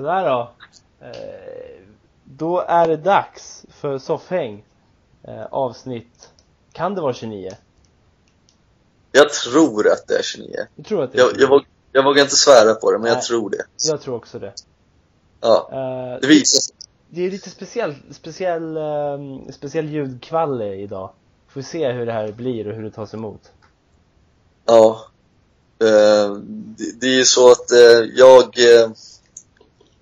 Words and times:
Sådär 0.00 0.28
då. 0.28 0.50
Eh, 1.00 1.82
då 2.24 2.60
är 2.60 2.88
det 2.88 2.96
dags 2.96 3.64
för 3.70 3.98
soffhäng. 3.98 4.64
Eh, 5.22 5.44
avsnitt, 5.50 6.28
kan 6.72 6.94
det 6.94 7.00
vara 7.00 7.12
29? 7.14 7.50
Jag 9.12 9.32
tror 9.32 9.88
att 9.92 10.06
det 10.06 10.14
är 10.18 10.22
29. 10.22 10.56
Jag 10.76 10.86
tror 10.86 11.02
att 11.04 11.12
det 11.12 11.18
är 11.18 11.22
Jag, 11.22 11.30
29. 11.30 11.42
jag, 11.42 11.48
våg, 11.48 11.64
jag 11.92 12.04
vågar 12.04 12.22
inte 12.22 12.36
svära 12.36 12.74
på 12.74 12.92
det, 12.92 12.98
men 12.98 13.04
Nej. 13.04 13.12
jag 13.12 13.22
tror 13.22 13.50
det. 13.50 13.64
Jag 13.88 14.00
tror 14.00 14.16
också 14.16 14.38
det. 14.38 14.52
Ja, 15.40 15.68
Eh, 15.72 16.20
det 16.20 16.26
visar 16.26 16.60
sig. 16.60 16.76
det 17.08 17.26
är 17.26 17.30
lite 17.30 17.50
speciell, 17.50 17.94
speciell, 18.10 18.76
ehm, 18.76 19.52
speciell 19.52 19.88
ljudkvalle 19.88 20.74
idag. 20.74 21.10
Får 21.48 21.60
vi 21.60 21.64
se 21.64 21.92
hur 21.92 22.06
det 22.06 22.12
här 22.12 22.32
blir 22.32 22.68
och 22.68 22.74
hur 22.74 22.82
det 22.82 22.90
tas 22.90 23.14
emot. 23.14 23.50
Ja. 24.66 25.00
Det, 25.78 27.06
är 27.06 27.16
ju 27.16 27.24
så 27.24 27.50
att 27.50 27.70
jag, 28.16 28.54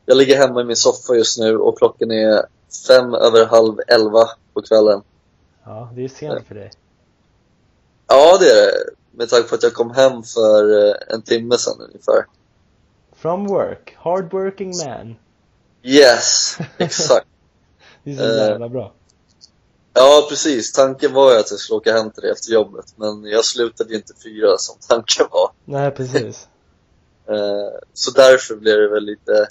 jag 0.09 0.17
ligger 0.17 0.37
hemma 0.37 0.61
i 0.61 0.65
min 0.65 0.77
soffa 0.77 1.15
just 1.15 1.39
nu 1.39 1.57
och 1.59 1.79
klockan 1.79 2.11
är 2.11 2.47
fem 2.89 3.15
över 3.15 3.47
halv 3.47 3.77
elva 3.89 4.29
på 4.55 4.63
kvällen. 4.63 5.03
Ja, 5.65 5.91
det 5.95 6.05
är 6.05 6.09
sent 6.09 6.47
för 6.49 6.55
dig. 6.55 6.71
Ja, 8.07 8.39
det 8.39 8.47
är 8.51 8.67
det. 8.67 8.73
Med 9.13 9.29
tanke 9.29 9.49
på 9.49 9.55
att 9.55 9.63
jag 9.63 9.75
kom 9.75 9.91
hem 9.91 10.23
för 10.23 10.89
eh, 10.89 10.95
en 11.09 11.23
timme 11.23 11.59
sedan 11.59 11.81
ungefär. 11.81 12.27
From 13.17 13.47
work, 13.47 13.97
hard 13.99 14.33
working 14.33 14.73
man. 14.87 15.17
Yes, 15.83 16.59
exakt. 16.79 17.27
Det 18.05 18.11
är 18.13 18.17
så 18.17 18.23
Eh. 18.23 18.49
jävla 18.49 18.69
bra. 18.69 18.93
Ja, 19.95 20.27
precis. 20.29 20.73
Tanken 20.73 21.13
var 21.13 21.33
ju 21.33 21.39
att 21.39 21.51
jag 21.51 21.61
skulle 21.61 21.77
åka 21.77 21.93
hem 21.97 22.11
till 22.11 22.23
dig 22.23 22.31
efter 22.31 22.53
jobbet, 22.53 22.85
men 22.97 23.25
jag 23.25 23.45
slutade 23.45 23.91
ju 23.91 23.97
inte 23.97 24.15
fyra 24.25 24.59
som 24.59 24.77
tanken 24.89 25.27
var. 25.31 25.51
Nej, 25.65 25.91
precis. 25.91 26.49
Eh, 27.31 27.79
Så 27.93 28.11
därför 28.11 28.57
blir 28.57 28.77
det 28.77 28.89
väl 28.89 29.05
lite 29.05 29.49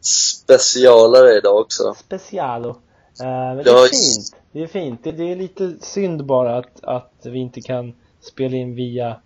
specialare 0.00 1.36
idag 1.36 1.60
också. 1.60 1.94
Specialo. 1.98 2.76
Men 3.18 3.56
det 3.56 3.70
är 3.70 3.88
fint. 3.88 4.36
Det 4.52 4.62
är 4.62 4.66
fint. 4.66 5.04
Det, 5.04 5.12
det 5.12 5.32
är 5.32 5.36
lite 5.36 5.74
synd 5.80 6.26
bara 6.26 6.58
att, 6.58 6.84
att 6.84 7.12
vi 7.22 7.38
inte 7.38 7.60
kan 7.60 7.94
spela 8.20 8.56
in 8.56 8.74
via 8.74 9.16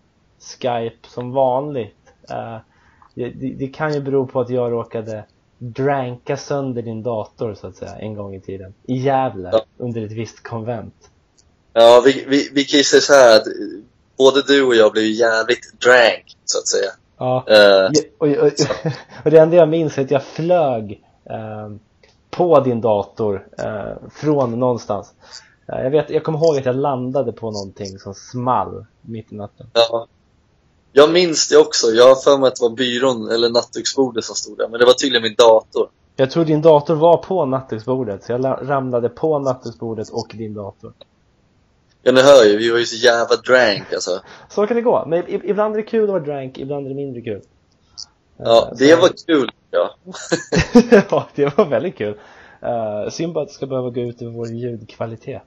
Skype 0.41 1.09
som 1.15 1.33
vanligt. 1.33 1.97
Eh, 2.31 2.57
det, 3.15 3.29
det, 3.59 3.67
kan 3.67 3.95
ju 3.95 4.01
bero 4.01 4.27
på 4.27 4.41
att 4.41 4.51
jag 4.51 4.73
råkade 4.73 5.25
dranka 5.59 6.37
sönder 6.37 6.83
din 6.83 7.03
dator 7.03 7.55
så 7.55 7.67
att 7.67 7.77
säga 7.77 7.97
en 7.97 8.15
gång 8.15 8.35
i 8.35 8.41
tiden. 8.41 8.75
I 8.87 8.97
Gävle, 8.97 9.51
Ja. 9.53 9.65
under 9.77 10.05
ett 10.07 10.13
visst 10.13 10.43
konvent. 10.43 11.11
Ja, 11.73 12.03
vi, 12.05 12.25
vi, 12.29 12.51
vi 12.53 12.65
kan 12.65 12.79
ju 12.79 12.85
säga 12.85 13.01
så 13.01 13.13
här 13.13 13.37
att 13.37 13.45
både 14.19 14.43
du 14.43 14.63
och 14.63 14.75
jag 14.75 14.93
blev 14.93 15.05
jävligt 15.05 15.81
drank, 15.81 16.37
så 16.45 16.59
att 16.59 16.69
säga. 16.69 16.91
Ja. 17.19 17.45
Eh, 17.49 17.91
Och, 18.19 18.29
och, 18.29 18.53
och 19.25 19.31
det 19.31 19.39
enda 19.39 19.57
jag 19.57 19.69
minns 19.69 19.99
är 19.99 20.03
att 20.05 20.11
jag 20.11 20.23
flög 20.25 21.03
eh, 21.25 21.71
på 22.31 22.61
din 22.61 22.81
dator 22.81 23.47
eh, 23.59 24.09
från 24.15 24.61
någonstans. 24.61 25.15
Eh, 25.69 25.81
jag, 25.83 25.91
vet, 25.91 26.11
jag 26.11 26.25
kommer 26.25 26.39
ihåg 26.39 26.57
att 26.59 26.65
jag 26.67 26.77
landade 26.77 27.33
på 27.33 27.51
någonting 27.51 27.99
som 27.99 28.15
small 28.15 28.87
mitt 29.01 29.33
i 29.33 29.37
natten. 29.37 29.67
ja. 29.73 30.07
Jag 30.97 31.13
minns 31.13 31.49
det 31.49 31.57
också. 31.57 31.87
Jag 31.87 32.09
har 32.09 32.15
för 32.15 32.39
mig 32.39 32.49
att 32.49 32.57
det 32.57 32.63
var 32.63 32.77
byrån 32.77 33.31
eller 33.31 33.49
nattduksbordet 33.51 34.25
som 34.25 34.35
stod 34.37 34.59
där, 34.59 34.69
men 34.69 34.81
det 34.81 34.87
var 34.87 34.93
tydligen 34.93 35.23
min 35.23 35.35
dator. 35.35 35.89
Jag 36.17 36.31
tror 36.31 36.45
din 36.45 36.63
dator 36.63 36.95
var 36.95 37.17
på 37.17 37.45
nattduksbordet, 37.47 38.25
så 38.25 38.33
jag 38.33 38.41
la- 38.41 38.59
ramlade 38.63 39.09
på 39.09 39.39
nattduksbordet 39.39 40.09
och 40.11 40.31
din 40.35 40.55
dator. 40.55 40.93
Ja, 42.07 42.13
ni 42.13 42.23
hör 42.23 42.45
ju, 42.45 42.57
vi 42.57 42.71
var 42.71 42.79
ju 42.79 42.87
så 42.87 42.97
jävla 42.97 43.37
drank 43.37 43.93
alltså. 43.93 44.21
Så 44.49 44.67
kan 44.67 44.77
det 44.77 44.83
gå, 44.83 45.05
men 45.07 45.25
ibland 45.29 45.75
är 45.75 45.77
det 45.79 45.83
kul 45.87 46.05
att 46.05 46.09
vara 46.11 46.21
drank, 46.23 46.59
ibland 46.59 46.87
är 46.87 46.89
det 46.89 46.95
mindre 46.97 47.21
kul. 47.23 47.43
Ja, 48.37 48.69
Eh, 48.73 48.77
det 48.79 48.89
så- 48.95 49.01
var 49.01 49.11
kul. 49.27 49.51
Ja. 49.71 49.95
ja, 51.11 51.29
det 51.35 51.59
var 51.59 51.65
väldigt 51.65 51.97
kul. 51.97 52.19
Uh, 52.63 53.11
synd 53.11 53.33
bara 53.33 53.43
att 53.43 53.49
det 53.49 53.55
ska 53.55 53.67
behöva 53.67 53.91
gå 53.91 54.01
ut 54.01 54.23
över 54.23 54.33
vår 54.33 54.49
ljudkvalitet. 54.49 55.43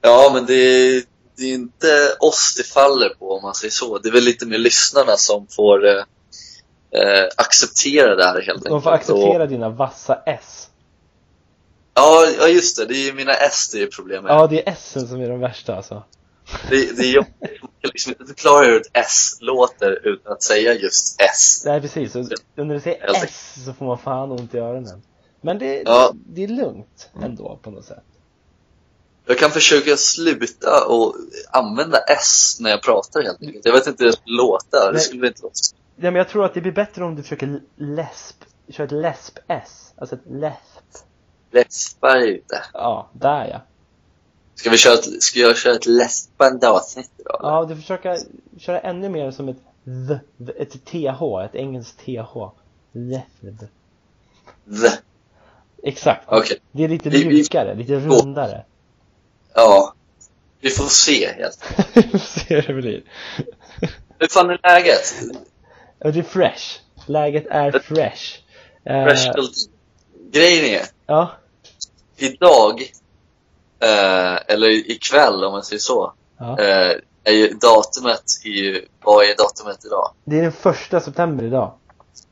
Ja, 0.00 0.30
men 0.34 0.46
det 0.46 0.54
är, 0.54 1.02
det 1.36 1.42
är 1.44 1.54
inte 1.54 1.86
oss 2.20 2.54
det 2.56 2.62
faller 2.62 3.08
på 3.18 3.32
om 3.32 3.42
man 3.42 3.54
säger 3.54 3.72
så. 3.72 3.98
Det 3.98 4.08
är 4.08 4.12
väl 4.12 4.22
lite 4.24 4.46
mer 4.46 4.58
lyssnarna 4.58 5.16
som 5.16 5.46
får 5.46 5.86
eh, 5.86 6.02
acceptera 7.36 8.14
det 8.16 8.24
här 8.24 8.34
helt 8.34 8.48
enkelt. 8.48 8.68
De 8.70 8.82
får 8.82 8.90
acceptera 8.90 9.46
dina 9.46 9.68
vassa 9.68 10.14
S. 10.26 10.68
Ja, 11.94 12.26
ja, 12.38 12.48
just 12.48 12.76
det. 12.76 12.86
Det 12.86 12.94
är 12.94 13.06
ju 13.06 13.12
mina 13.14 13.32
S 13.32 13.68
det 13.72 13.82
är 13.82 13.86
problemet. 13.86 14.28
Ja, 14.32 14.46
det 14.46 14.68
är 14.68 14.72
S 14.72 14.96
som 15.08 15.20
är 15.20 15.28
de 15.28 15.40
värsta 15.40 15.76
alltså. 15.76 16.02
Det, 16.70 16.96
det 16.96 17.02
är 17.02 17.12
jobbigt. 17.14 17.62
Man 17.62 17.70
kan 17.80 17.90
liksom 17.94 18.12
inte 18.12 18.26
förklara 18.26 18.64
hur 18.64 18.80
ett 18.80 18.90
S 18.92 19.36
låter 19.40 20.06
utan 20.08 20.32
att 20.32 20.42
säga 20.42 20.74
just 20.74 21.20
S. 21.20 21.62
Nej 21.66 21.80
precis, 21.80 22.14
och 22.14 22.24
när 22.54 22.74
du 22.74 22.80
säger 22.80 23.24
S 23.24 23.54
så 23.64 23.72
får 23.72 23.86
man 23.86 23.98
fan 23.98 24.30
ont 24.32 24.54
i 24.54 24.58
öronen. 24.58 25.02
Men 25.40 25.58
det, 25.58 25.82
Ja. 25.86 26.12
det 26.14 26.44
är 26.44 26.48
lugnt 26.48 27.10
ändå 27.22 27.58
på 27.62 27.70
något 27.70 27.84
sätt. 27.84 28.04
Jag 29.26 29.38
kan 29.38 29.50
försöka 29.50 29.96
sluta 29.96 30.86
och 30.86 31.14
använda 31.50 31.98
S 31.98 32.56
när 32.60 32.70
jag 32.70 32.82
pratar 32.82 33.22
helt 33.22 33.42
enkelt. 33.42 33.64
Jag 33.66 33.72
vet 33.72 33.86
inte 33.86 34.04
hur 34.04 34.10
det 34.10 34.16
skulle 34.16 34.36
låta. 34.36 34.86
Det 34.86 34.92
Nej. 34.92 35.00
skulle 35.00 35.26
inte 35.26 35.42
låta. 35.42 35.54
Ja, 35.96 36.02
men 36.02 36.14
jag 36.14 36.28
tror 36.28 36.44
att 36.44 36.54
det 36.54 36.60
blir 36.60 36.72
bättre 36.72 37.04
om 37.04 37.16
du 37.16 37.22
försöker 37.22 37.60
läsp, 37.76 38.36
köra 38.68 38.84
ett 38.84 38.92
läsp-S. 38.92 39.92
Alltså 39.96 40.14
ett 40.14 40.22
läsp. 40.26 41.04
Läspar 41.54 42.26
inte. 42.28 42.62
Ja, 42.72 43.08
där 43.12 43.48
ja. 43.48 43.60
Ska 44.54 44.70
vi 44.70 44.76
köra 44.78 44.94
ett, 44.94 45.22
ska 45.22 45.38
jag 45.40 45.56
köra 45.56 45.74
ett 45.74 45.86
läspande 45.86 46.68
avsnitt 46.68 47.10
idag? 47.18 47.40
eller? 47.40 47.50
Ja, 47.52 47.64
du 47.64 47.76
försöker 47.76 48.18
köra 48.58 48.80
ännu 48.80 49.08
mer 49.08 49.30
som 49.30 49.48
ett 49.48 49.56
th, 49.84 50.50
ett 50.58 50.84
TH, 50.84 51.22
ett 51.44 51.54
engelskt 51.54 51.98
TH. 51.98 52.50
Läsp. 52.92 53.60
The. 54.80 54.90
Exakt. 55.88 56.24
Okej. 56.26 56.58
Det 56.72 56.84
är 56.84 56.88
lite 56.88 57.08
Vi- 57.08 57.18
vi- 57.24 57.28
mjukare, 57.28 57.74
lite 57.74 57.94
rundare. 57.94 58.64
Ja. 59.54 59.94
Vi 60.60 60.70
får 60.70 60.84
se 60.84 61.32
helt 61.32 61.58
Vi 61.94 62.02
får 62.02 62.18
se 62.18 62.60
hur 62.60 62.74
det 62.74 62.82
blir. 62.82 63.02
Hur 64.18 64.26
fan 64.30 64.50
är 64.50 64.58
läget? 64.62 65.14
Det 65.98 66.18
är 66.18 66.22
fresh. 66.22 66.80
Läget 67.06 67.46
är 67.46 67.70
fresh. 67.78 68.38
Eh, 68.84 69.04
Fresh 69.06 69.30
Grejen 70.30 70.64
är, 70.80 70.86
Ja, 71.06 71.30
idag, 72.16 72.80
eh, 73.80 74.34
eller 74.54 74.90
ikväll 74.90 75.44
om 75.44 75.52
man 75.52 75.62
säger 75.62 75.80
så, 75.80 76.12
ja. 76.38 76.58
eh, 76.60 76.96
är 77.24 77.32
ju 77.32 77.48
datumet 77.48 78.22
i, 78.44 78.48
ju- 78.48 78.86
vad 79.04 79.24
är 79.24 79.36
datumet 79.36 79.84
idag? 79.84 80.10
Det 80.24 80.38
är 80.38 80.42
den 80.42 80.52
första 80.52 81.00
september 81.00 81.44
idag. 81.44 81.72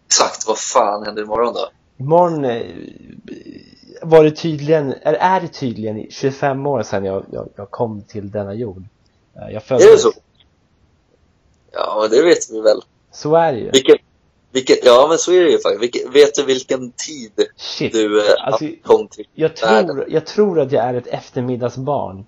Exakt, 0.06 0.47
vad 0.47 0.59
fan 0.59 1.04
händer 1.04 1.22
imorgon 1.22 1.54
då? 1.54 1.69
Imorgon 1.97 2.44
eh, 2.44 2.66
var 4.03 4.25
det 4.25 4.31
tydligen, 4.31 4.92
eller 4.92 5.19
är 5.19 5.41
det 5.41 5.48
tydligen 5.48 6.06
25 6.10 6.66
år 6.66 6.82
sedan 6.82 7.04
jag, 7.04 7.25
jag, 7.32 7.48
jag 7.56 7.71
kom 7.71 8.03
till 8.03 8.31
denna 8.31 8.54
jord. 8.54 8.82
Eh, 9.37 9.54
Jag 9.54 9.62
föddes. 9.62 9.87
Är 9.87 9.91
det 9.92 9.98
så? 9.98 10.12
Ja, 11.72 12.09
det 12.10 12.22
vet 12.22 12.50
vi 12.50 12.60
väl. 12.60 12.81
Så 13.12 13.34
är 13.37 13.53
det 13.53 13.59
ju. 13.59 13.71
Vilken, 13.71 13.97
vilken, 14.53 14.77
ja 14.83 15.07
men 15.09 15.19
så 15.19 15.33
är 15.33 15.45
det 15.45 15.51
ju 15.51 15.59
faktiskt. 15.59 15.83
Vilken, 15.83 16.13
vet 16.13 16.35
du 16.35 16.45
vilken 16.45 16.91
tid 16.93 17.33
Shit. 17.57 17.93
du 17.93 18.21
eh, 18.21 18.35
Alltså, 18.47 18.65
kom 18.85 19.09
till 19.09 19.25
Jag 19.35 19.57
tror, 19.57 20.05
jag 20.09 20.27
tror 20.27 20.61
att 20.61 20.73
jag 20.73 20.85
är 20.85 20.95
ett 20.95 21.07
eftermiddagsbarn. 21.07 22.27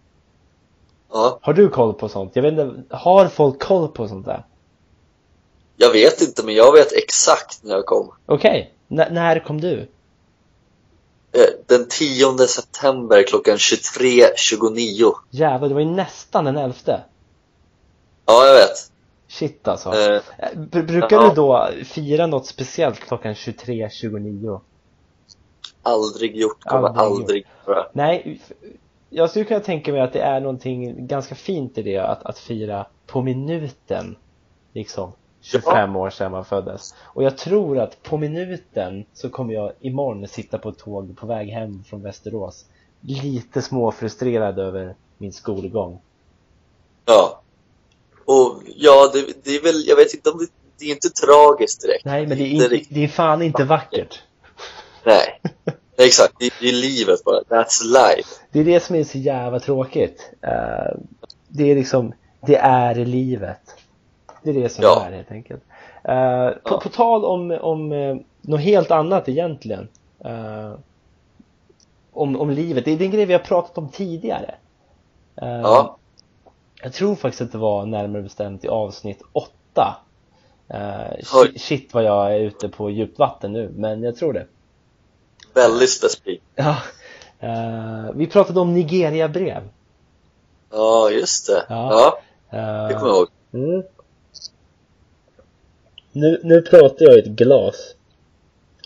Ja, 1.13 1.39
Har 1.43 1.53
du 1.53 1.69
koll 1.69 1.95
på 1.95 2.09
sånt? 2.09 2.31
Jag 2.37 2.43
vet 2.43 2.53
inte, 2.53 2.97
har 2.97 3.29
folk 3.29 3.63
koll 3.63 3.89
på 3.89 4.09
sånt 4.09 4.27
där? 4.27 4.45
jag 5.77 5.91
vet 5.93 6.21
inte, 6.23 6.45
men 6.45 6.55
jag 6.55 6.73
vet 6.73 6.93
exakt 6.93 7.63
när 7.63 7.75
jag 7.75 7.87
kom. 7.87 8.13
Okej, 8.27 8.75
N- 8.91 9.07
när 9.11 9.45
kom 9.45 9.61
du? 9.61 9.89
Eh, 11.33 11.41
Den 11.67 11.89
10 11.89 12.39
september 12.39 13.23
klockan 13.23 13.57
23.29. 13.57 15.13
Jävlar, 15.31 15.69
det 15.69 15.75
var 15.75 15.81
ju 15.81 15.91
nästan 15.91 16.45
den 16.45 16.57
elfte. 16.57 17.01
Ja, 18.27 18.47
jag 18.47 18.55
vet. 18.55 18.91
Shit 19.35 19.69
alltså. 19.69 19.89
Eh, 19.93 20.21
Eh, 20.39 20.49
br- 20.59 20.87
brukar 20.87 21.17
ja. 21.17 21.29
du 21.29 21.35
då 21.35 21.69
fira 21.85 22.27
något 22.27 22.47
speciellt 22.47 23.01
klockan 23.01 23.35
23.29? 23.35 24.61
aldrig 25.83 26.37
gjort, 26.37 26.65
kommer 26.65 26.89
Aldrig 26.89 27.05
aldrig, 27.07 27.47
göra. 27.67 27.87
Nej, 27.93 28.41
jag 29.11 29.31
skulle 29.31 29.45
kunna 29.45 29.61
tänka 29.61 29.93
mig 29.93 30.01
att 30.01 30.13
det 30.13 30.21
är 30.21 30.41
någonting 30.41 31.07
ganska 31.07 31.35
fint 31.35 31.79
i 31.79 31.83
det 31.83 31.99
att, 31.99 32.23
att 32.23 32.39
fira 32.39 32.87
på 33.07 33.23
minuten, 33.23 34.17
liksom 34.73 35.13
25 35.41 35.97
år 35.97 36.11
sedan 36.11 36.33
man 36.33 36.45
föddes. 36.45 36.95
Och 37.03 37.23
jag 37.23 37.39
tror 37.39 37.79
att 37.79 38.03
på 38.03 38.17
minuten 38.17 39.05
så 39.13 39.31
kommer 39.31 39.55
jag 39.55 39.73
imorgon 39.81 40.29
sitta 40.29 40.59
på 40.59 40.69
ett 40.69 40.79
tåg 40.79 41.17
på 41.17 41.27
väg 41.27 41.49
hem 41.49 41.85
från 41.85 42.03
Västerås. 42.03 42.65
Lite 43.01 43.63
småfrustrerad 43.63 44.59
över 44.59 44.95
min 45.19 45.33
skolgång. 45.33 46.01
Ja. 47.07 47.41
Och 48.25 48.63
ja, 48.77 49.11
det, 49.13 49.27
det 49.45 49.57
är 49.57 49.63
väl, 49.63 49.87
jag 49.87 49.97
vet 49.97 50.15
inte 50.15 50.31
om 50.31 50.39
det, 50.39 50.47
det 50.79 50.85
är 50.85 50.91
inte 50.91 51.11
tragiskt 51.11 51.83
direkt. 51.83 52.05
Nej, 52.05 52.27
men 52.27 52.39
det 52.39 52.45
är, 52.45 52.73
Inte 52.73 52.81
det 52.95 53.05
är 53.05 53.09
fan 53.09 53.43
inte 53.43 53.65
vackert. 53.65 54.23
Nej. 55.05 55.41
Exakt, 55.97 56.35
det, 56.39 56.51
det 56.61 56.69
är 56.69 56.73
livet 56.73 57.25
bara. 57.25 57.41
That's 57.41 57.83
life. 57.85 58.29
Det 58.53 58.61
är 58.61 58.65
det 58.65 58.81
som 58.81 58.97
är 58.97 59.05
så 59.05 59.19
jävla 59.19 59.61
tråkigt. 59.61 60.31
Eh, 60.43 60.99
det 61.49 61.71
är 61.71 61.75
liksom, 61.75 62.13
det 62.47 62.57
är 62.57 62.95
livet. 62.95 63.61
Det 64.43 64.51
är 64.51 64.55
det 64.55 64.69
som 64.69 64.85
Ja. 64.85 65.07
är 65.09 65.13
helt 65.13 65.31
enkelt. 65.31 65.63
Uh, 66.09 66.51
på, 66.63 66.81
på 66.81 66.89
tal 66.89 67.25
om, 67.25 67.51
om 67.51 67.93
uh, 67.93 68.17
något 68.41 68.61
helt 68.61 68.91
annat 68.91 69.29
egentligen. 69.29 69.89
Om, 72.13 72.37
om 72.41 72.51
livet. 72.51 72.85
Det 72.85 72.91
är 72.91 73.03
en 73.03 73.11
grej 73.11 73.27
vi 73.27 73.33
har 73.33 73.41
pratat 73.41 73.79
om 73.79 73.89
tidigare. 73.89 74.55
Ja. 75.35 75.97
Jag 76.85 76.93
tror 76.93 77.15
faktiskt 77.15 77.43
att 77.43 77.53
det 77.53 77.59
var 77.59 77.87
närmare 77.87 78.23
bestämt 78.23 78.65
i 78.65 78.69
avsnitt 78.69 79.23
åtta. 79.33 79.97
Uh, 80.75 81.23
shit, 81.23 81.61
shit 81.61 81.95
vad 81.95 82.05
jag 82.05 82.35
är 82.35 82.41
ute 82.41 82.69
på 82.69 82.91
djupt 82.91 83.19
vatten 83.19 83.53
nu, 83.53 83.73
men 83.77 84.03
jag 84.03 84.17
tror 84.17 84.33
det. 84.33 84.47
Väldigt 85.55 85.91
specifikt. 85.91 86.45
Ja. 86.55 86.77
Uh, 87.43 88.11
vi 88.15 88.27
pratade 88.27 88.61
om 88.61 88.75
Nigeria-brev. 88.75 89.69
Ja, 90.71 91.11
just 91.11 91.47
det. 91.47 91.67
Ja. 91.69 91.91
Ja, 91.91 92.19
Uh, 92.59 92.89
det 92.89 92.95
kommer 92.95 93.07
jag 93.07 93.17
ihåg. 93.17 93.29
Mm. 93.53 93.83
Nu, 96.13 96.41
nu 96.45 96.63
pratar 96.63 97.05
jag 97.05 97.17
i 97.17 97.19
ett 97.19 97.27
glas. 97.27 97.95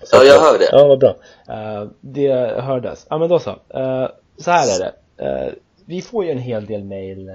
Så 0.02 0.16
Ja, 0.16 0.22
jag 0.22 0.40
hör 0.40 0.58
det. 0.58 0.68
Ja, 0.72 0.86
vad 0.86 0.98
bra. 0.98 1.16
Eh, 1.48 1.88
det 2.00 2.60
hördes. 2.60 3.06
Ja, 3.10 3.18
men 3.18 3.28
då 3.28 3.38
så. 3.38 3.50
Eh, 3.50 4.08
så 4.36 4.50
här 4.50 4.74
är 4.74 4.78
det. 4.78 4.92
Eh, 5.24 5.52
vi 5.84 6.02
får 6.02 6.24
ju 6.24 6.30
en 6.30 6.38
hel 6.38 6.66
del 6.66 6.84
mail 6.84 7.28
eh, 7.28 7.34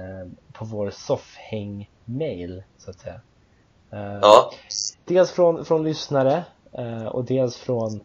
på 0.58 0.64
vår 0.64 0.90
soffhäng-mail, 0.90 2.62
så 2.78 2.90
att 2.90 2.98
säga. 3.00 3.20
Eh, 3.90 4.18
Ja, 4.22 4.50
Dels 5.04 5.30
från, 5.30 5.64
från 5.64 5.84
lyssnare 5.84 6.44
eh, 6.72 7.06
och 7.06 7.24
dels 7.24 7.56
från 7.56 8.00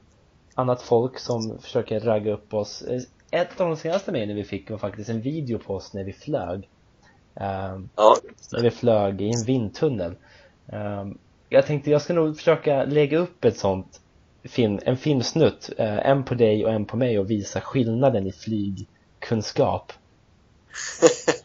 annat 0.55 0.81
folk 0.81 1.19
som 1.19 1.57
försöker 1.59 1.99
ragga 1.99 2.33
upp 2.33 2.53
oss. 2.53 2.81
Eh, 2.81 3.01
Ett 3.31 3.61
av 3.61 3.67
de 3.67 3.77
senaste 3.77 4.11
mejlen 4.11 4.35
vi 4.35 4.43
fick 4.43 4.69
var 4.69 4.77
faktiskt 4.77 5.09
en 5.09 5.21
video 5.21 5.59
på 5.59 5.75
oss 5.75 5.93
när 5.93 6.03
vi 6.03 6.13
flög. 6.13 6.69
Ja, 7.95 8.15
när 8.51 8.61
vi 8.61 8.71
flög 8.71 9.21
i 9.21 9.29
en 9.29 9.43
vindtunnel. 9.45 10.15
Jag 11.49 11.65
tänkte 11.65 11.91
jag 11.91 12.01
ska 12.01 12.13
nog 12.13 12.37
försöka 12.37 12.83
lägga 12.83 13.17
upp 13.17 13.45
ett 13.45 13.57
sånt 13.57 14.01
film, 14.43 14.79
en 14.85 14.97
filmsnutt, 14.97 15.69
en 15.77 16.23
på 16.23 16.33
dig 16.33 16.65
och 16.65 16.71
en 16.71 16.85
på 16.85 16.97
mig 16.97 17.19
och 17.19 17.29
visa 17.31 17.61
skillnaden 17.61 18.27
i 18.27 18.31
flygkunskap. 18.31 19.93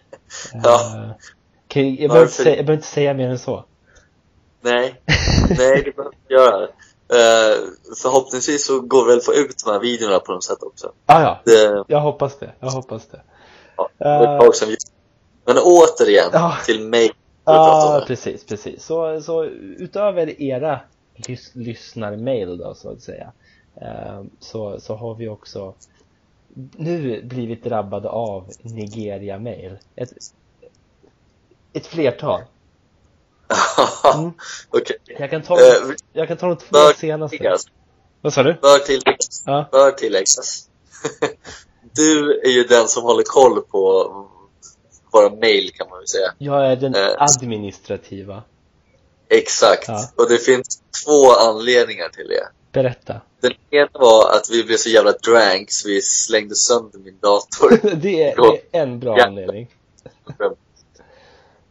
Ja. 0.63 0.97
Eh, 0.97 1.83
jag, 1.83 2.01
jag, 2.01 2.09
behöver 2.11 2.23
inte 2.23 2.35
säga, 2.35 2.57
jag 2.57 2.67
behöver 2.67 2.79
inte 2.79 2.87
säga 2.87 3.15
mer 3.15 3.29
än 3.29 3.39
så. 3.39 3.65
nej. 4.61 5.01
Nej, 5.59 5.83
det 5.85 5.97
behöver 5.97 6.17
du 6.29 6.35
göra. 6.35 6.69
Uh, 7.13 7.69
förhoppningsvis 8.03 8.67
så 8.67 8.81
går 8.81 9.07
väl 9.07 9.21
få 9.21 9.35
ut 9.35 9.63
de 9.65 9.71
här 9.71 9.81
videorna 9.81 10.19
på 10.19 10.33
något 10.33 10.45
sätt 10.45 10.63
också. 10.63 10.93
Ah, 11.07 11.23
ja, 11.23 11.41
Det, 11.45 11.85
jag 11.89 12.01
hoppas 12.01 12.39
det, 12.39 12.53
jag 12.61 12.71
hoppas 12.71 13.07
det. 13.07 13.23
ja, 13.77 14.45
det 14.47 14.53
sedan 14.53 14.69
vi... 14.69 14.77
Men 15.45 15.57
återigen, 15.59 16.31
Ja. 16.33 16.57
till 16.67 16.89
mig. 16.89 17.11
Ja, 17.45 18.01
det. 18.01 18.07
precis, 18.07 18.47
precis. 18.47 18.85
Så, 18.85 19.23
så 19.23 19.45
utöver 19.79 20.43
era 20.43 20.81
lys 21.29 21.51
lyssnarmail 21.55 22.59
då, 22.59 22.75
så 22.75 22.91
att 22.91 23.01
säga, 23.01 23.33
eh, 23.81 24.23
så, 24.41 24.81
så 24.81 24.95
har 24.95 25.15
vi 25.15 25.29
också 25.29 25.75
nu 26.77 27.23
blivit 27.23 27.65
drabbade 27.65 28.09
av 28.09 28.51
Nigeria-mail. 28.62 29.79
Ett, 29.97 30.12
ett 31.73 31.87
flertal. 31.87 32.41
Mm. 34.15 34.33
Okej. 34.71 34.97
Jag 35.06 35.31
kan 35.31 35.43
ta, 35.43 35.55
Eh, 35.55 35.95
jag 36.12 36.29
kan 36.29 36.37
ta 36.37 36.47
de 36.47 36.56
två 36.56 36.77
senaste. 36.97 37.37
tilläggas. 37.37 37.67
Vad 38.21 38.33
sa 38.33 38.43
du? 38.43 38.53
Bör 38.62 38.79
tilläggas. 38.79 39.43
Ja. 39.47 39.69
Bör 39.73 39.91
tilläggas. 39.91 40.69
Du 41.93 42.41
är 42.41 42.49
ju 42.51 42.65
den 42.65 42.89
som 42.89 43.03
håller 43.03 43.23
koll 43.23 43.62
på 43.62 44.09
våra 45.12 45.31
mail 45.31 45.71
kan 45.75 45.89
man 45.91 45.99
väl 45.99 46.09
säga. 46.09 46.33
Jag 46.39 46.67
är 46.73 46.77
den 46.77 46.95
Eh. 46.95 47.00
administrativa. 47.19 48.43
Exakt. 49.29 49.89
Ja. 49.89 50.09
Och 50.17 50.29
det 50.29 50.39
finns 50.39 50.83
två 51.05 51.33
anledningar 51.33 52.09
till 52.09 52.29
det. 52.29 52.49
Berätta. 52.73 53.21
Den 53.44 53.52
ena 53.70 53.88
var 53.93 54.37
att 54.37 54.50
vi 54.50 54.64
blev 54.64 54.76
så 54.76 54.88
jävla 54.88 55.12
drank 55.12 55.70
så 55.70 55.88
vi 55.88 56.02
slängde 56.02 56.55
sönder 56.55 56.99
min 56.99 57.19
dator. 57.20 57.70
Det 57.96 58.23
är, 58.23 58.37
det 58.37 58.79
är 58.79 58.82
en 58.82 59.00
bra 59.00 59.19
Ja. 59.19 59.26
anledning. 59.26 59.70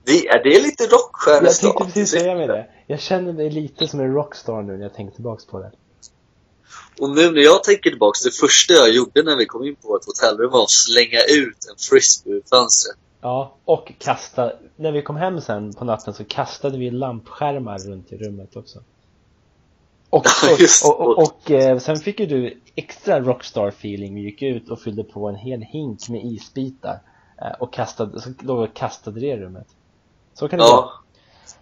Det, 0.04 0.28
är 0.28 0.44
det 0.44 0.62
lite 0.62 0.88
Jag 1.26 1.56
tänkte 1.60 1.86
precis 1.86 2.10
säga 2.10 2.36
med 2.36 2.50
det. 2.50 2.68
Jag 2.88 3.00
känner 3.00 3.34
mig 3.34 3.50
lite 3.50 3.88
som 3.88 4.00
en 4.00 4.14
rockstar 4.14 4.62
nu 4.62 4.78
när 4.78 4.84
jag 4.84 4.94
tänker 4.94 5.16
tillbaks 5.16 5.46
på 5.46 5.60
det. 5.60 5.72
Och 7.00 7.10
nu 7.10 7.32
när 7.32 7.42
jag 7.42 7.64
tänker 7.64 7.90
tillbaks, 7.90 8.24
det 8.24 8.32
första 8.32 8.74
jag 8.74 8.90
gjorde 8.90 9.24
när 9.24 9.36
vi 9.38 9.46
kom 9.46 9.64
in 9.64 9.76
på 9.76 9.88
vårt 9.88 10.06
hotellrum 10.06 10.52
var 10.52 10.64
att 10.64 10.70
slänga 10.70 11.20
ut 11.20 11.58
en 11.72 11.76
frisbee 11.90 12.32
ur 12.34 12.42
fönstret. 12.50 12.98
Ja, 13.22 13.56
och 13.66 13.92
kasta, 14.00 14.52
när 14.76 14.92
vi 14.92 15.02
kom 15.02 15.16
hem 15.16 15.42
sen 15.42 15.74
på 15.74 15.86
natten 15.86 16.14
så 16.14 16.24
kastade 16.24 16.78
vi 16.78 16.92
lampskärmar 16.92 17.80
runt 17.80 18.12
i 18.12 18.18
rummet 18.18 18.56
också. 18.56 18.80
Och, 20.14 20.26
och, 20.44 21.00
och, 21.00 21.08
och, 21.08 21.18
och 21.24 21.52
eh, 21.52 21.78
sen 21.80 21.96
fick 21.98 22.20
ju 22.20 22.26
du 22.26 22.62
extra 22.76 23.20
rockstar 23.20 23.68
feeling, 23.68 24.16
vi 24.16 24.22
gick 24.22 24.42
ut 24.42 24.70
och 24.70 24.82
fyllde 24.82 25.04
på 25.04 25.28
en 25.30 25.36
hel 25.36 25.62
hink 25.62 26.10
med 26.10 26.26
isbitar 26.26 27.00
eh, 27.42 27.52
och 27.60 27.74
kastade, 27.74 28.22
så 28.22 28.30
då 28.40 28.68
kastade 28.68 29.20
det 29.20 29.38
rummet. 29.38 29.68
Så 30.34 30.48
kan 30.48 30.60
det. 30.60 30.66
Ja, 30.66 30.94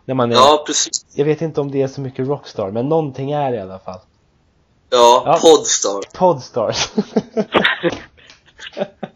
När 0.05 0.15
man 0.15 0.31
är, 0.31 0.35
ja 0.35 0.63
precis. 0.67 1.05
jag 1.13 1.25
vet 1.25 1.41
inte 1.41 1.61
om 1.61 1.71
det 1.71 1.81
är 1.81 1.87
så 1.87 2.01
mycket 2.01 2.27
rockstar, 2.27 2.71
men 2.71 2.89
någonting 2.89 3.31
är 3.31 3.51
det 3.51 3.57
i 3.57 3.61
alla 3.61 3.79
fall. 3.79 3.99
Ja, 4.89 5.23
Ja. 5.25 5.39
Podstar. 5.41 6.01
Podstars. 6.17 6.89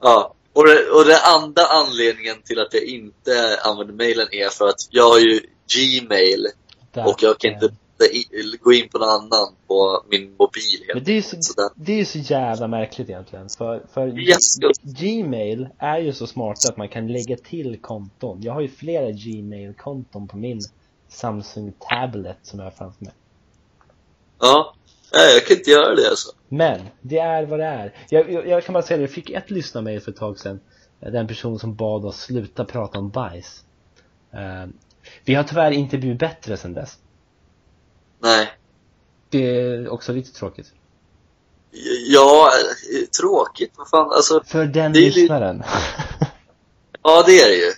Ja. 0.01 0.33
Och, 0.53 0.67
det, 0.67 0.89
och 0.89 1.05
den 1.05 1.17
andra 1.35 1.61
anledningen 1.65 2.41
till 2.45 2.59
att 2.59 2.73
jag 2.73 2.83
inte 2.83 3.59
använder 3.63 3.93
mailen 3.93 4.27
är 4.31 4.49
för 4.49 4.67
att 4.67 4.87
jag 4.89 5.09
har 5.09 5.19
ju 5.19 5.39
Gmail 5.75 6.47
Där. 6.91 7.07
och 7.07 7.23
jag 7.23 7.39
kan 7.39 7.51
inte 7.53 7.69
i- 8.03 8.57
gå 8.61 8.73
in 8.73 8.89
på 8.89 8.97
någon 8.97 9.09
annan 9.09 9.55
på 9.67 10.03
min 10.11 10.21
mobil 10.21 10.79
Men 10.87 10.95
helt 10.95 11.05
det 11.05 11.11
är 11.11 11.15
ju 11.15 11.21
så, 11.21 11.37
sådär. 11.41 11.69
det 11.75 11.99
är 11.99 12.05
så 12.05 12.17
jävla 12.19 12.67
märkligt 12.67 13.09
egentligen. 13.09 13.49
För, 13.49 13.83
för 13.93 14.19
Yes. 14.19 14.57
Gmail 14.81 15.67
är 15.77 15.99
ju 15.99 16.13
så 16.13 16.27
smart 16.27 16.57
att 16.69 16.77
man 16.77 16.89
kan 16.89 17.07
lägga 17.07 17.37
till 17.37 17.77
konton. 17.81 18.41
Jag 18.41 18.53
har 18.53 18.61
ju 18.61 18.67
flera 18.67 19.11
Gmail-konton 19.11 20.27
på 20.27 20.37
min 20.37 20.61
Samsung 21.09 21.73
Tablet 21.89 22.37
som 22.41 22.59
jag 22.59 22.65
har 22.65 22.71
framför 22.71 23.03
mig. 23.05 23.13
Ja. 24.39 24.75
Nej, 25.13 25.33
jag 25.33 25.45
kan 25.45 25.57
inte 25.57 25.69
göra 25.71 25.95
det 25.95 26.09
alltså. 26.09 26.31
Men, 26.49 26.81
det 27.01 27.17
är 27.17 27.45
vad 27.45 27.59
det 27.59 27.65
är. 27.65 27.93
Jag, 28.09 28.31
jag, 28.31 28.47
jag 28.47 28.63
kan 28.65 28.73
bara 28.73 28.83
säga 28.83 28.97
det, 28.97 29.03
jag 29.03 29.11
fick 29.11 29.29
ett 29.29 29.51
lyssnarmail 29.51 30.01
för 30.01 30.11
ett 30.11 30.17
tag 30.17 30.39
sedan. 30.39 30.59
Den 30.99 31.27
person 31.27 31.59
som 31.59 31.75
bad 31.75 32.05
oss 32.05 32.21
sluta 32.21 32.65
prata 32.65 32.99
om 32.99 33.09
bajs. 33.09 33.63
Eh, 34.33 34.65
vi 35.25 35.33
har 35.35 35.43
tyvärr 35.43 35.71
inte 35.71 35.97
blivit 35.97 36.19
bättre 36.19 36.57
sedan 36.57 36.73
dess. 36.73 36.97
Nej. 38.19 38.51
Det 39.29 39.59
är 39.59 39.89
också 39.89 40.13
lite 40.13 40.31
tråkigt. 40.33 40.73
Ja, 42.07 42.51
tråkigt. 43.19 43.71
Vad 43.75 43.89
fan, 43.89 44.11
alltså. 44.11 44.43
För 44.45 44.65
den 44.65 44.93
Det 44.93 44.99
lyssnaren. 44.99 45.63
Ja, 47.03 47.23
det 47.27 47.39
är 47.41 47.47
det 47.49 47.55
ju. 47.55 47.71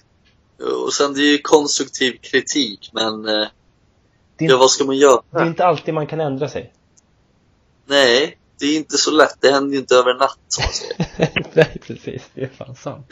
Och 0.85 0.93
sen 0.93 1.13
det 1.13 1.21
är 1.21 1.31
ju 1.31 1.37
konstruktiv 1.37 2.17
kritik, 2.21 2.89
men 2.93 3.25
eh, 3.27 3.47
Det 4.37 4.45
är, 4.45 4.49
ja, 4.49 4.57
vad 4.57 4.69
ska 4.71 4.83
man 4.83 4.97
göra? 4.97 5.21
det 5.31 5.37
är 5.39 5.45
inte 5.45 5.65
alltid 5.65 5.93
man 5.93 6.07
kan 6.07 6.21
ändra 6.21 6.49
sig. 6.49 6.73
Nej, 7.85 8.37
det 8.59 8.65
är 8.65 8.77
inte 8.77 8.97
så 8.97 9.11
lätt. 9.11 9.35
Det 9.39 9.51
händer 9.51 9.73
ju 9.73 9.79
inte 9.79 9.95
över 9.95 10.11
en 10.11 10.17
natt, 10.17 10.37
som 10.47 10.63
man 10.63 10.73
säger. 10.73 11.45
Nej, 11.53 11.77
precis. 11.87 12.23
Det 12.33 12.41
är 12.41 12.47
fan 12.57 12.75
sant. 12.75 13.07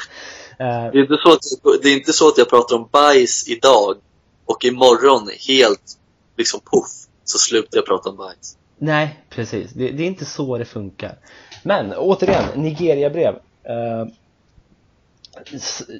Eh, 0.59 0.65
Det 0.65 0.97
är, 0.97 1.01
inte 1.01 1.17
så 1.23 1.31
att, 1.33 1.81
det 1.83 1.89
är 1.89 1.97
inte 1.97 2.13
så 2.13 2.27
att 2.27 2.37
jag 2.37 2.49
pratar 2.49 2.75
om 2.75 2.89
bajs 2.91 3.47
idag 3.47 3.97
och 4.45 4.65
imorgon 4.65 5.29
helt 5.47 5.97
liksom 6.37 6.59
poff 6.59 6.91
så 7.25 7.37
slutar 7.37 7.77
jag 7.77 7.85
prata 7.85 8.09
om 8.09 8.17
bajs. 8.17 8.57
nej, 8.77 9.23
precis. 9.29 9.71
Det, 9.71 9.91
det 9.91 10.03
är 10.03 10.07
inte 10.07 10.25
så 10.25 10.57
det 10.57 10.65
funkar. 10.65 11.17
Men 11.63 11.93
återigen, 11.93 12.43
Nigeria-brev. 12.55 13.35
Eh, 13.63 14.07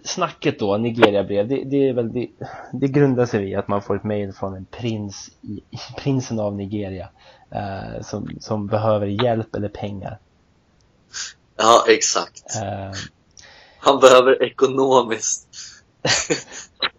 snacket 0.04 0.60
då, 0.60 0.78
Nigeria-brev, 0.78 1.48
det, 1.48 1.64
det 1.64 1.90
är 1.90 1.94
väl 1.94 2.14
det, 2.14 2.28
det 2.74 2.88
grundar 2.88 3.26
sig 3.26 3.50
i 3.50 3.56
att 3.56 3.68
man 3.68 3.82
får 3.82 3.96
ett 3.96 4.04
mejl 4.04 4.34
från 4.34 4.56
en 4.56 4.66
prins 4.66 5.32
i, 5.42 5.62
prinsen 5.98 6.40
av 6.40 6.56
Nigeria 6.56 7.10
eh, 7.52 8.02
som, 8.02 8.30
som 8.40 8.68
behöver 8.68 9.08
hjälp 9.08 9.56
eller 9.56 9.70
pengar. 9.70 10.20
Ja, 11.58 11.86
exakt. 11.88 12.44
Eh, 12.56 12.92
Han 13.80 14.00
behöver 14.00 14.44
ekonomiskt. 14.44 15.48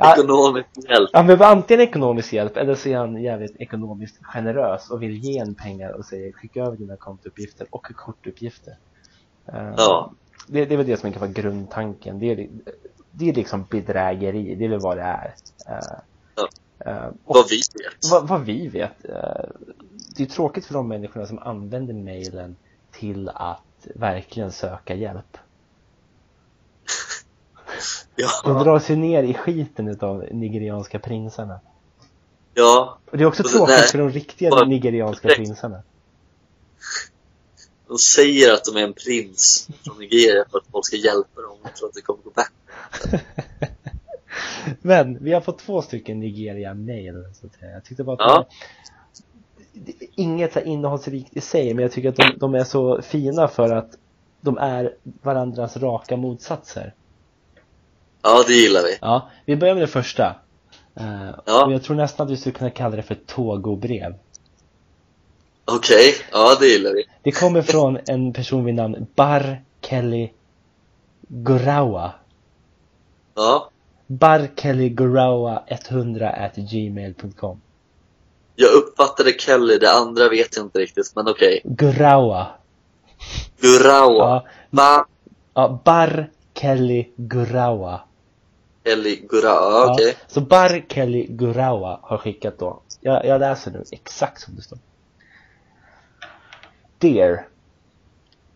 ekonomisk 0.00 0.66
hjälp. 0.88 1.10
Han 1.12 1.26
behöver 1.26 1.46
antingen 1.46 1.80
ekonomisk 1.80 2.32
hjälp 2.32 2.56
eller 2.56 2.74
så 2.74 2.88
är 2.88 2.96
han 2.96 3.22
jävligt 3.22 3.56
ekonomiskt 3.56 4.18
generös 4.24 4.90
och 4.90 5.02
vill 5.02 5.16
ge 5.16 5.38
en 5.38 5.54
pengar 5.54 5.92
och 5.92 6.04
säger 6.04 6.32
skicka 6.32 6.60
över 6.62 6.76
dina 6.76 6.96
kontouppgifter 6.96 7.66
och 7.70 7.82
kortuppgifter. 7.96 8.76
Eh, 9.46 9.72
Ja. 9.76 10.12
Det, 10.48 10.64
det 10.64 10.74
är 10.74 10.76
väl 10.76 10.86
det 10.86 10.96
som 10.96 11.12
kan 11.12 11.20
vara 11.20 11.30
grundtanken. 11.30 12.18
Det 12.18 12.26
är, 12.32 12.48
det 13.10 13.28
är 13.28 13.34
liksom 13.34 13.66
bedrägeri, 13.70 14.54
det 14.54 14.64
är 14.64 14.68
väl 14.68 14.80
vad 14.80 14.96
det 14.96 15.02
är. 15.02 15.34
Eh, 15.68 15.98
Ja. 16.36 16.48
eh, 16.90 17.06
och 17.24 17.36
Vad 17.36 17.44
vi 17.50 17.56
vet. 17.56 18.10
vad, 18.12 18.28
vad 18.28 18.40
vi 18.44 18.68
vet. 18.68 19.02
det 20.16 20.22
är 20.22 20.26
tråkigt 20.26 20.66
för 20.66 20.74
de 20.74 20.88
människorna 20.88 21.26
som 21.26 21.38
använder 21.38 21.94
mejlen 21.94 22.56
till 22.90 23.28
att 23.34 23.86
verkligen 23.94 24.52
söka 24.52 24.94
hjälp. 24.94 25.38
De 28.16 28.22
Ja, 28.44 28.62
drar 28.64 28.78
sig 28.78 28.96
ner 28.96 29.22
i 29.22 29.34
skiten 29.34 29.88
utav 29.88 30.24
nigerianska 30.30 30.98
prinsarna. 30.98 31.60
Ja, 32.54 32.98
Och 33.10 33.18
det 33.18 33.24
är 33.24 33.28
också 33.28 33.42
tråkigt 33.42 33.76
där- 33.76 33.82
för 33.82 33.98
de 33.98 34.10
riktiga 34.10 34.50
bara- 34.50 34.64
nigerianska 34.64 35.28
direkt. 35.28 35.38
prinsarna. 35.38 35.82
de 37.88 37.98
säger 37.98 38.52
att 38.54 38.64
de 38.64 38.76
är 38.76 38.82
en 38.84 38.92
prins 38.92 39.68
från 39.84 39.98
Nigeria 39.98 40.44
för 40.50 40.58
att 40.58 40.64
folk 40.72 40.86
ska 40.86 40.96
hjälpa 40.96 41.40
dem 41.42 41.56
och 41.62 41.74
tror 41.74 41.88
att 41.88 41.94
det 41.94 42.00
kommer 42.00 42.22
gå 42.22 42.30
bättre. 42.30 43.20
Men 44.82 45.24
vi 45.24 45.32
har 45.32 45.40
fått 45.40 45.58
två 45.58 45.82
stycken 45.82 46.20
Nigeria-mail. 46.20 47.24
Jag 47.60 47.84
tyckte 47.84 48.04
bara 48.04 48.14
att 48.26 48.32
Ja. 48.32 48.46
det, 49.72 49.92
inget 50.14 50.52
så 50.52 50.60
innehållsrikt 50.60 51.36
i 51.36 51.40
sig, 51.40 51.74
men 51.74 51.82
jag 51.82 51.92
tycker 51.92 52.08
att 52.08 52.16
de, 52.16 52.32
de 52.38 52.54
är 52.54 52.64
så 52.64 53.02
fina 53.02 53.48
för 53.48 53.70
att 53.72 53.90
de 54.40 54.58
är 54.58 54.94
varandras 55.22 55.76
raka 55.76 56.16
motsatser. 56.16 56.94
Ja, 58.22 58.44
det 58.46 58.52
gillar 58.54 58.82
vi. 58.82 58.98
Ja, 59.00 59.30
vi 59.46 59.56
börjar 59.56 59.74
med 59.74 59.82
det 59.82 59.86
första. 59.88 60.34
Eh, 60.94 61.30
Ja. 61.46 61.64
Och 61.66 61.72
jag 61.72 61.82
tror 61.82 61.96
nästan 61.96 62.26
att 62.26 62.32
vi 62.32 62.36
skulle 62.36 62.54
kunna 62.54 62.70
kalla 62.70 62.96
det 62.96 63.02
för 63.02 63.14
Togo-brev. 63.14 64.14
Okej, 65.64 66.14
ja 66.32 66.56
det 66.60 66.66
gillar 66.66 66.92
vi. 66.92 67.04
Det 67.22 67.32
kommer 67.32 67.62
från 67.62 67.98
en 68.06 68.32
person 68.32 68.64
vid 68.64 68.74
namn 68.74 69.06
Bar 69.14 69.62
Kelly 69.80 70.30
Gorawa. 71.28 72.12
Ja, 73.34 73.70
Bar 74.06 74.48
Kelly 74.56 74.88
Gorawa 74.88 75.62
100 75.66 76.30
at 76.30 76.56
gmail.com 76.56 77.60
jag 78.56 78.72
uppfattade 78.72 79.32
Kelly, 79.38 79.78
det 79.78 79.92
andra 79.92 80.28
vet 80.28 80.56
jag 80.56 80.66
inte 80.66 80.78
riktigt, 80.78 81.12
men 81.16 81.28
okej. 81.28 81.60
Gorawa. 81.64 82.46
Gurawa. 83.60 84.24
Ja, 84.24 84.44
Va? 84.70 85.06
ja, 85.54 85.80
Bar 85.84 86.30
Kelly 86.54 87.08
Gorawa. 87.16 88.00
Kelly 88.84 89.16
Gurawa, 89.16 89.86
ja, 89.86 89.92
okej. 89.92 90.16
Så 90.26 90.40
Bar 90.40 90.84
Kelly 90.88 91.26
Gorawa 91.28 92.00
har 92.02 92.18
skickat 92.18 92.58
då. 92.58 92.80
Jag, 93.00 93.26
jag 93.26 93.40
läser 93.40 93.70
nu 93.70 93.84
exakt 93.92 94.40
som 94.40 94.56
det 94.56 94.62
står. 94.62 94.78
Dear 96.98 97.46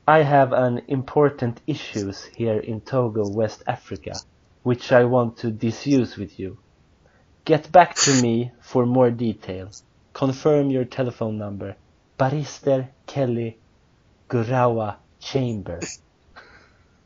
I 0.09 0.23
have 0.23 0.57
an 0.57 0.81
important 0.87 1.63
issues 1.67 2.31
here 2.37 2.61
in 2.61 2.81
Togo, 2.81 3.25
West 3.25 3.63
Africa, 3.67 4.13
which 4.63 4.93
I 4.93 5.05
want 5.05 5.37
to 5.39 5.51
disuse 5.51 6.17
with 6.21 6.39
you. 6.39 6.57
Get 7.45 7.73
back 7.73 7.97
to 7.97 8.23
me 8.23 8.53
for 8.63 8.87
more 8.87 9.11
details. 9.11 9.83
Confirm 10.13 10.71
your 10.71 10.85
telephone 10.85 11.39
number. 11.39 11.77
Barister 12.19 12.89
Kelly 13.07 13.59
Gorawa 14.29 14.97
Chamber. 15.19 15.81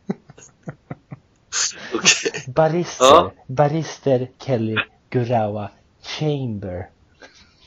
Okej. 1.95 2.45
Barister, 2.47 3.05
Ja. 3.05 3.33
Barister 3.47 4.29
Kelly 4.39 4.77
Gurawa 5.11 5.71
Chamber. 6.03 6.89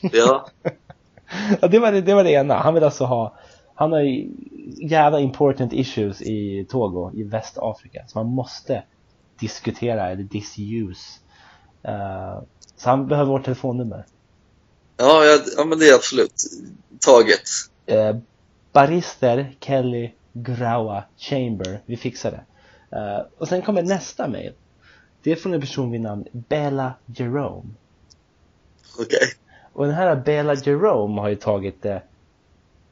Ja. 0.00 0.46
Ja, 1.60 1.68
det 1.68 1.78
var 1.78 1.92
det, 1.92 2.00
det 2.00 2.14
var 2.14 2.24
det 2.24 2.30
ena. 2.30 2.54
Han 2.54 2.74
vill 2.74 2.84
alltså 2.84 3.04
ha, 3.04 3.38
han 3.74 3.92
har 3.92 4.00
ju 4.00 4.30
jävla 4.88 5.20
important 5.20 5.72
issues 5.72 6.22
i 6.22 6.66
Togo 6.70 7.10
i 7.14 7.22
Västafrika. 7.22 8.04
Så 8.06 8.18
man 8.18 8.26
måste 8.26 8.82
diskutera 9.40 10.10
eller 10.10 10.22
disuse. 10.22 11.20
Eh, 11.82 12.38
så 12.76 12.90
han 12.90 13.06
behöver 13.06 13.30
vårt 13.30 13.44
telefonnummer. 13.44 14.06
Ja, 14.96 15.24
ja, 15.24 15.38
ja, 15.56 15.64
men 15.64 15.78
det 15.78 15.88
är 15.88 15.94
absolut 15.94 16.42
taget. 17.00 17.40
Uh, 17.90 18.20
Barister 18.72 19.56
Kelly 19.60 20.10
Gurawa 20.32 21.04
Chamber. 21.18 21.80
Vi 21.86 21.96
fixar 21.96 22.30
det. 22.30 22.44
Eh, 22.94 23.26
och 23.38 23.48
sen 23.48 23.62
kommer 23.62 23.82
nästa 23.82 24.28
mail. 24.28 24.52
Det 25.22 25.32
är 25.32 25.36
från 25.36 25.54
en 25.54 25.60
person 25.60 25.90
vid 25.90 26.00
namn 26.00 26.26
Bella 26.32 26.94
Jerome. 27.06 27.70
Okej. 29.00 29.28
Och 29.72 29.86
den 29.86 29.94
här 29.94 30.16
Bella 30.16 30.54
Jerome 30.54 31.20
har 31.20 31.28
ju 31.28 31.36
tagit 31.36 31.82
det 31.82 32.02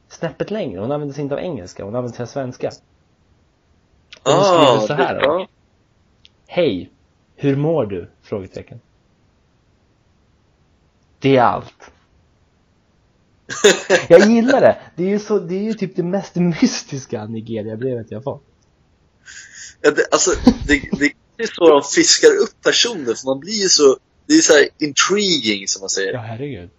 snäppet 0.07 0.51
längre. 0.51 0.79
Hon 0.79 0.91
använder 0.91 1.13
sig 1.13 1.21
inte 1.21 1.35
av 1.35 1.41
engelska, 1.41 1.83
hon 1.83 1.95
använder 1.95 2.15
sig 2.15 2.23
av 2.23 2.27
svenska. 2.27 2.71
Och 4.23 4.31
hon 4.31 4.43
skriver 4.43 4.87
så 4.87 4.93
här 4.93 5.21
då. 5.21 5.47
Hej! 6.47 6.91
Hur 7.35 7.55
mår 7.55 7.85
du? 7.85 8.09
Frågetecken. 8.21 8.79
Det 11.19 11.37
är 11.37 11.41
allt. 11.41 11.91
Jag 14.09 14.19
gillar 14.19 14.61
det! 14.61 14.77
Det 14.95 15.03
är 15.03 15.09
ju, 15.09 15.19
så, 15.19 15.39
det 15.39 15.55
är 15.55 15.63
ju 15.63 15.73
typ 15.73 15.95
det 15.95 16.03
mest 16.03 16.35
mystiska 16.35 17.25
Nigeria-brevet 17.25 18.11
jag 18.11 18.23
fått. 18.23 18.43
Det, 19.83 20.07
alltså, 20.11 20.31
det, 20.67 20.81
det 21.37 21.43
är 21.43 21.47
så 21.55 21.69
de 21.69 21.81
fiskar 21.83 22.27
upp 22.27 22.61
personer, 22.63 23.13
för 23.13 23.25
man 23.25 23.39
blir 23.39 23.61
ju 23.61 23.69
så, 23.69 23.97
det 24.25 24.33
är 24.33 24.41
så 24.41 24.53
här 24.53 24.67
intriguing 24.79 25.67
som 25.67 25.79
man 25.79 25.89
säger. 25.89 26.13
Ja, 26.13 26.19
herregud. 26.19 26.69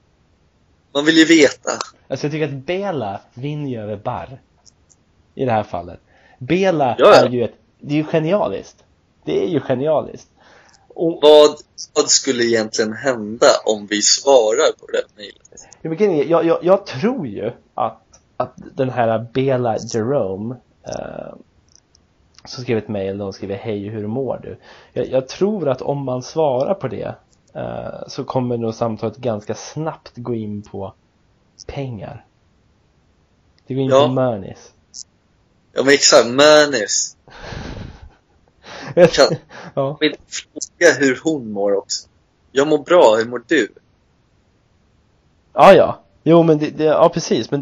Man 0.95 1.05
vill 1.05 1.17
ju 1.17 1.25
veta. 1.25 1.71
Alltså 2.09 2.27
jag 2.27 2.33
tycker 2.33 2.45
att 2.45 2.67
Bela 2.67 3.21
vinner 3.35 3.71
ju 3.71 3.81
över 3.81 3.97
Barr. 3.97 4.41
I 5.35 5.45
det 5.45 5.53
här 5.53 5.63
fallet. 5.63 6.01
Bela 6.39 6.97
Ja, 6.99 7.07
ja. 7.07 7.15
är 7.15 7.29
ju 7.29 7.45
ett, 7.45 7.55
det 7.81 7.95
är 7.95 7.97
ju 7.97 8.05
genialiskt. 8.05 8.77
Det 9.25 9.45
är 9.45 9.49
ju 9.49 9.61
genialiskt. 9.61 10.29
Och 10.89 11.19
Vad, 11.23 11.57
vad 11.95 12.09
skulle 12.11 12.45
egentligen 12.45 12.93
hända 12.93 13.47
om 13.65 13.87
vi 13.87 14.03
svarar 14.03 14.73
på 14.79 14.87
det 14.87 15.05
mejlet? 15.17 16.31
Jag, 16.31 16.45
jag, 16.45 16.65
jag 16.65 16.87
tror 16.87 17.27
ju 17.27 17.51
att, 17.75 18.03
att 18.37 18.55
den 18.75 18.91
här 18.91 19.27
Bela 19.33 19.79
Jerome 19.79 20.57
eh, 20.87 21.34
som 22.45 22.63
skrev 22.65 22.79
ett 22.79 22.89
mejl 22.89 23.23
och 23.23 23.35
skriver 23.35 23.57
hej 23.57 23.89
hur 23.89 24.07
mår 24.07 24.41
du? 24.43 24.57
Jag, 24.93 25.09
jag 25.09 25.29
tror 25.29 25.69
att 25.69 25.83
om 25.83 26.05
man 26.05 26.23
svarar 26.23 26.75
på 26.75 26.89
det 26.89 27.15
eh, 27.55 28.09
så 28.09 28.25
kommer 28.25 28.57
nog 28.57 28.75
samtalet 28.75 29.17
ganska 29.17 29.55
snabbt 29.55 30.13
gå 30.17 30.35
in 30.35 30.63
på 30.63 30.95
pengar. 31.67 32.25
Det 33.67 33.75
går 33.75 33.83
in 33.83 33.91
Ja. 33.91 34.07
på 34.07 34.13
monies. 34.13 34.73
Ja 35.73 35.83
men 35.85 35.95
exakt, 35.95 36.27
Manis. 36.29 37.17
Kan- 38.95 39.37
ja. 39.75 39.97
Jag 40.01 40.01
vill 40.01 40.17
fråga 40.29 40.93
hur 40.99 41.21
hon 41.25 41.53
mår 41.53 41.77
också. 41.77 42.09
Jag 42.53 42.69
mår 42.69 42.79
bra, 42.79 43.15
hur 43.19 43.25
mår 43.31 43.43
du? 43.49 43.69
ja, 45.53 45.73
ja. 45.75 46.01
Jo 46.23 46.43
men 46.43 46.59
det, 46.59 46.71
det, 46.71 46.85
ja 46.85 47.09
precis, 47.15 47.51
men 47.51 47.61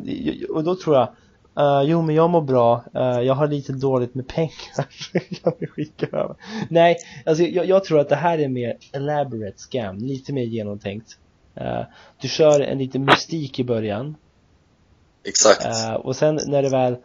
och 0.50 0.64
då 0.64 0.76
tror 0.76 0.96
jag 0.96 1.08
eh, 1.56 1.82
jo 1.84 2.02
men 2.02 2.14
jag 2.14 2.30
mår 2.30 2.40
bra, 2.40 2.84
Eh, 2.94 3.20
jag 3.20 3.34
har 3.34 3.48
lite 3.48 3.72
dåligt 3.72 4.14
med 4.14 4.28
pengar 4.28 4.86
jag 5.44 5.54
vill 5.58 5.68
skicka 5.68 6.06
över. 6.06 6.36
Nej, 6.68 6.96
alltså 7.26 7.44
jag, 7.44 7.66
jag 7.66 7.84
tror 7.84 8.00
att 8.00 8.08
det 8.08 8.16
här 8.16 8.38
är 8.38 8.48
mer 8.48 8.76
elaborate 8.92 9.58
scam, 9.58 9.98
lite 9.98 10.32
mer 10.32 10.42
genomtänkt. 10.42 11.18
Eh, 11.54 11.82
du 12.20 12.28
kör 12.28 12.60
en 12.60 12.78
liten 12.78 13.04
mystik 13.04 13.58
i 13.58 13.64
början 13.64 14.16
Exakt. 15.24 15.66
och 15.98 16.16
sen 16.16 16.40
när 16.46 16.62
du 16.62 16.68
väl 16.68 16.96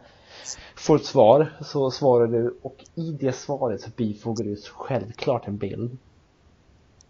får 0.76 0.96
ett 0.96 1.04
svar 1.04 1.52
så 1.60 1.90
svarar 1.90 2.26
du 2.26 2.58
och 2.62 2.84
i 2.94 3.10
det 3.20 3.32
svaret 3.32 3.80
så 3.80 3.90
bifogar 3.96 4.44
du 4.44 4.56
självklart 4.72 5.48
en 5.48 5.56
bild. 5.56 5.98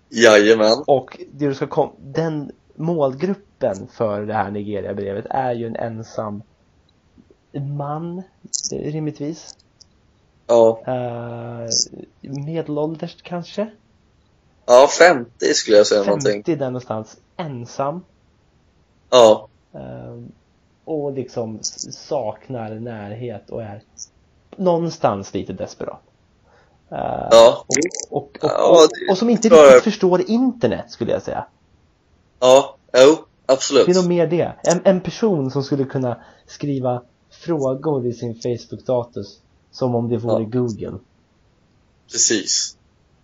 Jajamän. 0.09 0.85
Och 0.87 1.21
det 1.33 1.47
du 1.49 1.54
ska 1.54 1.66
kom 1.66 1.92
den 1.99 2.52
målgruppen 2.75 3.88
för 3.92 4.26
det 4.26 4.35
här 4.35 4.50
Nigeria-brevet 4.50 5.26
är 5.30 5.52
ju 5.52 5.66
en 5.66 5.76
ensam 5.76 6.42
man, 7.52 8.23
rimligtvis. 8.73 9.55
Ja. 10.47 10.78
Uh, 10.88 11.69
medelålders 12.45 13.17
kanske? 13.23 13.71
Ja, 14.67 14.88
50 14.99 15.31
skulle 15.55 15.76
jag 15.76 15.87
säga 15.87 16.02
någonting. 16.02 16.33
50 16.33 16.55
där 16.57 16.67
någonstans, 16.67 17.17
ensam. 17.37 18.05
Ja. 19.11 19.49
eh, 19.73 20.23
och 20.85 21.12
liksom 21.12 21.59
saknar 21.62 22.71
närhet 22.75 23.50
och 23.50 23.62
är 23.62 23.83
någonstans 24.57 25.35
lite 25.35 25.52
desperat. 25.52 26.00
Eh, 26.90 27.28
Ja. 27.31 27.64
och, 27.69 28.17
och, 28.17 28.23
och, 28.23 28.38
Ja, 28.43 28.87
det- 28.90 29.12
och 29.12 29.19
som 29.19 29.31
inte 29.31 29.49
tror 29.49 29.61
jag- 29.61 29.67
riktigt 29.67 29.85
förstår 29.85 30.31
internet 30.31 30.90
skulle 30.90 31.12
jag 31.12 31.23
säga. 31.23 31.47
Ja. 32.40 32.76
Jo, 32.97 33.17
absolut. 33.47 33.87
Det 33.87 33.93
är 33.93 33.97
nog 33.97 34.09
mer 34.09 34.26
det. 34.26 34.52
En, 34.62 34.81
en 34.85 35.00
person 35.00 35.50
som 35.50 35.62
skulle 35.62 35.85
kunna 35.85 36.17
skriva 36.47 37.02
frågor 37.30 38.06
i 38.06 38.12
sin 38.12 38.35
Facebook-status 38.35 39.38
som 39.70 39.94
om 39.94 40.08
det 40.08 40.16
vore 40.16 40.42
Ja. 40.42 40.49
Google. 40.49 40.99
Precis. 42.12 42.76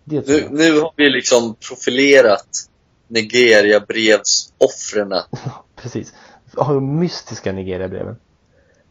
Nu, 0.04 0.48
nu 0.50 0.80
har 0.80 0.92
vi 0.96 1.10
liksom 1.10 1.54
profilerat 1.68 2.48
Nigeria-brevsoffren. 3.08 5.12
Precis. 5.76 6.14
Har 6.56 6.74
de 6.74 6.98
mystiska 6.98 7.52
Nigeria-breven. 7.52 8.16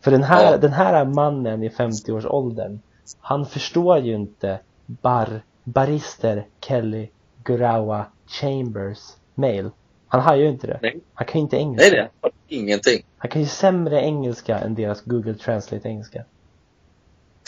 För 0.01 0.11
den 0.11 0.23
här, 0.23 0.51
Ja. 0.51 0.57
den 0.57 0.73
här 0.73 1.05
mannen 1.05 1.63
i 1.63 1.69
50-årsåldern, 1.69 2.79
han 3.19 3.45
förstår 3.45 3.97
ju 3.99 4.15
inte 4.15 4.59
bar, 4.85 5.41
barister 5.63 6.47
Kelly 6.65 7.09
Gurawa 7.43 8.05
Chambers 8.27 8.99
mail. 9.35 9.69
Han 10.13 10.21
har 10.21 10.35
ju 10.35 10.49
inte 10.49 10.67
det. 10.67 10.79
Nej. 10.81 10.99
Han 11.13 11.27
kan 11.27 11.39
ju 11.39 11.43
inte 11.43 11.57
engelska. 11.57 11.89
Nej, 11.91 12.09
nej. 12.21 12.31
Ingenting. 12.47 13.05
Han 13.17 13.31
kan 13.31 13.41
ju 13.41 13.47
sämre 13.47 14.01
engelska 14.01 14.59
än 14.59 14.75
deras 14.75 15.01
Google 15.01 15.33
Translate 15.33 15.87
engelska. 15.89 16.23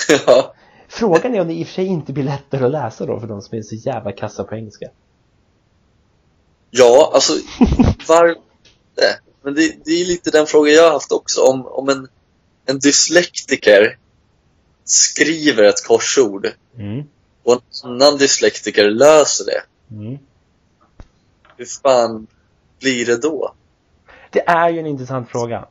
ja. 0.27 0.53
Frågan 0.88 1.36
är 1.36 1.41
om 1.41 1.48
det 1.48 1.53
i 1.53 1.63
och 1.63 1.67
för 1.67 1.74
sig 1.74 1.86
inte 1.86 2.13
blir 2.13 2.24
lättare 2.24 2.65
att 2.65 2.72
läsa 2.72 3.05
då 3.05 3.19
för 3.19 3.27
de 3.27 3.41
som 3.41 3.57
är 3.57 3.62
så 3.62 3.75
jävla 3.75 4.12
kassa 4.12 4.43
på 4.43 4.55
engelska. 4.55 4.89
Ja, 6.72 7.12
alltså 7.13 7.34
varför? 8.07 8.36
Men 9.41 9.53
det, 9.53 9.75
det 9.86 9.91
är 9.91 10.05
lite 10.05 10.31
den 10.31 10.45
frågan 10.45 10.74
jag 10.74 10.84
har 10.84 10.91
haft 10.91 11.12
också. 11.12 11.41
Om, 11.41 11.65
om 11.65 11.89
en, 11.89 12.07
en 12.65 12.79
dyslektiker 12.79 13.98
skriver 14.84 15.63
ett 15.63 15.88
korsord 15.88 16.48
Mm. 16.77 17.03
och 17.43 17.53
en 17.53 17.91
annan 17.91 18.17
dyslektiker 18.17 18.89
löser 18.89 19.45
det. 19.45 19.62
Mm. 19.95 20.17
Hur 21.57 21.65
fan 21.65 22.27
blir 22.86 23.06
det 23.06 23.18
då? 23.22 23.51
Det 24.32 24.39
är 24.48 24.70
ju 24.70 24.80
en 24.80 24.86
intressant 24.86 25.30
fråga. 25.30 25.65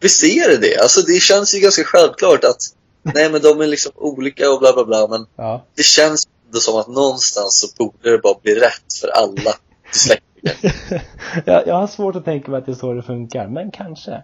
Visst 0.00 0.24
är 0.24 0.48
det 0.48 0.56
det? 0.56 0.78
Alltså 0.82 1.00
det 1.02 1.20
känns 1.22 1.54
ju 1.54 1.58
ganska 1.60 1.84
självklart 1.84 2.44
att 2.44 2.62
nej 3.02 3.30
men 3.30 3.40
de 3.42 3.60
är 3.60 3.66
liksom 3.66 3.92
olika 3.96 4.50
och 4.52 4.58
bla 4.60 4.72
bla 4.72 4.84
bla 4.84 5.06
men 5.08 5.26
Ja. 5.36 5.64
det 5.74 5.82
känns 5.82 6.28
ändå 6.46 6.58
som 6.58 6.76
att 6.80 6.88
någonstans 6.88 7.60
så 7.60 7.66
borde 7.84 8.10
det 8.10 8.18
bara 8.18 8.34
bli 8.42 8.54
rätt 8.54 8.92
för 9.00 9.08
alla 9.08 9.52
dyslektiker. 9.92 11.02
jag, 11.44 11.66
jag 11.66 11.74
har 11.74 11.86
svårt 11.86 12.16
att 12.16 12.24
tänka 12.24 12.50
mig 12.50 12.58
att 12.58 12.66
det 12.66 12.72
är 12.72 12.76
så 12.76 12.92
det 12.92 13.02
funkar, 13.02 13.46
men 13.48 13.70
kanske. 13.70 14.22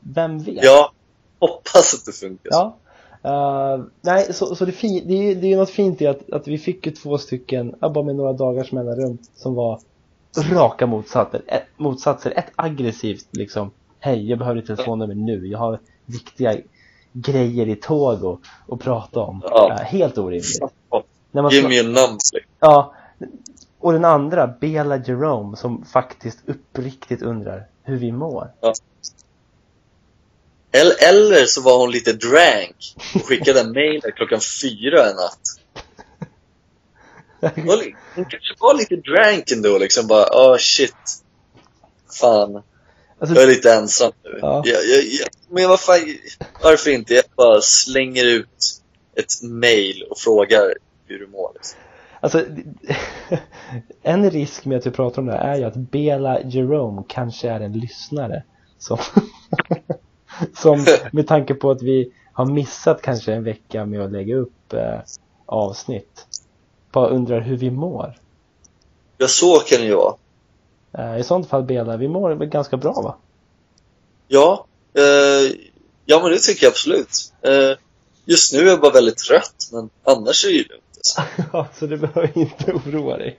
Vem 0.00 0.38
vet? 0.42 0.64
Jag 0.64 0.90
hoppas 1.40 1.94
att 1.94 2.04
det 2.06 2.12
funkar. 2.12 2.50
Ja. 2.50 2.76
Eh, 3.24 3.84
nej, 4.00 4.34
så, 4.34 4.54
så 4.56 4.64
det, 4.64 4.72
fi- 4.72 5.02
det, 5.06 5.14
är, 5.14 5.34
det 5.34 5.46
är 5.46 5.50
ju 5.50 5.56
något 5.56 5.70
fint 5.70 6.02
i 6.02 6.06
att, 6.06 6.32
att 6.32 6.48
vi 6.48 6.58
fick 6.58 6.86
ju 6.86 6.92
två 6.92 7.18
stycken, 7.18 7.74
ja, 7.80 7.88
bara 7.88 8.04
med 8.04 8.16
några 8.16 8.32
dagars 8.32 8.72
mellanrum, 8.72 9.18
som 9.36 9.54
var 9.54 9.80
raka 10.38 10.86
motsatser. 10.86 11.42
Ett, 11.46 11.66
motsatser. 11.76 12.32
Ett 12.36 12.52
aggressivt 12.56 13.26
liksom, 13.30 13.70
hej, 13.98 14.30
jag 14.30 14.38
behöver 14.38 14.60
ditt 14.60 14.66
telefonnummer 14.66 15.14
nu, 15.14 15.46
jag 15.46 15.58
har 15.58 15.80
viktiga 16.06 16.56
grejer 17.12 17.68
i 17.68 17.76
tåg 17.76 18.24
och, 18.24 18.40
och 18.66 18.80
prata 18.80 19.20
om. 19.20 19.42
Ja. 19.44 19.72
Eh, 19.72 19.84
helt 19.84 20.18
orimligt. 20.18 20.62
När 21.30 21.42
man 21.42 21.50
sma- 21.50 21.68
me 21.68 21.80
a 21.80 21.82
number. 21.82 22.46
Ja, 22.60 22.94
och 23.78 23.92
den 23.92 24.04
andra, 24.04 24.46
Bela 24.46 24.96
Jerome, 24.96 25.56
som 25.56 25.84
faktiskt 25.84 26.38
uppriktigt 26.46 27.22
undrar 27.22 27.66
hur 27.82 27.96
vi 27.96 28.12
mår. 28.12 28.50
Eller, 30.72 31.08
eller 31.08 31.44
så 31.46 31.62
var 31.62 31.78
hon 31.78 31.90
lite 31.90 32.12
drank 32.12 32.96
och 33.14 33.22
skickade 33.22 33.60
en 33.60 33.72
mail 33.72 34.00
klockan 34.16 34.40
fyra 34.62 35.08
en 35.10 35.16
natt. 35.16 35.40
Hon 38.14 38.24
kanske 38.24 38.54
var 38.58 38.74
lite 38.74 38.96
drank 38.96 39.50
ändå 39.50 39.78
liksom 39.78 40.06
bara, 40.06 40.24
oh 40.24 40.56
shit. 40.58 40.94
Fan, 42.20 42.62
Alltså, 43.22 43.34
jag 43.34 43.44
är 43.44 43.48
lite 43.48 43.72
ensam 43.72 44.12
nu. 44.24 44.38
Ja. 44.40 44.62
Jag, 44.64 44.84
jag, 44.84 45.04
jag, 45.04 45.28
men 45.50 45.68
vad 45.68 45.80
fan, 45.80 45.98
varför 46.62 46.90
inte? 46.90 47.14
Jag 47.14 47.24
bara 47.36 47.60
slänger 47.60 48.26
ut 48.26 48.82
ett 49.16 49.42
mail 49.42 50.02
och 50.10 50.18
frågar 50.18 50.74
hur 51.06 51.18
du 51.18 51.26
mår. 51.26 51.50
Liksom. 51.54 51.78
Alltså, 52.20 52.44
en 54.02 54.30
risk 54.30 54.64
med 54.64 54.78
att 54.78 54.86
vi 54.86 54.90
pratar 54.90 55.22
om 55.22 55.26
det 55.26 55.32
här 55.32 55.54
är 55.54 55.58
ju 55.58 55.64
att 55.64 55.76
Bela 55.76 56.42
Jerome 56.42 57.02
kanske 57.08 57.48
är 57.48 57.60
en 57.60 57.72
lyssnare 57.72 58.42
som, 58.78 58.98
som 60.54 60.86
med 61.12 61.26
tanke 61.26 61.54
på 61.54 61.70
att 61.70 61.82
vi 61.82 62.12
har 62.32 62.46
missat 62.46 63.02
kanske 63.02 63.32
en 63.32 63.44
vecka 63.44 63.86
med 63.86 64.00
att 64.00 64.12
lägga 64.12 64.36
upp 64.36 64.72
eh, 64.72 65.00
avsnitt 65.46 66.26
bara 66.92 67.08
undrar 67.08 67.40
hur 67.40 67.56
vi 67.56 67.70
mår. 67.70 68.18
Ja, 69.18 69.28
så 69.28 69.58
kan 69.58 69.80
det 69.80 69.86
ju 69.86 69.94
vara. 69.94 70.14
Eh, 70.98 71.20
I 71.20 71.24
sånt 71.24 71.48
fall 71.48 71.62
Bela, 71.62 71.96
vi 71.96 72.08
mår 72.08 72.30
väl 72.30 72.48
ganska 72.48 72.76
bra 72.76 72.92
va? 72.92 73.16
Ja, 74.28 74.66
eh, 74.94 75.52
ja 76.04 76.20
men 76.22 76.30
det 76.30 76.38
tycker 76.38 76.66
jag 76.66 76.70
absolut. 76.70 77.32
Eh, 77.42 77.78
just 78.24 78.52
nu 78.52 78.58
är 78.58 78.66
jag 78.66 78.80
bara 78.80 78.92
väldigt 78.92 79.18
trött, 79.18 79.68
men 79.72 79.90
annars 80.04 80.44
är 80.44 80.48
det 80.48 80.54
ju 80.54 80.64
lugnt. 80.64 80.82
Alltså. 80.96 81.22
Ja, 81.52 81.68
så 81.74 81.86
du 81.86 81.96
behöver 81.96 82.38
inte 82.38 82.72
oroa 82.72 83.16
dig. 83.16 83.38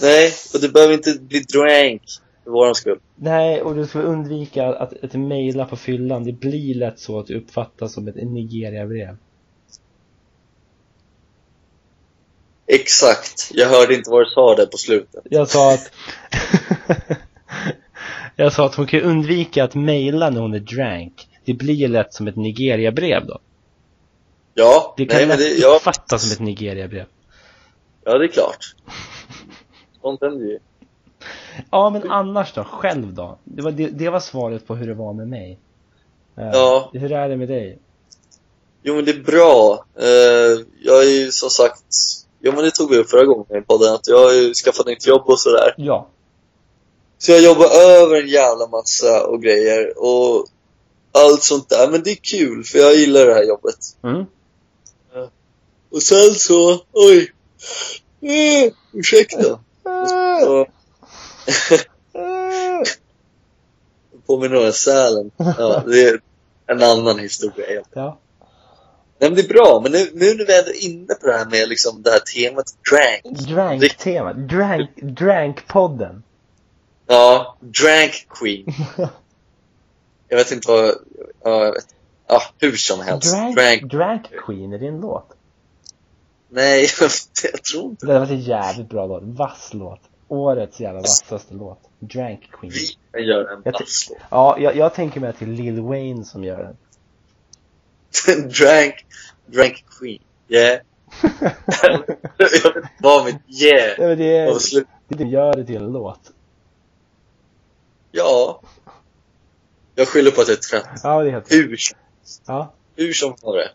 Nej, 0.00 0.32
och 0.54 0.60
du 0.60 0.68
behöver 0.68 0.94
inte 0.94 1.18
bli 1.20 1.40
drank 1.40 2.02
för 2.44 2.50
våran 2.50 2.74
skull. 2.74 2.98
Nej, 3.16 3.62
och 3.62 3.74
du 3.74 3.86
ska 3.86 3.98
undvika 3.98 4.66
att, 4.66 5.04
att 5.04 5.14
mejla 5.14 5.64
på 5.64 5.76
fyllan. 5.76 6.24
Det 6.24 6.32
blir 6.32 6.74
lätt 6.74 7.00
så 7.00 7.18
att 7.18 7.26
det 7.26 7.34
uppfattas 7.34 7.92
som 7.92 8.08
ett 8.08 8.14
Nigeria-brev. 8.14 9.16
Exakt. 12.74 13.50
Jag 13.54 13.68
hörde 13.68 13.94
inte 13.94 14.10
vad 14.10 14.20
du 14.20 14.30
sa 14.30 14.54
där 14.54 14.66
på 14.66 14.76
slutet. 14.76 15.20
Jag 15.30 15.48
sa 15.48 15.74
att 15.74 15.90
Jag 18.36 18.52
sa 18.52 18.66
att 18.66 18.74
hon 18.74 18.86
kan 18.86 19.00
undvika 19.00 19.64
att 19.64 19.74
mejla 19.74 20.30
när 20.30 20.40
hon 20.40 20.54
är 20.54 20.58
drank. 20.58 21.28
Det 21.44 21.54
blir 21.54 21.88
lätt 21.88 22.14
som 22.14 22.28
ett 22.28 22.36
Nigeria-brev 22.36 23.26
då. 23.26 23.38
Ja, 24.54 24.94
Det 24.96 25.06
kan 25.06 25.16
nej 25.16 25.26
men 25.26 25.38
lätt 25.38 25.56
det, 25.56 25.62
ja, 25.62 25.76
uppfattas 25.76 26.22
som 26.22 26.32
ett 26.32 26.40
Nigeria-brev. 26.40 27.06
ja, 28.04 28.18
det 28.18 28.24
är 28.24 28.28
klart. 28.28 28.74
Sånt 30.02 30.20
händer 30.22 30.46
ju. 30.46 30.58
Ja, 31.70 31.90
men 31.90 32.10
annars 32.10 32.52
då? 32.52 32.64
Själv 32.64 33.14
då? 33.14 33.38
Det 33.44 33.62
var, 33.62 33.70
det, 33.70 33.86
det 33.86 34.08
var 34.10 34.20
svaret 34.20 34.66
på 34.66 34.74
hur 34.74 34.86
det 34.86 34.94
var 34.94 35.12
med 35.12 35.28
mig. 35.28 35.58
Eh, 36.36 36.50
Ja. 36.52 36.90
Hur 36.92 37.12
är 37.12 37.28
det 37.28 37.36
med 37.36 37.48
dig? 37.48 37.78
Jo 38.82 38.94
men 38.94 39.04
det 39.04 39.10
är 39.10 39.20
bra. 39.22 39.84
Eh, 39.98 40.60
jag 40.82 41.04
är 41.04 41.10
ju 41.10 41.32
som 41.32 41.50
sagt, 41.50 41.84
jo 42.42 42.52
men 42.52 42.64
det 42.64 42.70
tog 42.70 42.90
vi 42.90 42.98
upp 42.98 43.10
förra 43.10 43.24
gången 43.24 43.56
i 43.56 43.60
podden, 43.60 43.94
att 43.94 44.08
jag 44.08 44.24
har 44.24 44.32
ju 44.32 44.54
skaffat 44.54 44.86
nytt 44.86 45.06
jobb 45.06 45.22
och 45.24 45.40
sådär. 45.40 45.74
Ja. 45.76 46.08
Så 47.18 47.32
jag 47.32 47.42
jobbar 47.42 47.66
över 47.66 48.22
en 48.22 48.28
jävla 48.28 48.66
massa 48.66 49.26
och 49.26 49.42
grejer 49.42 49.92
och 49.98 50.46
allt 51.12 51.42
sånt 51.42 51.68
där. 51.68 51.90
Men 51.90 52.02
det 52.02 52.10
är 52.10 52.16
kul 52.16 52.64
för 52.64 52.78
jag 52.78 52.94
gillar 52.94 53.26
det 53.26 53.34
här 53.34 53.44
jobbet. 53.44 53.78
Mm. 54.02 54.24
Och 55.90 56.02
sen 56.02 56.34
så, 56.34 56.80
oj. 56.92 57.32
Eh, 58.20 58.72
ursäkta. 58.92 59.60
Och, 60.48 60.68
påminner 64.26 64.66
om 64.66 64.72
sälen. 64.72 65.30
Ja, 65.36 65.82
det 65.86 66.02
är 66.02 66.20
en 66.66 66.82
annan 66.82 67.18
historia. 67.18 67.82
Ja. 67.92 68.18
Nej 69.18 69.30
men 69.30 69.34
det 69.34 69.42
är 69.42 69.48
bra, 69.48 69.80
men 69.82 69.92
nu, 69.92 70.10
nu 70.14 70.34
när 70.34 70.46
vi 70.46 70.58
ändå 70.58 70.70
är 70.70 70.84
inne 70.84 71.14
på 71.14 71.26
det 71.26 71.32
här 71.32 71.46
med 71.50 71.68
liksom 71.68 72.02
det 72.02 72.10
här 72.10 72.18
temat 72.18 72.66
drank. 72.90 73.38
Drank-tema. 73.48 74.32
Drank, 74.32 74.90
drank-podden. 74.96 76.22
Ja, 77.06 77.56
drank 77.60 78.26
queen. 78.28 78.66
Jag 80.28 80.36
vet 80.38 80.52
inte 80.52 80.68
vad, 80.70 80.94
ja. 81.44 81.74
Ja, 82.28 82.42
hur 82.58 82.72
som 82.76 83.00
helst. 83.00 83.32
Drank, 83.32 83.56
Drank. 83.56 83.82
drank 83.92 84.26
Queen, 84.46 84.72
är 84.72 84.78
det 84.78 84.86
en 84.86 85.00
låt? 85.00 85.26
Nej, 86.48 86.86
jag 87.52 87.62
tror 87.62 87.84
inte 87.90 88.06
Det 88.06 88.18
var 88.18 88.26
en 88.26 88.40
jävligt 88.40 88.88
bra 88.88 89.06
låt. 89.06 89.22
Vass 89.22 89.70
låt. 89.74 90.00
Årets 90.28 90.80
jävla 90.80 91.00
vassaste 91.00 91.54
låt. 91.54 91.78
Drank 91.98 92.50
Queen. 92.52 92.72
vi 93.12 93.20
göra 93.20 93.52
en 93.52 93.62
Jag 93.64 93.74
ty- 93.74 93.84
basslåt. 93.84 94.18
Ja, 94.30 94.56
jag, 94.58 94.76
jag 94.76 94.94
tänker 94.94 95.20
mig 95.20 95.30
att 95.30 95.38
det 95.38 95.44
är 95.44 95.46
Lil 95.46 95.80
Wayne 95.80 96.24
som 96.24 96.44
gör 96.44 96.58
den. 96.62 96.76
drank, 98.58 99.06
drank 99.46 99.84
queen. 99.98 100.22
Yeah. 100.48 100.80
jag 101.82 102.06
vet 102.50 102.84
vad 103.00 103.24
mitt 103.24 103.36
yeah 103.62 103.94
Nej, 103.98 104.08
men 104.08 104.18
det 104.18 104.36
är, 104.36 104.84
det 105.08 105.24
gör 105.24 105.54
det 105.56 105.64
till 105.64 105.76
en 105.76 105.92
låt. 105.92 106.20
Ja. 108.10 108.60
Jag 109.94 110.08
skyller 110.08 110.30
på 110.30 110.40
att 110.40 110.48
jag 110.48 110.56
är 110.56 110.60
trött. 110.60 111.00
Ja, 111.02 111.22
det 111.22 111.28
är 111.28 111.32
helt 111.32 111.52
Hur, 111.52 111.76
som- 111.76 111.98
Ja. 112.46 112.72
hur 112.96 113.12
som 113.12 113.34
var 113.42 113.56
det. 113.56 113.70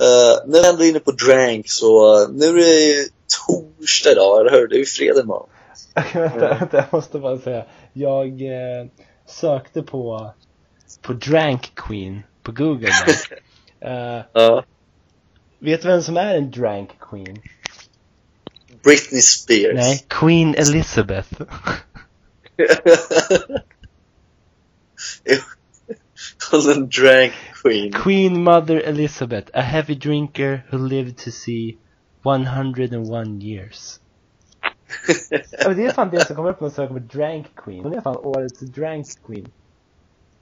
Uh, 0.00 0.50
när 0.50 0.62
vi 0.62 0.68
ändå 0.68 0.84
är 0.84 0.88
inne 0.88 1.00
på 1.00 1.10
drank 1.10 1.70
så, 1.70 2.22
uh, 2.22 2.30
nu 2.32 2.46
är 2.46 2.54
det 2.54 2.80
ju 2.80 3.08
torsdag 3.46 4.12
idag, 4.12 4.40
eller 4.40 4.50
hur? 4.50 4.68
Det 4.68 4.76
är 4.76 4.78
ju 4.78 4.84
fredag 4.84 5.20
imorgon. 5.20 5.48
vänta, 6.14 6.38
vänta, 6.38 6.76
jag 6.76 6.86
måste 6.92 7.18
bara 7.18 7.38
säga. 7.38 7.64
Jag 7.92 8.42
eh, 8.42 8.86
sökte 9.26 9.82
på, 9.82 10.30
på 11.02 11.12
Drank 11.12 11.72
Queen 11.74 12.22
på 12.42 12.52
Google. 12.52 12.88
Eh, 13.82 14.20
Ja. 14.32 14.64
vet 15.58 15.82
du 15.82 15.88
vem 15.88 16.02
som 16.02 16.16
är 16.16 16.34
en 16.36 16.50
Drank 16.50 16.90
Queen? 17.10 17.42
Britney 18.84 19.20
Spears. 19.20 19.74
Nej, 19.74 20.04
Queen 20.08 20.54
Elizabeth. 20.54 21.32
Hon 26.50 26.60
är 26.70 26.74
en 26.76 26.88
drank 26.88 27.32
queen. 27.62 27.92
Queen 27.92 28.44
Mother 28.44 28.76
Elizabeth, 28.76 29.50
a 29.54 29.60
heavy 29.60 29.94
drinker 29.94 30.62
who 30.70 30.78
lived 30.78 31.16
to 31.18 31.30
see 31.30 31.78
101 32.24 33.42
years. 33.42 34.00
ja, 35.64 35.68
det 35.68 35.86
är 35.86 35.92
fan 35.92 36.10
det 36.10 36.26
som 36.26 36.36
kommer 36.36 36.50
upp 36.50 36.60
när 36.60 36.64
man 36.66 36.70
söker 36.70 36.94
på 36.94 36.98
Drank 37.18 37.46
Queen. 37.56 37.82
Hon 37.82 37.94
är 37.94 38.00
fan 38.00 38.16
årets 38.16 38.60
Drank 38.60 39.06
Queen. 39.26 39.48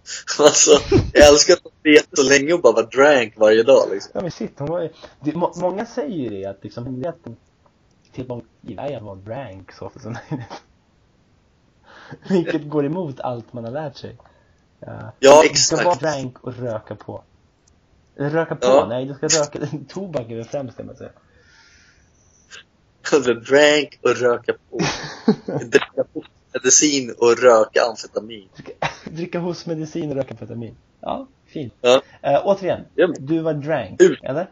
Alltså, 0.38 0.70
jag 1.12 1.28
älskar 1.28 1.54
att 1.54 1.62
hon 1.62 1.72
vet 1.82 2.06
så 2.12 2.22
länge 2.22 2.52
och 2.52 2.60
bara 2.60 2.72
var 2.72 2.82
drank 2.82 3.34
varje 3.36 3.62
dag 3.62 3.88
liksom. 3.90 4.10
Ja 4.14 4.20
men 4.20 4.30
shit, 4.30 4.52
hon 4.58 4.68
var. 4.68 4.90
Det, 5.20 5.34
må, 5.34 5.52
många 5.56 5.86
säger 5.86 6.16
ju 6.16 6.28
det 6.28 6.44
att 6.44 6.64
liksom 6.64 6.84
hemligheten 6.84 7.36
till 8.12 8.28
många 8.28 8.42
är 8.66 8.96
att 8.96 9.02
vara 9.02 9.14
drank 9.14 9.72
så 9.72 9.86
ofta 9.86 10.00
som 10.00 10.12
möjligt. 10.30 10.48
Vilket 12.28 12.68
går 12.70 12.84
emot 12.86 13.20
allt 13.20 13.52
man 13.52 13.64
har 13.64 13.70
lärt 13.70 13.96
sig. 13.96 14.16
Ja, 14.80 15.12
Ja, 15.18 15.42
Du 15.42 15.54
ska 15.58 15.76
vara 15.76 15.86
exakt. 15.86 16.00
drank 16.02 16.38
och 16.44 16.54
röka 16.54 16.94
på. 16.94 17.22
Röka 18.16 18.54
på? 18.54 18.66
Ja. 18.66 18.86
Nej, 18.88 19.04
du 19.04 19.14
ska 19.14 19.26
röka... 19.40 19.66
Tobak 19.88 20.30
är 20.30 20.36
väl 20.36 20.44
främst 20.44 20.76
det 20.76 20.84
man 20.84 20.96
säger. 20.96 21.12
Eller 23.12 23.34
drank 23.34 23.98
och 24.02 24.16
röka 24.16 24.54
på. 24.70 24.78
Dricka 25.58 26.04
medicin 26.52 27.14
och 27.18 27.38
röka 27.38 27.82
amfetamin. 27.84 28.48
Dricka 29.04 29.38
hostmedicin 29.48 30.10
och 30.10 30.16
röka 30.16 30.30
amfetamin. 30.30 30.76
Ja, 31.00 31.26
fint. 31.46 31.74
Ja. 31.80 32.02
Eh, 32.22 32.40
återigen, 32.44 32.80
Ja. 32.94 33.08
du 33.18 33.40
var 33.40 33.54
drank, 33.54 34.00
Hur? 34.02 34.24
eller? 34.24 34.50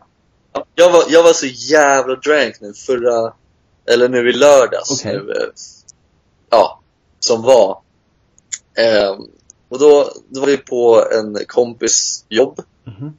Jag 0.74 0.92
var, 0.92 1.02
jag 1.08 1.22
var 1.22 1.32
så 1.32 1.46
jävla 1.46 2.14
drank 2.14 2.60
nu 2.60 2.72
förra, 2.74 3.32
eller 3.90 4.08
nu 4.08 4.30
i 4.30 4.32
lördags 4.32 4.90
Okej. 5.00 5.12
nu, 5.14 5.32
eh, 5.32 5.48
ja, 6.50 6.80
som 7.20 7.42
var. 7.42 7.80
Ehm, 8.74 9.18
och 9.68 9.78
då, 9.78 10.12
då 10.28 10.40
var 10.40 10.46
vi 10.46 10.56
på 10.56 11.04
en 11.12 11.38
kompis 11.46 12.24
jobb. 12.28 12.60
Mhm. 12.84 13.12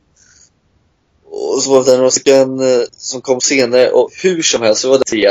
Och 1.25 1.63
så 1.63 1.71
var 1.71 1.85
det 1.85 1.97
några 1.97 2.11
stycken 2.11 2.59
eh, 2.59 2.83
som 2.91 3.21
kom 3.21 3.41
senare 3.41 3.91
och 3.91 4.09
hur 4.23 4.41
som 4.41 4.61
helst 4.61 4.81
så 4.81 4.89
var 4.89 4.97
det 4.97 5.03
tre. 5.03 5.25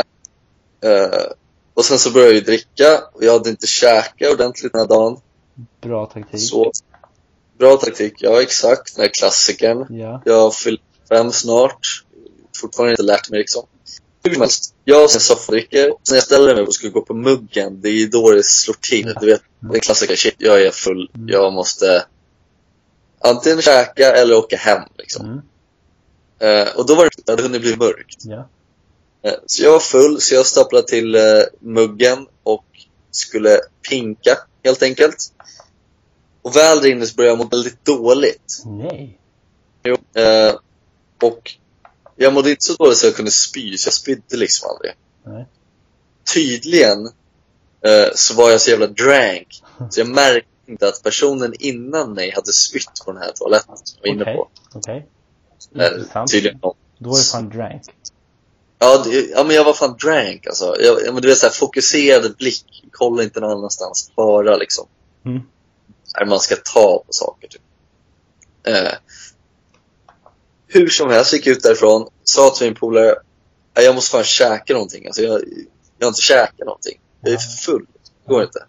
Eh, 0.80 1.22
och 1.77 1.85
sen 1.85 1.99
så 1.99 2.11
började 2.11 2.35
jag 2.35 2.45
dricka 2.45 3.03
och 3.12 3.25
jag 3.25 3.33
hade 3.33 3.51
inte 3.51 3.67
käkat 3.67 4.33
ordentligt 4.33 4.73
den 4.73 4.81
här 4.81 4.89
dagen. 4.89 5.21
Bra 5.81 6.07
taktik. 6.07 6.41
Så 6.41 6.73
bra 7.59 7.77
taktik, 7.77 8.15
ja 8.19 8.43
exakt, 8.43 8.97
den 8.97 9.03
här 9.03 9.11
klassikern. 9.15 9.99
Ja. 9.99 10.23
Jag 10.25 10.55
fyller 10.55 10.81
fem 11.09 11.33
snart. 11.33 12.05
Fortfarande 12.61 12.93
inte 12.93 13.03
lärt 13.03 13.31
mig 13.31 13.39
liksom. 13.39 13.67
Hur 14.23 14.33
som 14.33 14.41
helst, 14.41 14.75
jag 14.85 15.11
sen 15.11 15.21
soffadricker. 15.21 15.93
Sen 16.03 16.15
jag 16.15 16.25
ställer 16.25 16.55
mig 16.55 16.62
upp 16.62 16.69
och 16.69 16.75
skulle 16.75 16.93
gå 16.93 17.01
på 17.01 17.15
muggen, 17.15 17.81
det 17.81 17.89
är 17.89 18.07
då 18.07 18.31
det 18.31 18.45
slår 18.45 18.77
till. 18.81 19.15
Du 19.21 19.27
vet, 19.27 19.43
det 19.61 19.77
är 19.77 19.81
klassiker. 19.81 20.17
Shit, 20.17 20.35
jag 20.39 20.62
är 20.62 20.71
full. 20.71 21.11
Mm. 21.15 21.29
Jag 21.29 21.53
måste 21.53 22.07
antingen 23.19 23.62
käka 23.62 24.12
eller 24.12 24.37
åka 24.37 24.57
hem 24.57 24.83
liksom. 24.99 25.27
Mm. 25.27 25.41
Eh, 26.39 26.77
och 26.77 26.87
då 26.87 26.95
var 26.95 27.05
det, 27.05 27.11
det 27.25 27.33
hade 27.33 27.43
hunnit 27.43 27.61
bli 27.62 27.77
mörkt. 27.77 28.25
Ja. 28.25 28.49
Eh, 29.22 29.35
så 29.46 29.62
jag 29.64 29.72
var 29.72 29.81
full, 29.81 30.20
så 30.20 30.35
jag 30.35 30.46
stapplade 30.46 30.87
till 30.87 31.14
eh, 31.14 31.22
muggen 31.61 32.26
och 32.42 32.64
skulle 33.11 33.61
pinka 33.90 34.38
helt 34.64 34.83
enkelt. 34.83 35.16
Och 36.42 36.57
väl 36.57 36.81
där 36.81 36.88
inne 36.88 37.07
så 37.07 37.14
började 37.14 37.33
jag 37.33 37.38
må 37.38 37.57
väldigt 37.57 37.85
dåligt. 37.85 38.62
Nej. 38.66 39.18
Jo. 39.85 39.96
Eh, 40.14 40.55
och 41.22 41.52
jag 42.16 42.33
mådde 42.33 42.50
inte 42.50 42.64
så 42.64 42.74
dåligt 42.74 42.98
så 42.98 43.07
jag 43.07 43.16
kunde 43.16 43.31
spy, 43.31 43.79
så 43.79 43.87
jag 43.87 43.94
spydde 43.94 44.37
liksom 44.37 44.70
aldrig. 44.70 44.92
Nej. 45.24 45.46
Tydligen 46.35 47.11
så 48.14 48.35
var 48.35 48.50
jag 48.50 48.61
så 48.61 48.70
jävla 48.70 48.87
drank, 48.87 49.62
så 49.90 50.00
jag 50.00 50.09
märkte 50.09 50.48
inte 50.66 50.88
att 50.88 51.02
personen 51.02 51.55
innan 51.59 52.12
mig 52.12 52.33
hade 52.35 52.52
spytt 52.52 53.05
på 53.05 53.12
den 53.12 53.22
här 53.22 53.33
toaletten 53.33 53.76
som 53.76 53.98
jag 54.02 54.09
var 54.09 54.14
inne 54.14 54.37
på. 54.37 54.48
Okej. 54.74 55.07
Eh, 55.74 55.87
Intressant. 55.87 56.31
tydligen. 56.31 56.59
Då 56.61 56.74
var 56.98 57.18
det 57.18 57.24
fan 57.24 57.48
drank. 57.48 57.83
Ja, 58.79 58.99
det, 59.05 59.27
ja, 59.27 59.45
men 59.45 59.57
jag 59.57 59.65
var 59.65 59.73
fan 59.73 59.97
drank 59.97 60.47
alltså. 60.47 60.77
Jag, 60.81 60.99
ja, 61.07 61.12
men 61.12 61.23
du 61.23 61.29
vet 61.29 61.39
såhär, 61.39 61.53
fokuserad 61.53 62.37
blick, 62.37 62.65
kolla 62.93 63.23
inte 63.23 63.41
någon 63.41 63.51
annanstans, 63.59 64.11
bara 64.17 64.57
liksom. 64.57 64.87
Mm. 65.25 65.43
Man 66.29 66.41
ska 66.41 66.57
ta 66.57 67.03
på 67.07 67.12
saker 67.12 67.49
typ. 67.49 67.61
Eh, 68.67 68.93
hur 70.67 70.89
som 70.89 71.11
helst 71.11 71.33
gick 71.33 71.47
jag 71.47 71.57
ut 71.57 71.62
därifrån, 71.62 72.09
sa 72.25 72.51
till 72.51 72.67
min 72.67 72.75
polare, 72.75 73.15
"Nej, 73.77 73.85
jag 73.85 73.95
måste 73.95 74.11
fan 74.11 74.25
käka 74.25 74.73
någonting. 74.73 75.07
Alltså, 75.07 75.23
jag, 75.23 75.41
jag 75.99 76.07
har 76.07 76.09
inte 76.09 76.23
käkat 76.23 76.67
någonting. 76.67 77.01
Jag 77.21 77.33
är 77.33 77.39
för 77.39 77.57
full. 77.73 77.87
Det 78.25 78.33
går 78.33 78.43
inte. 78.43 78.65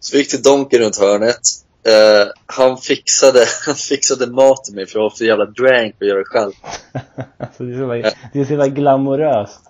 Så 0.00 0.12
vi 0.12 0.18
gick 0.18 0.30
till 0.30 0.42
Donken 0.42 0.80
runt 0.80 0.96
hörnet. 0.98 1.40
Eh, 1.84 2.28
han, 2.46 2.78
fixade, 2.78 3.44
han 3.66 3.74
fixade 3.74 4.26
mat 4.26 4.64
till 4.64 4.74
mig 4.74 4.86
för 4.86 4.98
jag 4.98 5.02
var 5.02 5.10
för 5.10 5.24
jävla 5.24 5.44
drank 5.44 5.94
att 6.00 6.06
göra 6.08 6.18
det 6.18 6.24
själv. 6.24 6.52
alltså, 7.38 7.62
det, 7.62 7.72
är 7.74 7.78
så, 7.78 7.94
jävla- 7.94 8.10
det 8.32 8.40
är 8.40 8.44
så 8.44 8.50
jävla 8.50 8.68
glamoröst. 8.68 9.60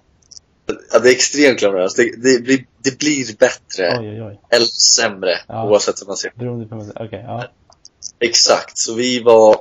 Ja, 0.93 0.99
det 0.99 1.09
är 1.09 1.13
extremt 1.13 1.59
glamoröst. 1.59 1.97
Det, 1.97 2.03
det, 2.23 2.43
blir, 2.43 2.67
det 2.83 2.99
blir 2.99 3.37
bättre 3.37 3.99
Oj, 4.01 4.09
oj, 4.11 4.23
oj. 4.23 4.41
eller 4.51 4.67
sämre 4.67 5.39
Ja. 5.49 5.69
oavsett 5.69 6.01
hur 6.03 6.07
man 6.07 6.17
ser 6.17 6.33
Beroende 6.37 6.67
på 6.67 6.87
Okej, 7.05 7.25
ja. 7.27 7.45
Exakt, 8.21 8.79
så 8.79 8.95
vi 8.95 9.23
var 9.23 9.57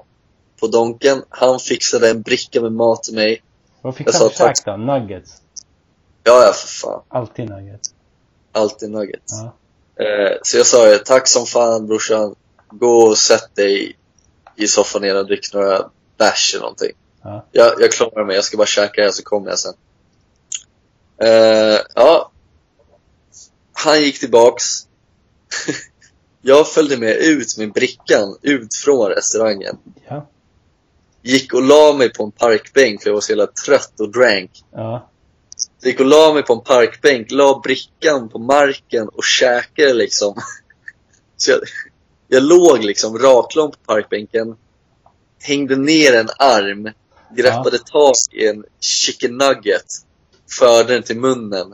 på 0.60 0.68
Donken. 0.68 1.24
Han 1.30 1.60
fixade 1.60 2.10
en 2.10 2.22
bricka 2.22 2.62
med 2.62 2.72
mat 2.72 3.04
till 3.04 3.16
mig. 3.16 3.44
Vad 3.82 3.96
fick 3.96 4.08
Jag 4.08 4.14
han 4.14 4.30
för 4.30 4.38
käk 4.48 4.66
då? 4.66 4.78
Nuggets? 4.78 5.42
Ja, 6.24 6.44
ja 6.46 6.54
för 6.54 6.68
fan. 6.68 7.02
Alltid 7.08 7.50
nuggets. 7.50 7.94
Alltid 8.52 8.92
nuggets. 8.92 9.34
Ja. 9.34 9.54
Eh, 10.04 10.38
så 10.44 10.58
jag 10.58 10.66
sa 10.66 10.90
ju, 10.90 10.98
tack 10.98 11.28
som 11.28 11.46
fan 11.46 11.88
brorsan. 11.88 12.36
Gå 12.72 13.08
och 13.08 13.18
sätt 13.18 13.56
dig 13.56 13.98
i 14.56 14.68
soffan 14.68 15.04
igen 15.04 15.18
och 15.18 15.26
drick 15.26 15.54
några 15.54 15.90
bärs 16.18 16.54
eller 16.54 16.62
någonting. 16.62 16.92
Ja. 17.24 17.46
Jag, 17.52 17.82
jag 17.82 17.92
klarar 17.92 18.26
mig, 18.26 18.36
jag 18.36 18.46
ska 18.46 18.58
bara 18.58 18.68
käka 18.68 19.02
det 19.02 19.14
så 19.14 19.24
kommer 19.24 19.50
jag 19.50 19.60
sen. 19.60 19.74
Eh, 21.22 21.80
ja. 21.96 22.32
Han 23.74 24.02
gick 24.02 24.20
tillbaks. 24.20 24.66
jag 26.42 26.68
följde 26.68 26.98
med 26.98 27.18
ut 27.18 27.58
med 27.58 27.72
brickan 27.72 28.38
ut 28.42 28.76
från 28.76 29.10
restaurangen. 29.10 29.78
Ja. 30.10 30.28
Gick 31.22 31.54
och 31.54 31.62
la 31.62 31.94
mig 31.94 32.14
på 32.14 32.24
en 32.24 32.32
parkbänk 32.32 33.02
för 33.02 33.10
jag 33.10 33.14
var 33.14 33.22
så 33.22 33.32
jävla 33.32 33.48
trött 33.48 34.00
och 34.00 34.12
drank. 34.12 34.52
Ja. 34.72 35.10
Gick 35.84 36.00
och 36.00 36.06
la 36.06 36.34
mig 36.34 36.44
på 36.44 36.54
en 36.54 36.62
parkbänk, 36.62 37.32
la 37.32 37.60
brickan 37.64 38.30
på 38.30 38.40
marken 38.40 39.08
och 39.08 39.24
käkade 39.24 39.94
liksom. 39.94 40.36
Så 41.38 41.52
jag, 41.52 41.60
jag 42.34 42.44
låg 42.44 42.84
liksom 42.84 43.18
raklång 43.18 43.72
på 43.72 43.78
parkbänken, 43.86 44.56
hängde 45.40 45.76
ner 45.76 46.14
en 46.14 46.30
arm, 46.38 46.90
greppade 47.36 47.80
tag 47.80 48.16
i 48.32 48.48
en 48.48 48.66
chicken 48.80 49.38
nugget, 49.38 49.86
förde 50.50 50.94
den 50.94 51.04
till 51.04 51.20
munnen. 51.20 51.72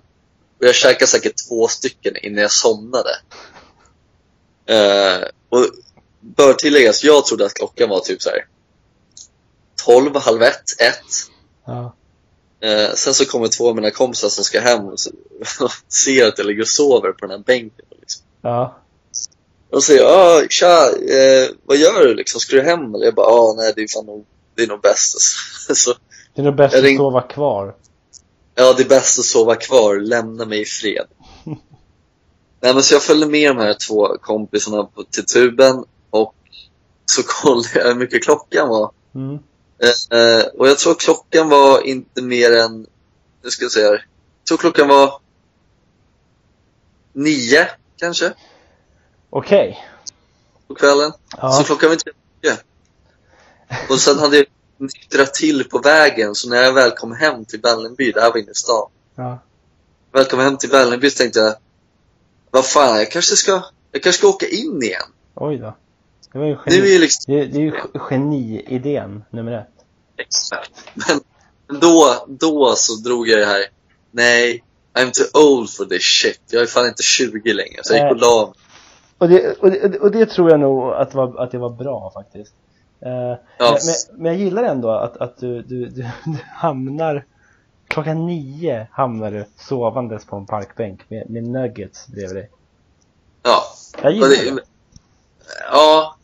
Och 0.60 0.66
jag 0.66 0.76
käkade 0.76 1.08
säkert 1.08 1.48
två 1.48 1.68
stycken 1.68 2.18
innan 2.18 2.42
jag 2.42 2.52
somnade. 2.52 3.10
Eh, 4.66 5.28
och 5.50 5.66
bör 6.20 6.54
tilläggas, 6.54 7.04
jag 7.04 7.26
trodde 7.26 7.46
att 7.46 7.54
klockan 7.54 7.90
var 7.90 8.00
typ 8.00 8.22
så 8.22 8.30
här 8.30 8.46
12, 9.86 10.16
halv 10.16 10.42
ett, 10.42 10.82
ett. 10.82 11.06
Ja. 11.66 11.96
Eh, 12.60 12.94
sen 12.94 13.14
så 13.14 13.26
kommer 13.26 13.48
två 13.48 13.70
av 13.70 13.76
mina 13.76 13.92
kompisar 13.92 14.30
som 14.30 14.44
ska 14.44 14.60
hem 14.60 14.86
och, 14.86 15.00
så, 15.00 15.12
och 15.60 15.72
ser 15.94 16.28
att 16.28 16.38
jag 16.38 16.48
ligger 16.48 16.62
och 16.62 16.68
sover 16.68 17.12
på 17.12 17.26
den 17.26 17.32
här 17.32 17.44
bänken. 17.46 17.86
Liksom. 18.00 18.24
Ja. 18.42 18.78
Och 19.70 19.84
säger 19.84 20.04
ah, 20.06 20.42
tja, 20.50 20.90
eh, 20.90 21.50
vad 21.66 21.78
gör 21.78 22.06
du 22.06 22.16
liksom? 22.16 22.40
Ska 22.42 22.56
du 22.56 22.62
hem? 22.62 22.96
Eller 22.96 23.06
jag 23.06 23.16
bara, 23.16 23.28
ah, 23.28 23.54
nej 23.58 23.74
det 23.76 23.82
är 23.82 23.88
fan 23.94 24.06
nog, 24.06 24.26
det 24.56 24.64
är 24.64 24.68
nog 24.68 24.82
bäst. 24.82 25.16
så, 25.76 25.94
Det 26.36 26.42
är 26.42 26.46
nog 26.46 26.56
bäst 26.56 26.74
Jag 26.74 26.80
att 26.80 26.86
ring- 26.86 26.98
sova 26.98 27.22
kvar. 27.22 27.76
ja, 28.56 28.74
det 28.74 28.84
är 28.84 28.90
bäst 28.90 29.20
att 29.20 29.26
sova 29.26 29.56
kvar, 29.56 29.96
lämna 30.00 30.46
mig 30.46 30.62
i 30.62 30.66
fred. 30.66 31.08
nej 32.62 32.74
men 32.74 32.84
så 32.84 32.94
jag 32.96 33.04
följde 33.04 33.28
med 33.28 33.50
de 33.56 33.58
här 33.58 33.74
två 33.88 34.18
kompisarna 34.22 34.84
på, 34.84 35.04
till 35.04 35.26
tuben 35.26 35.84
och 36.10 36.36
så 37.06 37.24
kollade 37.26 37.70
jag 37.74 37.88
hur 37.88 37.96
mycket 37.96 38.24
klockan 38.24 38.70
var. 38.70 38.92
Mm. 39.16 39.40
Eh, 39.84 40.20
eh, 40.20 40.46
och 40.58 40.68
jag 40.68 40.78
tror 40.78 40.94
klockan 40.96 41.50
var 41.50 41.82
inte 41.88 42.22
mer 42.22 42.52
än, 42.52 42.86
nu 43.44 43.50
ska 43.50 43.64
jag 43.66 43.72
säga, 43.72 43.88
här. 43.88 44.06
jag 44.42 44.48
tror 44.48 44.58
klockan 44.58 44.88
var 44.88 45.20
nio 47.14 47.68
kanske 47.98 48.34
Okej. 49.30 49.78
på 50.68 50.76
kvällen. 50.76 51.12
Så 51.12 51.18
Ja. 51.42 51.64
klockan 51.66 51.90
var 51.90 51.94
inte 51.94 52.12
mycket. 52.42 52.64
Och 53.90 54.00
sen 54.00 54.20
hade 54.20 54.38
jag 54.38 54.46
nyktrat 54.78 55.34
till 55.34 55.64
på 55.70 55.80
vägen, 55.80 56.36
så 56.36 56.50
när 56.50 56.58
jag 56.64 56.74
väl 56.74 56.92
kom 56.92 57.12
hem 57.16 57.46
till 57.46 57.60
Vällingby, 57.62 58.12
det 58.12 58.22
här 58.22 58.30
var 58.32 58.38
inne 58.38 58.52
i 58.52 58.56
stan. 58.56 58.90
Ja. 59.16 59.40
Väl 60.12 60.26
kom 60.26 60.40
hem 60.40 60.58
till 60.58 60.70
Vällingby 60.70 61.10
så 61.10 61.18
tänkte 61.18 61.40
jag, 61.40 61.56
vad 62.52 62.66
fan, 62.66 62.98
jag 62.98 63.12
kanske 63.12 63.36
ska, 63.36 63.52
jag 63.92 64.04
kanske 64.04 64.20
ska 64.20 64.28
åka 64.28 64.48
in 64.48 64.84
igen. 64.84 65.02
Oj 65.36 65.58
då. 65.58 65.76
Det 66.32 66.40
var 66.40 66.46
ju 66.46 66.58
Nu 66.66 66.72
är 66.74 66.76
geni. 66.78 66.90
ju 66.90 67.00
liksom, 67.00 67.34
Det, 67.34 67.46
det 67.46 67.58
är 67.58 67.62
ju 67.62 67.74
geni-idén 68.10 69.24
nummer 69.30 69.52
ett. 69.52 69.68
exakt. 70.18 70.72
Men 70.94 71.20
men 71.68 71.80
då, 71.80 72.26
då 72.28 72.74
så 72.76 72.96
drog 72.96 73.28
jag 73.30 73.40
det 73.40 73.46
här, 73.46 73.66
nej, 74.12 74.64
I'm 74.94 75.12
too 75.12 75.42
old 75.42 75.70
for 75.70 75.86
this 75.86 76.04
shit. 76.04 76.42
Jag 76.50 76.62
är 76.62 76.66
fan 76.66 76.88
inte 76.88 77.04
20 77.04 77.54
längre. 77.54 77.80
Så 77.84 77.94
jag 77.94 78.04
gick 78.04 78.12
och 78.12 78.22
la 78.22 78.46
mig. 78.46 78.56
Och 79.18 79.30
det, 79.30 79.58
och, 79.62 79.72
det, 79.72 80.00
och 80.00 80.12
det 80.12 80.26
tror 80.26 80.50
jag 80.50 80.60
nog 80.60 80.94
att, 80.94 81.14
var, 81.14 81.44
att 81.44 81.52
det 81.52 81.58
var 81.58 81.70
bra 81.70 82.12
faktiskt. 82.14 82.54
Eh, 83.00 83.36
Ja. 83.60 83.78
men, 83.86 84.22
men, 84.22 84.32
jag 84.32 84.42
gillar 84.42 84.64
ändå 84.64 84.90
att, 84.90 85.18
att 85.18 85.38
du, 85.38 85.62
du, 85.62 85.86
du, 85.86 86.02
du 86.26 86.38
hamnar 86.54 87.26
Klockan 87.88 88.26
nio 88.26 88.88
hamnar 88.92 89.32
du 89.32 89.46
sovandes 89.58 90.26
på 90.26 90.36
en 90.36 90.46
parkbänk 90.46 91.10
med, 91.10 91.30
med 91.30 91.44
nuggets 91.44 92.08
bredvid 92.08 92.36
dig. 92.36 92.50
Ja. 93.44 93.64
Jag 94.02 94.12
gillar 94.12 94.28
det. 94.30 94.56
det, 94.56 94.62
ja, 95.72 96.16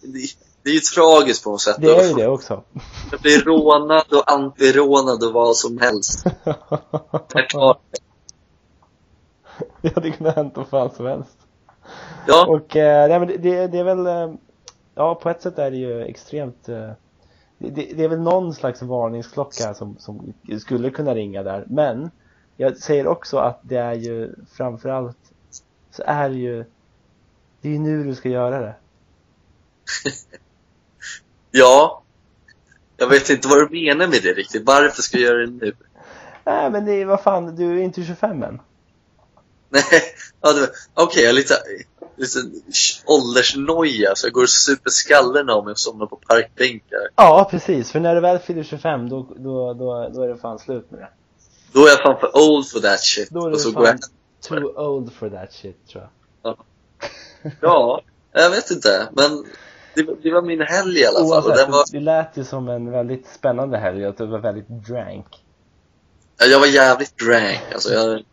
det, 0.63 0.69
är 0.69 0.73
ju 0.73 0.79
tragiskt 0.79 1.43
på 1.43 1.51
något 1.51 1.61
sätt. 1.61 1.75
Det 1.79 1.95
är 1.95 2.07
ju 2.07 2.13
det 2.13 2.27
också. 2.27 2.63
Jag 3.11 3.21
blir 3.21 3.41
rånad 3.41 4.13
och 4.13 4.31
antirånad 4.31 5.23
och 5.23 5.33
vad 5.33 5.55
som 5.55 5.77
helst. 5.77 6.23
Det 9.81 9.95
hade 9.95 10.11
kunnat 10.11 10.35
hänt 10.35 10.53
vad 10.55 10.67
fan 10.67 10.89
som 10.95 11.05
helst. 11.05 11.37
Ja, 12.27 12.45
Och 12.47 12.75
eh, 12.75 13.09
nej, 13.09 13.19
men 13.19 13.27
det, 13.27 13.67
det, 13.67 13.77
är 13.79 13.83
väl, 13.83 14.07
eh, 14.07 14.35
ja 14.95 15.15
på 15.15 15.29
ett 15.29 15.41
sätt 15.41 15.59
är 15.59 15.71
det 15.71 15.77
ju 15.77 16.01
extremt 16.01 16.69
eh, 16.69 16.91
det 17.57 17.93
det 17.95 18.03
är 18.03 18.07
väl 18.07 18.21
någon 18.21 18.53
slags 18.53 18.81
varningsklocka 18.81 19.73
som, 19.73 19.97
som 19.99 20.33
skulle 20.59 20.89
kunna 20.89 21.15
ringa 21.15 21.43
där. 21.43 21.65
Men 21.67 22.11
jag 22.57 22.77
säger 22.77 23.07
också 23.07 23.37
att 23.37 23.59
det 23.61 23.77
är 23.77 23.93
ju 23.93 24.35
framförallt 24.51 25.17
så 25.91 26.03
är 26.05 26.29
det 26.29 26.35
ju 26.35 26.65
det 27.61 27.69
är 27.69 27.73
ju 27.73 27.79
nu 27.79 28.03
du 28.03 28.15
ska 28.15 28.29
göra 28.29 28.59
det. 28.59 28.75
Ja. 31.55 32.03
Jag 32.97 33.07
vet 33.07 33.29
inte 33.29 33.47
vad 33.47 33.57
du 33.57 33.69
menar 33.69 34.07
med 34.07 34.19
det 34.23 34.33
riktigt. 34.33 34.63
Varför 34.65 35.01
ska 35.01 35.17
jag 35.17 35.25
göra 35.25 35.45
det 35.45 35.65
nu? 35.65 35.73
Nej 36.43 36.71
men 36.71 36.85
det 36.85 36.91
är, 36.91 37.05
vad 37.05 37.21
fan, 37.21 37.55
du 37.55 37.79
är 37.79 37.83
inte 37.83 38.03
25 38.03 38.43
än. 38.43 38.61
Nej, 39.73 40.03
ja, 40.41 40.53
okej, 40.93 41.23
jag 41.23 41.29
är 41.29 41.33
lite, 41.33 41.53
lite 42.17 42.39
åldersnoja 43.05 44.15
så 44.15 44.27
jag 44.27 44.33
går 44.33 44.43
och 44.43 44.49
super 44.49 44.89
skallen 44.89 45.49
av 45.49 45.65
mig 45.65 45.71
och 45.71 45.79
somnar 45.79 46.05
på 46.05 46.15
parkbänkar. 46.15 46.99
Ja, 47.15 47.47
precis. 47.51 47.91
För 47.91 47.99
när 47.99 48.15
du 48.15 48.21
väl 48.21 48.39
fyller 48.39 48.63
25 48.63 49.09
då, 49.09 49.27
då, 49.37 49.73
då, 49.73 50.09
då 50.13 50.21
är 50.23 50.27
det 50.27 50.37
fan 50.37 50.59
slut 50.59 50.91
med 50.91 50.99
det. 50.99 51.09
Då 51.71 51.85
är 51.85 51.89
jag 51.89 51.99
fan 52.01 52.19
för 52.19 52.37
old 52.37 52.67
for 52.69 52.79
that 52.79 52.99
shit. 52.99 53.29
Då 53.29 53.47
är 53.47 53.51
och 53.51 53.57
du 53.63 53.71
går 53.71 53.85
jag 53.87 53.99
fan 53.99 54.09
too 54.61 54.81
old 54.85 55.13
for 55.13 55.29
that 55.29 55.53
shit 55.53 55.87
tror 55.87 56.03
jag. 56.43 56.57
Ja, 57.61 58.01
jag 58.33 58.49
vet 58.49 58.71
inte. 58.71 59.07
Men 59.11 59.45
det, 59.95 60.03
var- 60.03 60.15
det 60.23 60.31
var 60.33 60.41
min 60.41 60.61
helg 60.61 60.99
i 60.99 61.05
alla 61.05 61.19
fall. 61.19 61.25
Och 61.27 61.31
Oavsett, 61.33 61.55
den 61.57 61.71
var, 61.71 61.83
det 61.91 61.99
lät 61.99 62.37
ju 62.37 62.43
som 62.43 62.69
en 62.69 62.91
väldigt 62.91 63.27
spännande 63.27 63.77
helg 63.77 64.05
att 64.05 64.17
du 64.17 64.25
var 64.25 64.39
väldigt 64.39 64.67
drank. 64.69 65.25
ja, 66.39 66.45
jag 66.45 66.59
var 66.59 66.67
jävligt 66.67 67.17
drank. 67.17 67.61
Alltså, 67.73 67.93
jag, 67.93 68.19
ja, 68.19 68.23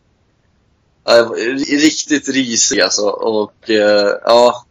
riktigt 1.68 2.28
risig 2.28 2.80
alltså. 2.80 3.08
Och 3.08 3.70
eh, 3.70 4.12
ja, 4.24 4.64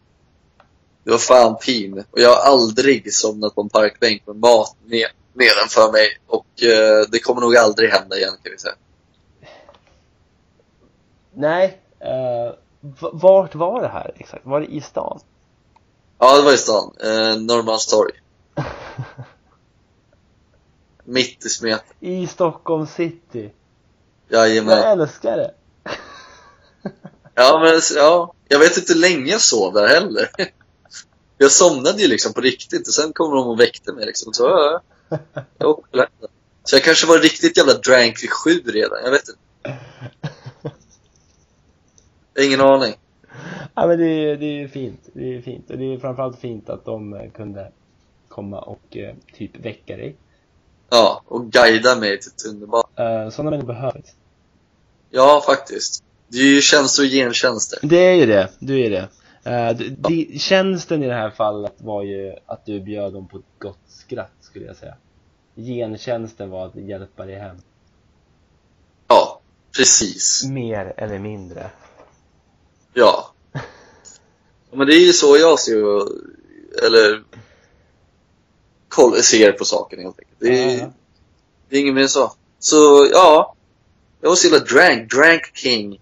det 1.04 1.12
var 1.12 1.18
fan 1.18 1.58
pin. 1.58 2.04
Och 2.12 2.20
jag 2.20 2.30
har 2.30 2.52
aldrig 2.52 3.14
somnat 3.14 3.56
på 3.56 3.62
en 3.62 3.70
parkbänk 3.70 4.28
med 4.28 4.36
mat 4.36 4.76
ne- 4.88 5.12
nedanför 5.34 5.92
mig. 5.92 6.08
Och 6.28 6.64
eh, 6.64 7.06
det 7.12 7.20
kommer 7.20 7.42
nog 7.42 7.56
aldrig 7.58 7.90
hända 7.90 8.18
igen 8.18 8.34
kan 8.44 8.52
vi 8.52 8.58
säga. 8.58 8.76
Nej, 11.34 11.80
v- 12.82 13.10
vart 13.14 13.56
var 13.56 13.82
det 13.82 13.88
här 13.88 14.12
exakt? 14.18 14.46
Var 14.46 14.60
det 14.60 14.66
i 14.68 14.82
stan? 14.82 15.20
Ja, 16.20 16.38
det 16.38 16.44
var 16.44 16.54
i 16.54 16.58
stan. 16.58 16.94
Eh, 17.04 17.36
Norrmalmstorg. 17.42 18.12
Mitt 21.04 21.46
i 21.46 21.50
smeten. 21.50 21.86
I 22.00 22.28
Stockholm 22.28 22.88
city. 22.88 23.52
Jajamän. 24.30 24.78
Jag 24.78 24.92
älskar 24.92 25.38
det. 25.38 25.54
Ja, 27.36 27.60
men 27.64 27.82
ja, 27.96 28.34
jag 28.48 28.60
vet 28.60 28.78
inte 28.78 28.94
hur 28.94 29.00
länge 29.00 29.32
jag 29.32 29.42
sov 29.42 29.74
där 29.74 29.88
heller. 29.88 30.30
Jag 31.42 31.52
somnade 31.52 32.02
ju 32.02 32.08
liksom 32.08 32.34
på 32.34 32.42
riktigt 32.42 32.88
och 32.88 32.94
sen 32.94 33.14
kom 33.14 33.32
de 33.32 33.48
och 33.48 33.60
väckte 33.60 33.94
mig 33.94 34.06
liksom. 34.06 34.34
Så 34.34 34.44
ja, 34.44 34.82
jag 35.58 35.70
åkte. 35.70 36.08
Så 36.64 36.76
jag 36.76 36.84
kanske 36.84 37.08
var 37.08 37.20
riktigt 37.20 37.58
jävla 37.58 37.74
drank 37.74 38.24
vid 38.24 38.30
sju 38.32 38.62
redan, 38.66 39.00
jag 39.04 39.12
vet 39.12 39.24
inte. 39.30 39.80
Jag 42.34 42.42
har 42.42 42.48
ingen 42.48 42.62
aning. 42.62 42.96
Ja 43.76 43.88
men 43.88 44.00
det 44.00 44.06
är, 44.06 44.38
det 44.38 44.64
är 44.64 44.68
fint. 44.68 45.10
Det 45.14 45.38
är 45.38 45.42
fint. 45.42 45.70
Och 45.70 45.78
det 45.78 45.94
är 45.94 46.00
framförallt 46.00 46.40
fint 46.40 46.70
att 46.70 46.86
de 46.86 47.14
eh, 47.14 47.32
kunde 47.32 47.72
komma 48.28 48.60
och 48.60 48.98
eh, 48.98 49.16
typ 49.34 49.60
väcka 49.60 49.98
dig. 49.98 50.16
Ja, 50.90 51.24
och 51.26 51.52
guida 51.52 51.96
mig 51.96 52.20
till 52.20 52.32
tunnelbanan. 52.32 52.90
Uh, 53.00 53.30
sådana 53.30 53.50
människor 53.50 53.68
behövs. 53.68 54.16
Ja, 55.10 55.44
faktiskt. 55.46 56.04
Det 56.30 56.38
är 56.38 56.44
ju 56.46 56.62
tjänster 56.62 57.04
och 57.04 57.10
gentjänster. 57.10 57.80
Det 57.82 57.98
är 57.98 58.14
ju 58.14 58.26
det, 58.26 58.50
du 58.60 58.80
är 58.86 58.90
det. 58.90 59.08
Uh, 59.48 59.78
d- 59.78 59.96
di- 60.10 60.40
tjänsten 60.40 61.04
i 61.04 61.08
det 61.08 61.14
här 61.14 61.30
fallet 61.30 61.74
var 61.78 62.04
ju 62.04 62.36
att 62.46 62.66
du 62.66 62.80
bjöd 62.82 63.14
dem 63.14 63.28
på 63.28 63.38
ett 63.38 63.44
gott 63.60 63.80
skratt 63.88 64.32
skulle 64.42 64.66
jag 64.66 64.76
säga. 64.76 64.96
Gentjänsten 65.56 66.50
var 66.50 66.66
att 66.66 66.76
hjälpa 66.76 67.26
dig 67.26 67.36
hem. 67.36 67.56
Ja, 69.08 69.42
precis. 69.78 70.44
Mer 70.44 70.94
eller 70.98 71.20
mindre. 71.20 71.70
Ja. 72.94 73.32
Men 74.72 74.88
det 74.88 74.94
är 74.94 75.06
ju 75.06 75.14
så 75.14 75.38
jag 75.38 75.60
ser, 75.60 75.76
eller 76.86 77.24
ser 79.22 79.52
på 79.52 79.66
saken 79.66 80.00
helt 80.00 80.20
enkelt. 80.20 80.40
Det 80.40 80.64
är, 80.64 80.78
Ja. 80.80 80.92
det 81.70 81.76
är 81.78 81.82
inget 81.82 81.94
mer 81.94 82.02
än 82.02 82.10
så. 82.10 82.32
Så, 82.60 83.08
ja. 83.12 83.56
Jag 84.22 84.30
var 84.30 84.36
så 84.36 84.48
jävla 84.48 84.66
drank, 84.66 85.12
drank 85.12 85.42
king. 85.58 86.02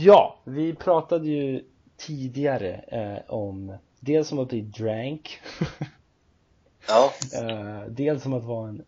Ja, 0.00 0.38
vi 0.44 0.74
pratade 0.74 1.28
ju 1.28 1.64
tidigare 1.96 2.72
eh, 2.72 3.34
om 3.34 3.76
dels 4.00 4.32
om 4.32 4.38
att 4.38 4.48
bli 4.48 4.60
drank, 4.60 5.40
Ja. 6.88 7.10
eh, 7.34 7.82
dels 7.88 8.26
om 8.26 8.32
att 8.32 8.44
vara 8.44 8.68
en, 8.68 8.84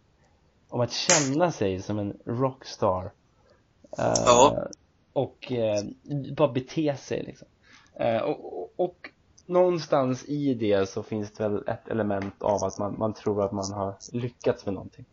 om 0.68 0.80
att 0.80 0.92
känna 0.92 1.52
sig 1.52 1.82
som 1.82 1.98
en 1.98 2.18
rockstar. 2.24 3.04
Eh, 3.98 4.12
Ja. 4.26 4.68
Och 5.12 5.52
eh, 5.52 5.82
bara 6.36 6.52
bete 6.52 6.96
sig 6.96 7.22
liksom. 7.22 7.48
Eh, 7.94 8.16
och, 8.22 8.62
och, 8.62 8.72
och 8.76 9.10
någonstans 9.46 10.24
i 10.24 10.54
det 10.54 10.88
så 10.88 11.02
finns 11.02 11.30
det 11.32 11.48
väl 11.48 11.68
ett 11.68 11.88
element 11.88 12.42
av 12.42 12.64
att 12.64 12.78
man, 12.78 12.98
man 12.98 13.14
tror 13.14 13.44
att 13.44 13.52
man 13.52 13.72
har 13.72 13.94
lyckats 14.12 14.66
med 14.66 14.74
någonting. 14.74 15.04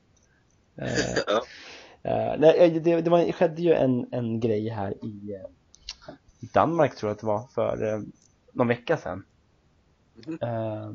Eh, 0.75 0.87
ja. 1.27 1.41
Eh, 2.03 2.39
nej, 2.39 2.79
det, 2.79 3.01
det 3.01 3.09
var, 3.09 3.31
skedde 3.31 3.61
ju 3.61 3.73
en, 3.73 4.07
en 4.11 4.39
grej 4.39 4.69
här 4.69 5.05
i 5.05 5.33
eh, 5.33 5.49
Danmark 6.39 6.95
tror 6.95 7.09
jag 7.09 7.15
att 7.15 7.19
det 7.21 7.27
var 7.27 7.47
för 7.47 7.93
eh, 7.93 8.01
någon 8.53 8.67
vecka 8.67 8.97
sedan. 8.97 9.23
Mhm. 10.27 10.37
Eh, 10.41 10.91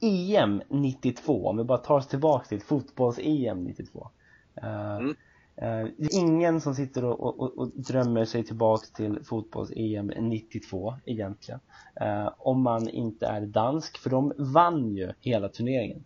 EM 0.00 0.62
92, 0.68 1.46
om 1.48 1.56
vi 1.56 1.64
bara 1.64 1.78
tar 1.78 1.94
oss 1.96 2.06
tillbaka 2.08 2.46
till 2.46 2.60
fotbolls-EM 2.62 3.64
92. 3.64 4.10
Eh, 4.54 4.96
Mm. 4.96 5.10
eh, 5.56 5.88
det 5.98 6.04
är 6.04 6.18
ingen 6.18 6.60
som 6.60 6.74
sitter 6.74 7.04
och, 7.04 7.40
och, 7.40 7.58
och 7.58 7.68
drömmer 7.74 8.24
sig 8.24 8.44
tillbaks 8.44 8.90
till 8.90 9.24
fotbolls-EM 9.24 10.12
92 10.18 10.94
egentligen. 11.06 11.60
Eh, 12.00 12.30
om 12.38 12.62
man 12.62 12.88
inte 12.88 13.26
är 13.26 13.40
dansk, 13.40 13.98
för 13.98 14.10
de 14.10 14.32
vann 14.38 14.96
ju 14.96 15.12
hela 15.20 15.48
turneringen. 15.48 16.04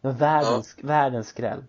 Det 0.00 0.08
var 0.08 0.14
världens, 0.14 0.76
världens 0.82 1.28
skräll. 1.28 1.64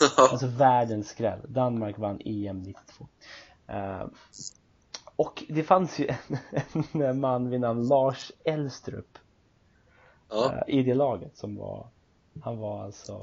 Alltså 0.30 0.46
världens 0.46 1.08
skräll. 1.08 1.40
Danmark 1.48 1.98
vann 1.98 2.20
EM 2.24 2.62
92. 2.62 3.06
Eh, 3.68 4.06
och 5.16 5.44
det 5.48 5.62
fanns 5.62 5.98
ju 5.98 6.08
en, 6.92 7.02
en 7.02 7.20
man 7.20 7.50
vid 7.50 7.60
namn 7.60 7.88
Lars 7.88 8.32
Elstrup 8.44 9.18
ja. 10.28 10.52
eh, 10.52 10.74
i 10.78 10.82
det 10.82 10.94
laget 10.94 11.36
som 11.36 11.56
var, 11.56 11.86
han 12.42 12.58
var 12.58 12.84
alltså 12.84 13.20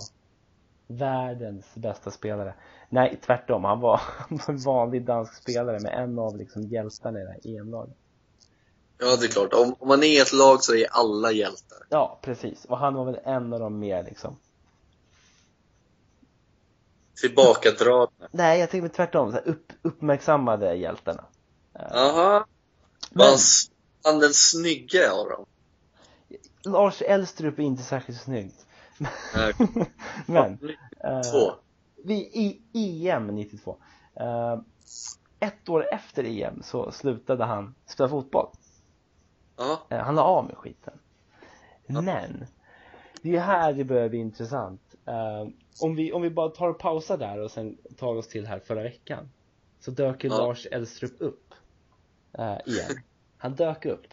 världens 0.87 1.75
bästa 1.75 2.11
spelare. 2.11 2.53
Nej, 2.89 3.19
tvärtom. 3.25 3.63
Han 3.63 3.79
var, 3.79 4.01
han 4.17 4.37
var 4.37 4.53
en 4.53 4.61
vanlig 4.61 5.05
dansk 5.05 5.33
spelare 5.33 5.79
med 5.79 5.93
en 5.93 6.19
av 6.19 6.37
liksom 6.37 6.63
hjältarna 6.63 7.19
i 7.19 7.23
det 7.23 7.29
här 7.29 7.59
EM-laget. 7.59 7.95
ja, 8.99 9.15
det 9.19 9.25
är 9.25 9.29
klart. 9.29 9.53
Om, 9.53 9.75
om 9.79 9.87
man 9.87 10.03
är 10.03 10.21
ett 10.21 10.33
lag 10.33 10.63
så 10.63 10.75
är 10.75 10.87
alla 10.91 11.31
hjältar. 11.31 11.77
Ja, 11.89 12.19
precis. 12.21 12.65
Och 12.65 12.77
han 12.77 12.93
var 12.93 13.05
väl 13.05 13.19
en 13.23 13.53
av 13.53 13.59
de 13.59 13.79
mer 13.79 14.03
liksom. 14.03 14.37
Tillbakadragna. 17.21 18.27
Nej, 18.31 18.59
jag 18.59 18.69
tänker 18.69 18.87
tvärtom. 18.89 19.31
Så 19.31 19.37
här, 19.37 19.47
upp, 19.47 19.71
uppmärksammade 19.81 20.73
hjältarna. 20.75 21.23
Eh, 21.73 21.81
Jaha. 21.91 22.45
Men- 23.11 23.37
han 24.03 24.19
den 24.19 24.33
snygga 24.33 25.11
av 25.11 25.29
dem? 25.29 25.45
Lars 26.65 27.01
Elstrup 27.01 27.59
är 27.59 27.63
inte 27.63 27.83
särskilt 27.83 28.21
snygg. 28.21 28.51
Men, 30.25 30.59
eh, 31.03 31.21
Två. 31.21 31.51
vi, 32.03 32.15
i 32.73 33.09
EM 33.09 33.27
92. 33.27 33.77
Eh, 34.15 34.59
ett 35.39 35.69
år 35.69 35.93
efter 35.93 36.23
EM 36.23 36.63
så 36.63 36.91
slutade 36.91 37.45
han 37.45 37.75
spela 37.85 38.09
fotboll. 38.09 38.47
Eh, 39.89 39.99
han 39.99 40.15
la 40.15 40.23
av 40.23 40.45
med 40.45 40.57
skiten. 40.57 40.93
Men, 41.87 42.45
det 43.21 43.35
är 43.35 43.41
här 43.41 43.73
det 43.73 43.83
börjar 43.83 44.09
bli 44.09 44.17
intressant. 44.19 44.81
Om, 45.79 45.95
vi, 45.95 46.11
om 46.13 46.21
vi 46.21 46.29
bara 46.29 46.49
tar 46.49 46.67
och 46.67 46.79
pausar 46.79 47.17
där 47.17 47.39
och 47.41 47.51
sen 47.51 47.77
tar 47.97 48.15
oss 48.15 48.27
till 48.27 48.47
här 48.47 48.59
förra 48.59 48.83
veckan. 48.83 49.29
Så 49.79 49.91
dök 49.91 50.23
ju 50.23 50.29
Ja. 50.29 50.37
Lars 50.37 50.67
Elstrup 50.71 51.13
upp. 51.19 51.53
Eh, 52.37 52.57
igen. 52.65 52.91
Han 53.37 53.55
dök 53.55 53.85
upp. 53.85 54.07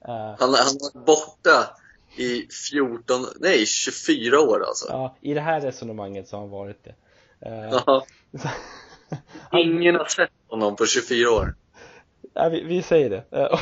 Eh, 0.00 0.10
Han, 0.14 0.36
han 0.38 0.50
var 0.94 1.00
borta 1.04 1.76
i 2.16 2.46
14, 2.70 3.20
nej 3.40 3.66
24 3.66 4.40
år 4.40 4.64
alltså. 4.66 4.86
ja, 4.88 5.16
I 5.20 5.34
det 5.34 5.40
här 5.40 5.60
resonemanget 5.60 6.28
så 6.28 6.36
har 6.36 6.40
han 6.40 6.50
varit 6.50 6.84
det. 6.84 6.94
Så- 7.84 8.04
han, 9.50 9.60
Ingen 9.60 9.94
har 9.94 10.04
sett 10.04 10.30
honom 10.48 10.76
på 10.76 10.86
24 10.86 11.30
år. 11.30 11.54
ja, 12.34 12.48
vi, 12.48 12.62
vi 12.64 12.82
säger 12.82 13.10
det. 13.10 13.24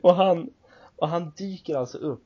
Och, 0.00 0.14
han, 0.14 0.50
och 0.96 1.08
han 1.08 1.32
dyker 1.36 1.76
alltså 1.76 1.98
upp 1.98 2.24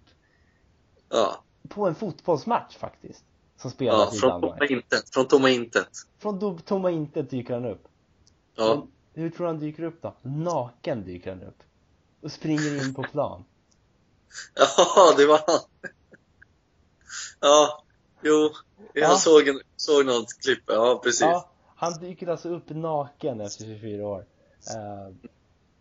Ja. 1.10 1.44
på 1.68 1.86
en 1.86 1.94
fotbollsmatch 1.94 2.76
faktiskt. 2.76 3.24
Som 3.62 3.68
ja 3.68 3.74
spelas 3.74 4.14
i 4.14 4.18
från 4.18 4.40
tomma 4.40 4.66
intet. 4.66 5.14
Från 5.14 5.28
tomma 5.28 5.50
intet. 5.50 5.88
Från 6.18 6.58
tomma 6.58 6.90
intet 6.90 7.30
dyker 7.30 7.54
han 7.54 7.64
upp. 7.64 7.88
Ja. 8.56 8.74
Men 8.74 8.88
hur 9.22 9.30
tror 9.30 9.46
du 9.46 9.52
han 9.52 9.60
dyker 9.60 9.82
upp 9.82 10.02
då? 10.02 10.14
Naken 10.22 11.04
dyker 11.04 11.30
han 11.30 11.42
upp. 11.42 11.62
och 12.22 12.32
springer 12.32 12.84
in 12.88 12.94
på 12.94 13.02
plan. 13.02 13.44
Ja, 14.96 15.14
det 15.16 15.26
var 15.26 15.40
han. 15.46 15.58
Ja, 17.40 17.84
jo. 18.22 18.50
Jag 18.94 19.10
Ja. 19.10 19.16
såg, 19.16 19.48
en, 19.48 19.60
såg 19.76 20.06
något 20.06 20.32
klipp. 20.42 20.62
Ja, 20.66 21.00
precis. 21.04 21.20
Ja, 21.20 21.50
han 21.76 22.00
dyker 22.00 22.26
alltså 22.26 22.48
upp 22.48 22.68
naken 22.68 23.40
efter 23.40 23.64
24 23.64 24.06
år. 24.06 24.18
Uh, 24.18 25.14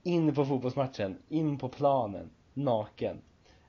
in 0.03 0.35
på 0.35 0.45
fotbollsmatchen, 0.45 1.17
in 1.29 1.57
på 1.59 1.69
planen, 1.69 2.29
naken. 2.53 3.21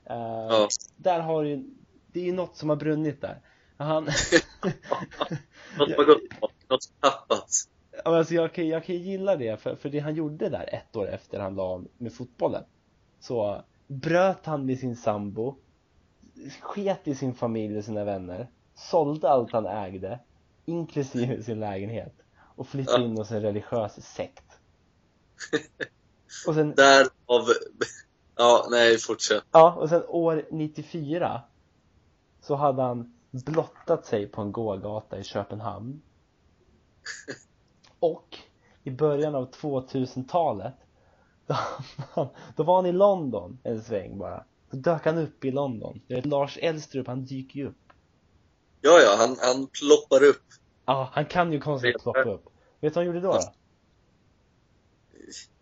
Eh, 0.05 0.15
Ja. 0.49 0.67
Där 0.97 1.19
har 1.19 1.43
ju, 1.43 1.63
det 2.07 2.19
är 2.19 2.23
ju 2.23 2.31
något 2.31 2.57
som 2.57 2.69
har 2.69 2.75
brunnit 2.75 3.21
där. 3.21 3.41
Han, 3.77 4.03
Något 5.77 5.97
har 5.97 6.05
gått 6.05 6.69
något 6.69 6.89
tappats. 6.99 7.69
Alltså 8.05 8.33
jag 8.33 8.53
kan, 8.53 8.67
jag 8.67 8.85
kan 8.85 8.95
gilla 8.95 9.35
det, 9.35 9.61
för, 9.61 9.75
för 9.75 9.89
det 9.89 9.99
han 9.99 10.15
gjorde 10.15 10.49
där 10.49 10.69
ett 10.73 10.95
år 10.95 11.07
efter 11.07 11.39
han 11.39 11.55
la 11.55 11.63
av 11.63 11.87
med 11.97 12.13
fotbollen 12.13 12.63
Så 13.19 13.61
bröt 13.87 14.45
han 14.45 14.65
med 14.65 14.79
sin 14.79 14.95
sambo 14.95 15.55
Sket 16.61 17.07
i 17.07 17.15
sin 17.15 17.33
familj 17.33 17.77
och 17.77 17.83
sina 17.85 18.03
vänner 18.03 18.47
Sålde 18.75 19.29
allt 19.29 19.51
han 19.51 19.65
ägde 19.65 20.19
Inklusive 20.65 21.43
sin 21.43 21.59
lägenhet 21.59 22.13
Och 22.55 22.67
flyttade 22.67 23.03
in 23.05 23.17
hos 23.17 23.31
en 23.31 23.41
religiös 23.41 24.05
sekt 24.05 24.59
Och 26.47 26.53
sen, 26.53 26.75
Därav... 26.75 27.09
Ja, 28.35 28.67
nej, 28.69 28.97
fortsätt. 28.97 29.43
ja, 29.51 29.73
och 29.73 29.89
sen 29.89 30.03
år 30.07 30.45
94 30.51 31.41
Så 32.41 32.55
hade 32.55 32.81
han 32.81 33.13
blottat 33.33 34.05
sig 34.05 34.27
på 34.27 34.41
en 34.41 34.51
gågata 34.51 35.19
i 35.19 35.23
Köpenhamn 35.23 36.01
Och 37.99 38.37
i 38.83 38.91
början 38.91 39.35
av 39.35 39.51
2000-talet 39.51 40.73
då, 41.47 41.55
då 42.55 42.63
var 42.63 42.75
han 42.75 42.85
i 42.85 42.91
London 42.91 43.59
en 43.63 43.81
sväng 43.81 44.17
bara 44.17 44.45
Då 44.69 44.77
dök 44.77 45.05
han 45.05 45.17
upp 45.17 45.45
i 45.45 45.51
London 45.51 46.01
Du 46.07 46.15
vet, 46.15 46.25
Lars 46.25 46.57
Elstrup 46.61 47.07
han 47.07 47.25
dyker 47.25 47.59
ju 47.59 47.67
upp 47.67 47.93
Ja, 48.81 48.99
ja, 48.99 49.15
han, 49.17 49.37
han 49.41 49.67
ploppar 49.67 50.23
upp. 50.23 50.43
Ja, 50.85 51.09
han 51.13 51.25
kan 51.25 51.53
ju 51.53 51.59
konstigt 51.59 52.03
ploppa 52.03 52.29
upp 52.29 52.45
Vet 52.79 52.93
du 52.93 52.99
vad 52.99 53.05
han 53.05 53.05
gjorde 53.05 53.19
då? 53.27 53.33
då? 53.33 53.53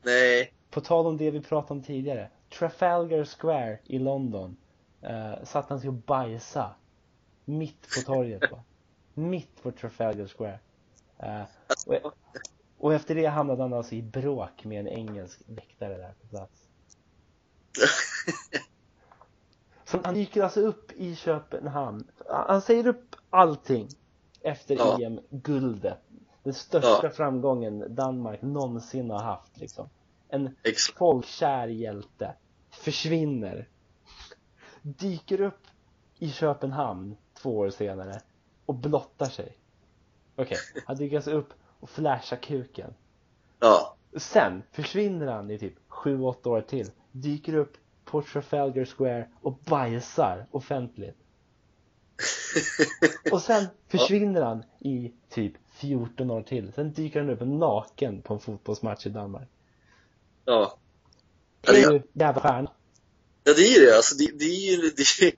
Nej. 0.04 0.54
På 0.70 0.82
tal 0.82 1.08
om 1.08 1.18
det 1.18 1.32
vi 1.32 1.42
pratade 1.42 1.74
om 1.74 1.84
tidigare 1.84 2.30
Trafalgar 2.60 3.26
Square 3.26 3.80
i 3.84 4.00
London 4.00 4.58
eh, 5.02 5.44
Satt 5.44 5.70
han 5.70 5.80
sig 5.80 5.88
och 5.88 5.94
bajsa 5.94 6.76
Mitt 7.46 7.82
på 7.96 8.02
torget 8.02 8.52
va. 8.52 8.64
Mitt 9.14 9.64
på 9.64 9.72
Trafalgar 9.72 10.28
Square. 10.28 10.60
Eh, 11.18 11.42
och, 11.88 12.14
och 12.78 12.94
efter 12.94 13.16
det 13.16 13.26
hamnade 13.26 13.62
han 13.62 13.74
alltså 13.74 13.96
i 13.96 14.02
bråk 14.02 14.66
med 14.66 14.80
en 14.80 14.88
engelsk 14.88 15.42
väktare 15.46 15.98
där 15.98 16.14
på 16.22 16.28
plats. 16.28 16.68
Så 19.84 20.00
han 20.04 20.14
dyker 20.14 20.44
alltså 20.44 20.62
upp 20.62 20.92
i 20.92 21.16
Köpenhamn. 21.16 22.08
Han 22.30 22.46
han 22.48 22.62
säger 22.62 22.88
upp 22.88 23.16
allting 23.30 23.88
Efter 24.42 24.76
Ja. 24.76 25.00
EM-guldet. 25.02 26.00
Den 26.44 26.54
största 26.54 27.00
Ja. 27.04 27.10
framgången 27.10 27.96
Danmark 27.96 28.42
någonsin 28.42 29.10
har 29.10 29.20
haft 29.24 29.58
liksom. 29.58 29.90
En 30.30 30.56
Exakt. 30.64 30.98
folkkär 30.98 31.68
hjälte 31.68 32.34
försvinner. 32.70 33.68
Dyker 34.82 35.42
upp 35.42 35.68
i 36.20 36.32
Köpenhamn 36.32 37.18
två 37.42 37.58
år 37.58 37.70
senare 37.70 38.22
och 38.66 38.76
blottar 38.76 39.30
sig. 39.30 39.58
Okej, 40.36 40.58
han 40.86 40.96
dyker 40.96 41.16
alltså 41.16 41.32
upp 41.32 41.54
och 41.80 41.90
flashar 41.90 42.38
kuken. 42.38 42.94
Ja. 43.60 43.96
sen 44.16 44.64
försvinner 44.72 45.28
han 45.28 45.52
i 45.52 45.60
typ 45.60 45.74
7-8 45.90 46.48
år 46.48 46.62
till 46.62 46.92
dyker 47.12 47.54
upp 47.54 47.78
på 48.06 48.22
Trafalgar 48.22 48.86
Square 48.86 49.30
och 49.42 49.54
bajsar 49.54 50.46
offentligt. 50.52 51.18
Och 53.32 53.42
sen 53.42 53.68
försvinner 53.88 54.42
han 54.42 54.64
i 54.80 55.14
typ 55.30 55.54
14 55.68 56.32
år 56.32 56.42
till. 56.42 56.74
Sen 56.74 56.94
dyker 56.94 57.20
han 57.20 57.30
upp 57.30 57.42
naken 57.42 58.22
på 58.22 58.34
en 58.34 58.40
fotbollsmatch 58.40 59.06
i 59.06 59.10
Danmark. 59.10 59.50
Ja. 60.46 60.78
det 61.62 61.68
Ja, 61.68 61.74
det, 61.74 61.84
är 61.84 61.92
ju 61.92 62.02
jävla 62.14 62.42
stjärna 62.42 62.72
ja, 63.44 63.54
det 63.54 63.62
är 63.62 63.80
ju 63.80 63.86
det. 63.86 63.96
Alltså, 63.96 64.16
det, 64.16 64.32
det, 64.40 64.46
är 64.46 64.72
ju, 64.72 64.78
det, 64.90 65.36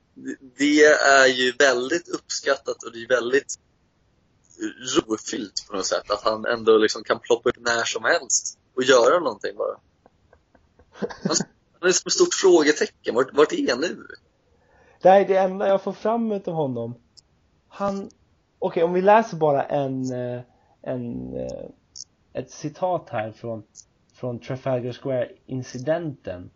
det 0.57 0.83
är 0.85 1.27
ju 1.27 1.51
väldigt 1.51 2.09
uppskattat 2.09 2.83
och 2.83 2.91
det 2.91 3.03
är 3.03 3.07
väldigt 3.07 3.59
rofyllt 4.95 5.67
på 5.69 5.75
något 5.75 5.85
sätt. 5.85 6.11
Att 6.11 6.23
han 6.23 6.45
ändå 6.45 6.77
liksom 6.77 7.03
kan 7.03 7.19
ploppa 7.19 7.49
upp 7.49 7.59
när 7.59 7.83
som 7.83 8.03
helst 8.03 8.59
och 8.75 8.83
göra 8.83 9.19
någonting 9.19 9.55
bara. 9.57 9.77
Han, 10.91 11.07
han 11.79 11.89
är 11.89 11.93
som 11.93 12.07
ett 12.07 12.13
stort 12.13 12.33
frågetecken. 12.33 13.15
Vart, 13.15 13.33
vart 13.33 13.53
är 13.53 13.69
han 13.69 13.81
nu? 13.81 14.07
Det 15.01 15.09
här 15.09 15.21
är 15.21 15.27
det 15.27 15.37
enda 15.37 15.67
jag 15.67 15.83
får 15.83 15.93
fram 15.93 16.31
utav 16.31 16.53
honom. 16.53 16.95
Han, 17.67 18.09
okej 18.59 18.83
om 18.83 18.93
vi 18.93 19.01
läser 19.01 19.37
bara 19.37 19.63
en, 19.63 20.13
eh, 20.13 20.41
en, 20.81 21.35
eh, 21.35 21.69
ett 22.33 22.51
citat 22.51 23.09
här 23.09 23.31
från, 23.31 23.63
från 24.13 24.39
Trafalgar 24.39 24.93
Square-incidenten. 24.93 26.49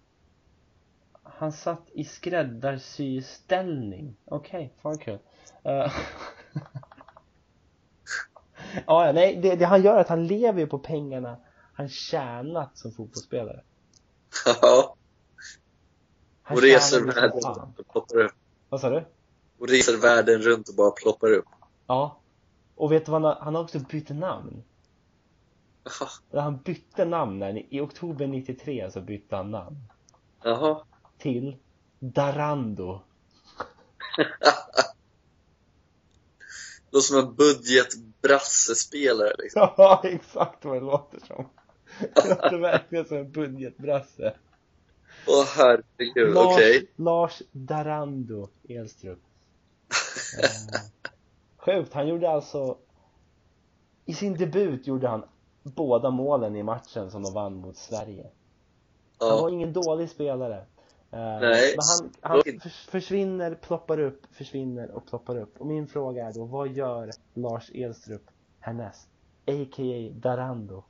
Han 1.37 1.51
satt 1.51 1.89
i 1.93 2.03
skräddarsyställning. 2.03 4.15
Okej, 4.25 4.73
fan 4.81 4.97
kul. 4.97 5.19
Eh, 5.63 5.93
ja, 8.87 9.11
nej, 9.11 9.39
det, 9.41 9.55
det 9.55 9.65
han 9.65 9.81
gör 9.81 9.95
är 9.95 10.01
att 10.01 10.09
han 10.09 10.27
lever 10.27 10.59
ju 10.59 10.67
på 10.67 10.79
pengarna 10.79 11.37
han 11.77 11.89
tjänat 11.89 12.77
som 12.77 12.91
fotbollsspelare. 12.91 13.63
Ja. 14.61 14.95
Han 16.43 16.57
Och 16.57 16.63
reser 16.63 17.01
världen 17.01 17.31
runt 17.31 17.79
och 17.79 17.87
ploppar 17.87 18.17
upp. 18.17 18.31
Vad 18.69 18.81
sa 18.81 18.89
du? 18.89 19.05
Och 19.59 19.67
reser 19.67 19.97
världen 19.97 20.41
runt 20.41 20.69
och 20.69 20.75
bara 20.75 20.91
ploppar 20.91 21.31
upp. 21.31 21.45
Ja. 21.87 22.19
Och 22.75 22.91
vet 22.91 23.05
du 23.05 23.11
vad 23.11 23.21
han 23.21 23.35
har, 23.35 23.43
han 23.43 23.55
har 23.55 23.63
också 23.63 23.79
bytt 23.79 24.09
namn. 24.09 24.63
Eller 26.31 26.41
Han 26.41 26.57
bytte 26.57 27.05
namn 27.05 27.43
i 27.69 27.81
oktober 27.81 28.27
93 28.27 28.91
så 28.91 29.01
bytte 29.01 29.35
han 29.35 29.51
namn. 29.51 29.77
Jaha. 30.43 30.83
Till 31.17 31.55
Darando. 31.99 33.01
Låter 36.91 37.07
som 37.07 37.17
en 37.17 37.35
budgetbrassespelare 37.35 39.33
liksom. 39.37 39.69
Ja, 39.77 40.01
exakt 40.03 40.65
vad 40.65 40.75
det 40.75 40.81
låter 40.81 41.19
som. 41.27 41.49
Det 42.15 42.29
låter 42.29 42.57
verkligen 42.57 43.05
som 43.05 43.17
en 43.17 43.31
budgetbrasse. 43.31 44.33
Åh 45.27 45.45
herregud, 45.55 46.33
Lars, 46.33 46.53
okej. 46.53 46.91
Lars 46.95 47.41
Darando 47.51 48.49
Elstrup. 48.69 49.19
Eh, 50.43 50.49
Sjukt, 51.57 51.93
han 51.93 52.07
gjorde 52.07 52.29
alltså 52.29 52.77
I 54.05 54.13
sin 54.13 54.33
debut 54.37 54.87
gjorde 54.87 55.07
han 55.07 55.23
båda 55.63 56.09
målen 56.09 56.55
i 56.55 56.63
matchen 56.63 57.11
som 57.11 57.23
de 57.23 57.33
vann 57.33 57.55
mot 57.55 57.77
Sverige. 57.77 58.29
Han 59.19 59.29
var 59.29 59.49
Ja. 59.49 59.53
ingen 59.53 59.73
dålig 59.73 60.09
spelare. 60.09 60.65
Eh, 61.11 61.39
Nej, 61.41 61.75
men 61.77 61.85
han, 61.85 62.13
han 62.21 62.59
försvinner, 62.89 63.55
ploppar 63.55 63.99
upp, 63.99 64.21
försvinner 64.31 64.91
och 64.91 65.07
ploppar 65.07 65.37
upp. 65.37 65.55
Och 65.61 65.65
min 65.67 65.87
fråga 65.87 66.27
är 66.27 66.33
då, 66.33 66.45
vad 66.45 66.71
gör 66.71 67.11
Lars 67.33 67.71
Elstrup 67.73 68.23
härnäst? 68.59 69.07
A.k.a. 69.47 70.11
Darando. 70.13 70.83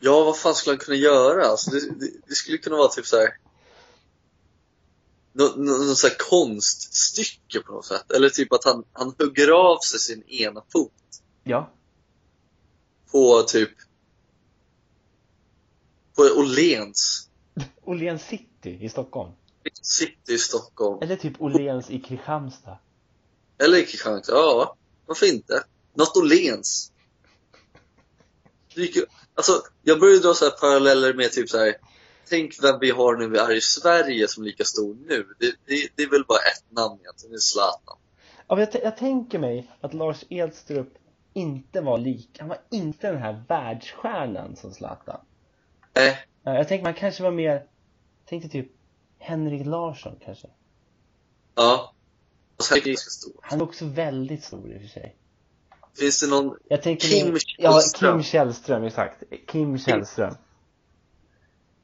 ja, 0.00 0.24
vad 0.24 0.38
fan 0.38 0.54
skulle 0.54 0.72
han 0.72 0.78
kunna 0.78 0.96
göra? 0.96 1.46
Alltså, 1.46 1.70
det, 1.70 1.80
det, 1.80 2.10
det 2.26 2.34
skulle 2.34 2.58
kunna 2.58 2.76
vara 2.76 2.88
typ 2.88 3.06
så 3.06 3.16
här. 3.16 3.28
Nå, 5.32 5.44
nå, 5.56 5.72
något 5.72 5.98
så 5.98 6.08
konststycke 6.30 7.60
på 7.60 7.72
något 7.72 7.84
sätt. 7.86 8.10
Eller 8.12 8.28
typ 8.28 8.52
att 8.52 8.64
han, 8.64 8.84
han 8.92 9.14
hugger 9.18 9.48
av 9.50 9.78
sig 9.78 10.00
sin 10.00 10.22
ena 10.22 10.62
fot 10.72 10.92
Ja. 11.44 11.70
på 13.12 13.42
typ 13.42 13.70
på 16.16 16.22
Åhléns 16.22 17.28
Åhléns 17.84 18.22
City 18.22 18.48
i 18.70 18.88
Stockholm. 18.88 19.32
city 19.82 20.32
i 20.32 20.38
Stockholm. 20.38 20.98
Eller 21.02 21.16
typ 21.16 21.40
Åhléns 21.40 21.90
i 21.90 22.00
Kristianstad. 22.00 22.78
Eller 23.58 23.78
i 23.78 23.84
Kristianstad. 23.86 24.32
Ja, 24.32 24.76
varför 25.06 25.26
inte? 25.34 25.64
Något 25.94 26.16
Åhléns. 26.16 26.92
Alltså, 29.34 29.52
jag 29.82 30.00
börjar 30.00 30.18
dra 30.20 30.34
så 30.34 30.44
här 30.44 30.52
paralleller 30.52 31.14
med 31.14 31.32
typ 31.32 31.48
så 31.48 31.58
här. 31.58 31.74
Tänk 32.28 32.62
vem 32.62 32.78
vi 32.80 32.90
har 32.90 33.16
nu 33.16 33.36
är 33.36 33.56
i 33.56 33.60
Sverige 33.60 34.28
som 34.28 34.42
är 34.42 34.46
lika 34.46 34.64
stor 34.64 34.96
nu. 35.08 35.26
Det, 35.38 35.46
det, 35.66 35.88
det 35.96 36.02
är 36.02 36.10
väl 36.10 36.24
bara 36.28 36.38
ett 36.38 36.70
namn 36.76 36.98
egentligen, 37.00 37.30
det 37.32 37.36
är 37.36 37.38
Zlatan. 37.38 37.98
Ja, 38.48 38.60
jag, 38.60 38.68
jag 38.82 38.96
tänker 38.96 39.38
mig 39.38 39.70
att 39.80 39.94
Lars 39.94 40.24
Edstrup 40.28 40.88
inte 41.32 41.80
var 41.80 41.98
lik, 41.98 42.36
han 42.38 42.48
var 42.48 42.58
inte 42.70 43.06
den 43.12 43.22
här 43.22 43.44
världsstjärnan 43.48 44.56
som 44.56 44.72
Zlatan. 44.72 45.20
Nej, 45.94 46.26
Eh, 46.46 46.54
Jag 46.54 46.68
tänker 46.68 46.84
man 46.84 46.94
kanske 46.94 47.22
var 47.22 47.30
mer, 47.30 47.66
tänkte 48.40 48.48
typ 48.48 48.72
Henrik 49.18 49.66
Larsson 49.66 50.16
kanske. 50.24 50.48
ja. 51.54 51.92
Alltså, 52.56 52.74
han 52.74 52.80
är 52.82 52.86
ganska 52.86 53.10
stor. 53.10 53.32
Han 53.42 53.60
är 53.60 53.64
också 53.64 53.84
väldigt 53.86 54.44
stor 54.44 54.72
i 54.72 54.76
och 54.76 54.80
för 54.80 54.88
sig. 54.88 55.16
Finns 55.98 56.20
det 56.20 56.26
någon, 56.26 56.56
Jag 56.68 56.82
tänker 56.82 57.08
Kim 57.08 57.26
mer, 57.32 57.40
ja, 57.58 57.72
Källström. 57.72 58.12
Kim 58.18 58.22
Källström, 58.22 58.84
exakt. 58.84 59.22
Kim 59.46 59.78
Källström. 59.78 60.34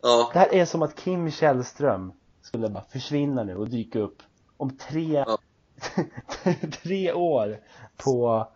Ja, 0.03 0.30
Det 0.32 0.38
här 0.38 0.55
är 0.55 0.64
som 0.64 0.82
att 0.82 0.96
Kim 0.96 1.30
Källström 1.30 2.12
skulle 2.42 2.68
bara 2.68 2.84
försvinna 2.84 3.44
nu 3.44 3.57
och 3.57 3.68
dyka 3.68 3.99
upp 3.99 4.22
om 4.57 4.76
tre, 4.76 5.24
Ja. 5.26 5.38
tre 6.82 7.12
år 7.12 7.61
på, 7.96 8.46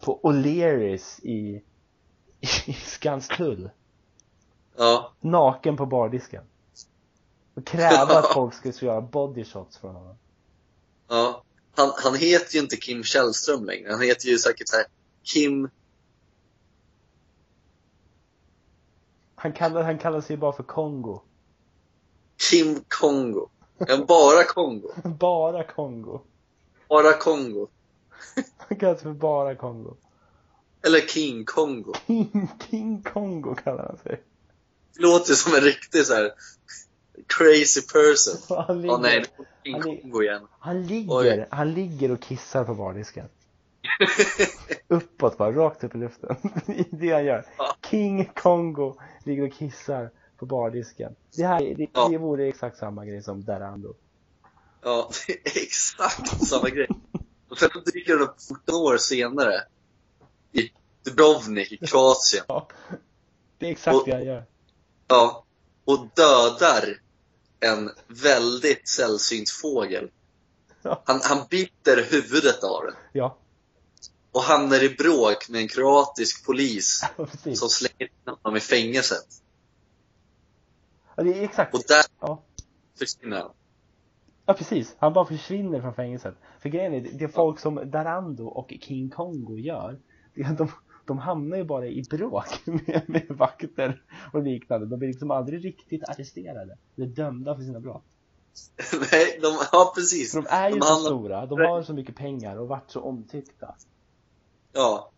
på 0.00 0.20
O'Learys 0.22 1.20
i, 1.22 1.62
i 2.66 2.72
Skanstull. 2.72 3.70
ja, 4.76 5.12
Naken 5.20 5.76
på 5.76 5.86
bardisken. 5.86 6.44
Och 7.54 7.66
kräva 7.66 8.18
att 8.18 8.34
folk 8.34 8.54
skulle 8.54 8.74
göra 8.80 9.00
bodyshots 9.00 9.78
från 9.78 9.94
honom. 9.94 10.16
ja. 11.08 11.42
Han, 11.76 11.92
han 11.96 12.14
heter 12.14 12.54
ju 12.54 12.60
inte 12.60 12.76
Kim 12.76 13.04
Källström 13.04 13.64
längre. 13.64 13.90
Han 13.90 14.00
heter 14.00 14.28
ju 14.28 14.38
säkert 14.38 14.68
så 14.68 14.76
här 14.76 14.86
Kim, 15.22 15.68
Han 19.42 19.52
kallar, 19.52 19.82
han 19.82 19.98
kallar 19.98 20.20
sig 20.20 20.36
bara 20.36 20.52
för 20.52 20.62
Kongo. 20.62 21.22
Kim 22.50 22.84
Kongo. 22.88 23.48
Ja, 23.78 24.04
bara 24.08 24.44
Kongo. 24.44 24.88
Bara 25.18 25.64
Kongo. 25.64 26.20
Bara 26.88 27.12
Kongo. 27.12 27.68
Han 28.56 28.78
kallar 28.78 28.94
sig 28.94 29.02
för 29.02 29.12
bara 29.12 29.54
Kongo. 29.54 29.96
Eller 30.82 31.00
King 31.00 31.44
Kongo. 31.44 31.94
King, 32.06 32.48
King 32.70 33.02
Kongo 33.02 33.54
kallar 33.54 33.86
han 33.86 33.98
sig. 33.98 34.22
Det 34.94 35.02
låter 35.02 35.34
som 35.34 35.54
en 35.54 35.60
riktig 35.60 36.06
så 36.06 36.14
här 36.14 36.32
crazy 37.26 37.80
person. 37.82 38.56
Han 38.66 38.80
ligger, 38.82 38.98
nej, 38.98 39.20
det 39.20 39.28
var 39.38 39.46
King 39.64 39.74
han 39.74 39.82
Kongo 39.82 40.22
igen. 40.22 40.46
han 40.58 40.86
ligger, 40.86 41.14
Oj. 41.14 41.46
han 41.50 41.72
ligger 41.74 42.10
och 42.10 42.20
kissar 42.22 42.64
på 42.64 42.74
bardisken. 42.74 43.26
Uppåt 44.88 45.38
bara, 45.38 45.52
rakt 45.52 45.84
upp 45.84 45.94
i 45.94 45.98
luften. 45.98 46.36
Det 46.66 46.78
är 46.80 46.86
det 46.90 47.12
han 47.12 47.24
gör. 47.24 47.46
Ja. 47.58 47.76
King 47.90 48.24
Kongo 48.34 48.96
ligger 49.24 49.46
och 49.46 49.52
kissar 49.52 50.10
på 50.36 50.46
bardisken. 50.46 51.14
Det 51.36 51.44
här, 51.46 51.74
det, 51.76 51.86
Ja. 51.94 52.08
det 52.08 52.18
vore 52.18 52.48
exakt 52.48 52.78
samma 52.78 53.04
grej 53.06 53.22
som 53.22 53.44
Darando. 53.44 53.94
Ja, 54.82 55.10
det 55.26 55.32
är 55.32 55.62
exakt 55.62 56.46
samma 56.46 56.68
grej. 56.68 56.88
Och 57.50 57.58
sen 57.58 57.70
dyker 57.94 58.12
den 58.12 58.22
upp 58.22 58.34
14 58.48 58.74
år 58.74 58.96
senare 58.96 59.54
i 60.52 60.70
Dubrovnik 61.04 61.72
i 61.72 61.86
Kroatien. 61.86 62.44
Ja. 62.48 62.68
Det 63.58 63.66
är 63.66 63.70
exakt 63.70 63.96
Och- 63.96 64.02
det 64.06 64.12
han 64.12 64.24
gör. 64.24 64.44
Ja, 65.08 65.44
och 65.84 65.98
dödar 66.14 67.00
en 67.60 67.90
väldigt 68.06 68.88
sällsynt 68.88 69.50
fågel. 69.50 70.10
Ja. 70.82 71.02
Han, 71.06 71.20
han 71.22 71.46
biter 71.50 72.06
huvudet 72.10 72.64
av 72.64 72.84
den 72.84 72.94
Ja, 73.12 73.36
och 74.32 74.40
hamnar 74.42 74.82
i 74.84 74.88
bråk 74.88 75.48
med 75.48 75.60
en 75.60 75.68
kroatisk 75.68 76.46
polis 76.46 77.04
precis. 77.16 77.58
som 77.60 77.68
slänger 77.68 78.02
in 78.02 78.34
honom 78.42 78.56
i 78.56 78.60
fängelset. 78.60 79.26
Ja, 81.16 81.22
det 81.22 81.38
är 81.38 81.42
exakt. 81.44 81.74
Och 81.74 81.82
där 81.88 82.04
Ja. 82.20 82.42
försvinner 82.98 83.36
han. 83.40 83.50
Ja 84.46 84.54
precis, 84.54 84.94
han 84.98 85.12
bara 85.12 85.26
försvinner 85.26 85.80
från 85.80 85.94
fängelset. 85.94 86.34
För 86.60 86.68
grejen 86.68 86.94
är, 86.94 87.00
det 87.00 87.24
är 87.24 87.28
folk 87.28 87.58
som 87.60 87.90
Darando 87.90 88.46
och 88.46 88.72
King 88.80 89.10
Kongo 89.10 89.58
gör, 89.58 89.98
det 90.34 90.40
är 90.42 90.50
att 90.50 90.58
de, 90.58 90.70
de 91.10 91.18
hamnar 91.18 91.56
ju 91.56 91.64
bara 91.64 91.86
i 91.86 92.02
bråk 92.10 92.46
med, 92.64 93.02
med 93.06 93.26
vakter 93.28 94.02
och 94.32 94.42
liknande. 94.42 94.86
De 94.86 94.98
blir 94.98 95.08
liksom 95.08 95.30
aldrig 95.30 95.64
riktigt 95.64 96.08
arresterade. 96.08 96.76
De 96.96 97.02
är 97.02 97.06
dömda 97.06 97.56
för 97.56 97.62
sina 97.62 97.80
brott. 97.80 98.02
Nej, 99.12 99.38
de, 99.42 99.58
ja 99.72 99.92
precis. 99.94 100.32
För 100.32 100.42
de 100.42 100.48
är 100.50 100.68
ju 100.70 100.74
De 100.74 100.80
så 100.82 100.92
hamnar- 100.94 101.08
stora, 101.08 101.46
de 101.46 101.58
har 101.60 101.82
så 101.82 101.92
mycket 101.92 102.16
pengar 102.16 102.56
och 102.56 102.68
varit 102.68 102.90
så 102.90 103.00
omtyckta. 103.00 103.74
Ja. 104.72 105.10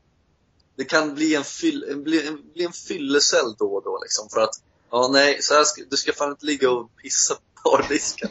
Det 0.76 0.84
kan 0.84 1.14
bli 1.14 1.34
en, 1.34 1.45
fyll, 1.45 2.03
bli, 2.05 2.28
en, 2.28 2.38
bli 2.55 2.64
en 2.64 2.72
fyllecell 2.72 3.55
då 3.59 3.74
och 3.74 3.82
då 3.84 3.99
liksom 4.03 4.28
för 4.28 4.40
att, 4.40 4.62
ja 4.90 5.09
nej, 5.12 5.43
så 5.43 5.55
här 5.55 5.64
ska, 5.64 5.82
du 5.90 5.97
ska 5.97 6.12
fan 6.12 6.30
inte 6.30 6.47
ligga 6.47 6.70
och 6.70 6.97
pissa 6.97 7.34
på 7.34 7.70
bardisken. 7.70 8.30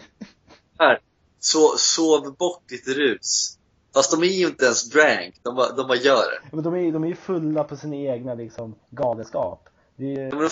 här, 0.80 1.00
så, 1.40 1.78
sov 1.78 2.36
bort 2.36 2.70
ditt 2.70 2.88
rus. 2.88 3.58
Fast 3.94 4.12
de 4.12 4.24
är 4.24 4.34
ju 4.34 4.48
inte 4.48 4.66
ens 4.66 4.90
drank, 4.90 5.36
de 5.44 5.56
bara, 5.56 5.72
de 5.72 5.88
bara 5.88 5.98
gör 5.98 6.24
det. 6.32 6.56
Men 6.56 6.64
de 6.64 6.76
är, 6.76 6.92
de 6.92 7.04
är 7.04 7.08
ju 7.08 7.16
fulla 7.16 7.64
på 7.64 7.76
sin 7.76 7.94
egna 7.94 8.34
liksom 8.34 8.76
galenskap. 8.90 9.70
Det 9.96 10.14
är, 10.14 10.32
De 10.32 10.42
är 10.42 10.50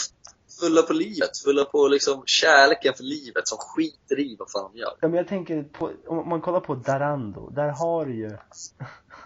fulla 0.60 0.82
på 0.82 0.94
livet, 0.94 1.38
fulla 1.46 1.66
på 1.66 1.88
liksom 1.88 2.24
kärleken 2.26 2.94
för 2.94 3.04
livet 3.04 3.48
som 3.48 3.58
skiter 3.58 4.20
i 4.20 4.36
vad 4.40 4.52
fan 4.52 4.72
de 4.74 4.80
gör. 4.80 4.94
Ja, 5.00 5.08
men 5.08 5.18
jag 5.18 5.28
tänker 5.28 5.64
på, 5.64 5.92
om 6.08 6.30
man 6.30 6.42
kollar 6.42 6.60
på 6.60 6.76
Darando, 6.76 7.50
där 7.50 7.70
har 7.70 8.06
du 8.06 8.16
ju 8.16 8.38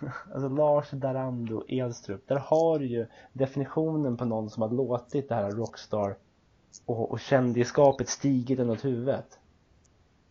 Alltså 0.34 0.50
Lars 0.50 0.90
Darando 0.92 1.64
Edstrup, 1.68 2.28
där 2.28 2.36
har 2.36 2.80
du 2.80 2.86
ju 2.86 3.08
definitionen 3.34 4.18
på 4.18 4.26
någon 4.26 4.50
som 4.50 4.62
har 4.62 4.70
låtit 4.70 5.30
det 5.30 5.36
här 5.36 5.52
rockstar 5.52 6.16
och, 6.86 7.12
och 7.12 7.20
kändisskapet 7.20 8.10
stigit 8.10 8.60
en 8.60 8.70
åt 8.70 8.86
huvudet. 8.86 9.40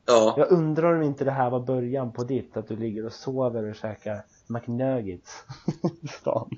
Ja, 0.07 0.35
Jag 0.39 0.51
undrar 0.53 0.95
om 0.95 1.03
inte 1.03 1.25
det 1.25 1.31
här 1.31 1.51
var 1.51 1.61
början 1.61 2.13
på 2.13 2.25
ditt, 2.25 2.57
att 2.57 2.69
du 2.69 2.77
ligger 2.77 3.07
och 3.07 3.13
sover 3.13 3.71
och 3.71 3.77
käkar 3.77 4.25
McNuggets 4.47 5.43
i 6.03 6.09
stan. 6.09 6.51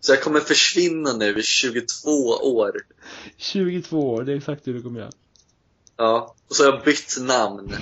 så 0.00 0.12
jag 0.12 0.22
kommer 0.22 0.40
försvinna 0.40 1.12
nu 1.12 1.38
i 1.38 1.42
22 1.42 2.10
år. 2.42 2.72
22 3.36 4.14
år, 4.14 4.22
det 4.22 4.32
är 4.32 4.36
exakt 4.36 4.64
det 4.64 4.72
du 4.72 4.82
kommer 4.82 5.00
göra. 5.00 5.10
Ja, 5.96 6.34
och 6.48 6.56
så 6.56 6.64
har 6.64 6.72
jag 6.72 6.84
bytt 6.84 7.16
namn. 7.20 7.72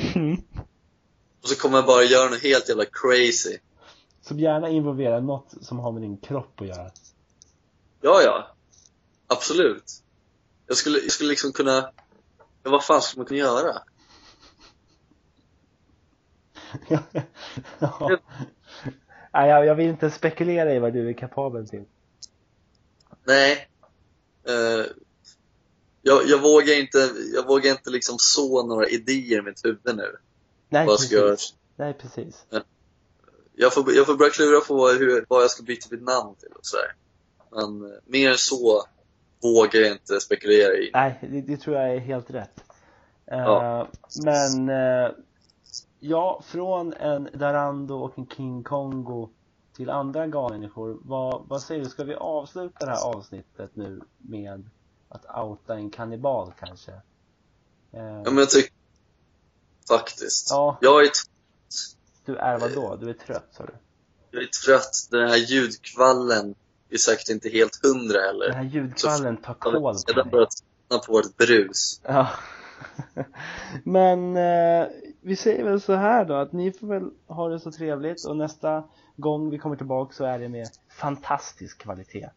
Och 1.43 1.49
så 1.49 1.57
kommer 1.57 1.79
jag 1.79 1.87
bara 1.87 2.03
göra 2.03 2.31
något 2.31 2.43
helt 2.43 2.69
jävla 2.69 2.85
crazy. 2.85 3.59
Som 4.23 4.41
gärna 4.41 4.69
involverar 4.69 5.21
något 5.21 5.55
som 5.61 5.79
har 5.79 5.93
med 5.93 6.03
din 6.03 6.17
kropp 6.17 6.61
att 6.61 6.67
göra. 6.67 6.91
Ja, 8.01 8.23
ja. 8.25 8.55
Absolut. 9.27 9.85
Jag 10.67 10.77
skulle, 10.77 10.99
jag 10.99 11.11
skulle 11.13 11.31
liksom 11.31 11.53
kunna... 11.53 11.91
Vad 12.63 12.85
fan 12.85 13.03
skulle 13.03 13.21
man 13.21 13.27
kunna 13.27 13.39
göra? 13.41 13.79
ja. 17.79 18.19
Nej, 19.33 19.49
jag, 19.49 19.67
jag 19.67 19.75
vill 19.75 19.89
inte 19.89 20.11
spekulera 20.11 20.75
i 20.75 20.79
vad 20.79 20.93
du 20.93 21.09
är 21.09 21.13
kapabel 21.13 21.69
till. 21.69 21.85
Nej. 23.25 23.69
Eh, 24.49 24.87
jag, 26.03 26.27
jag 26.27 26.43
vågar 26.43 26.81
inte, 26.81 27.11
jag 27.35 27.47
vågar 27.47 27.71
inte 27.71 27.91
liksom 27.91 28.17
så 28.19 28.67
några 28.67 28.89
idéer 28.89 29.39
i 29.39 29.43
mitt 29.43 29.65
huvud 29.65 29.97
nu. 29.97 30.17
Nej, 30.69 30.87
Vad 30.87 31.01
ska 31.01 31.15
jag 31.15 31.31
precis. 31.31 31.55
Nej, 31.77 31.95
precis. 31.95 32.47
Jag 33.57 33.75
får, 33.75 33.93
jag 33.95 34.07
får 34.07 34.17
börja 34.17 34.31
klura 34.31 34.61
på 34.61 34.89
hur, 34.89 35.25
vad 35.29 35.43
jag 35.43 35.51
ska 35.51 35.63
byta 35.63 35.89
mitt 35.91 36.03
namn 36.03 36.35
till 36.35 36.49
och 36.49 36.67
sådär. 36.67 36.95
Men 37.51 37.93
eh, 37.93 37.99
mer 38.07 38.31
än 38.31 38.39
så 38.39 38.85
vågar 39.43 39.81
jag 39.81 39.93
inte 39.93 40.21
spekulera 40.21 40.75
i. 40.75 40.91
Nej, 40.95 41.19
det, 41.23 41.41
det 41.41 41.57
tror 41.57 41.77
jag 41.77 41.95
är 41.95 41.99
helt 41.99 42.31
rätt. 42.31 42.65
Eh, 43.27 43.39
Ja. 43.39 43.89
Men, 44.25 44.69
ja, 46.09 46.41
från 46.45 46.93
en 46.93 47.29
Darando 47.35 47.95
och 47.95 48.19
en 48.19 48.27
King 48.27 48.63
Kongo 48.65 49.31
till 49.77 49.91
andra 49.91 50.27
galmänniskor. 50.27 50.99
Vad, 51.03 51.45
vad 51.49 51.63
säger 51.63 51.85
du, 51.85 51.91
ska 51.91 52.05
vi 52.05 52.15
avsluta 52.15 52.87
det 52.87 52.91
här 52.91 53.05
avsnittet 53.17 53.71
nu 53.77 54.01
med 54.19 54.71
att 55.09 55.25
outa 55.45 55.75
en 55.75 55.91
kannibal 55.91 56.53
kanske? 56.61 56.93
Eh, 56.93 57.01
Ja, 58.05 58.25
men 58.25 58.37
jag 58.37 58.51
tycker 58.51 58.73
faktiskt. 59.89 60.51
Ja. 60.51 60.79
Jag 60.81 61.03
är 61.05 61.11
Du 62.25 62.37
är 62.37 62.59
vad 62.59 62.75
då? 62.75 62.97
Du 62.97 63.11
är 63.11 63.15
trött 63.15 63.49
sa 63.53 63.65
du? 63.65 63.73
Jag 64.31 64.43
är 64.43 64.47
trött. 64.67 65.09
Den 65.11 65.29
här 65.29 65.37
ljudkvallen 65.37 66.55
är 66.91 66.97
säkert 66.97 67.29
inte 67.29 67.49
helt 67.49 67.81
hundra 67.85 68.19
Den 68.19 68.27
heller. 68.27 68.53
här 68.53 68.65
ljudkvallen 68.65 69.37
tar 69.37 69.55
kål 69.55 69.73
på 69.73 69.95
Jag 70.07 70.17
dig. 70.17 70.31
börjar 70.33 70.47
tröttna 70.47 71.07
på 71.07 71.13
vårt 71.13 71.37
brus. 71.37 72.01
Ja. 72.05 72.29
Men 73.85 74.37
eh, 74.37 74.87
vi 75.25 75.37
säger 75.37 75.65
väl 75.65 75.81
så 75.81 75.93
här 75.93 76.25
då 76.25 76.35
att 76.35 76.53
ni 76.53 76.73
får 76.73 76.87
väl 76.87 77.11
ha 77.27 77.49
det 77.49 77.61
så 77.61 77.73
trevligt 77.73 78.25
och 78.25 78.37
nästa 78.37 78.85
gång 79.17 79.51
vi 79.51 79.59
kommer 79.59 79.77
tillbaka 79.77 80.15
så 80.15 80.25
är 80.25 80.39
det 80.39 80.49
med 80.49 80.69
fantastisk 80.89 81.79
kvalitet. 81.79 82.31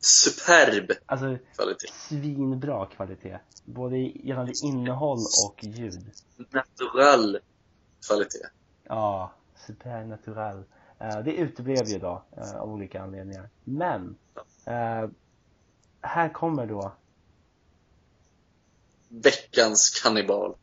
Superb 0.00 0.90
Alltså 1.06 1.38
kvalitet. 1.54 1.88
svinbra 1.92 2.86
kvalitet. 2.86 3.38
Både 3.64 3.98
gällande 3.98 4.52
innehåll 4.64 5.18
och 5.46 5.64
ljud. 5.64 6.10
Natural 6.50 7.38
kvalitet. 8.06 8.46
Ja, 8.84 9.32
supernatural. 9.66 10.64
Eh, 10.98 11.18
det 11.18 11.32
uteblev 11.32 11.86
ju 11.86 11.98
då 11.98 12.22
eh, 12.36 12.56
av 12.56 12.72
olika 12.72 13.02
anledningar. 13.02 13.48
Men 13.64 14.16
eh, 14.64 15.08
här 16.00 16.32
kommer 16.32 16.66
då 16.66 16.92
Veckans 19.08 20.00
kannibal. 20.02 20.54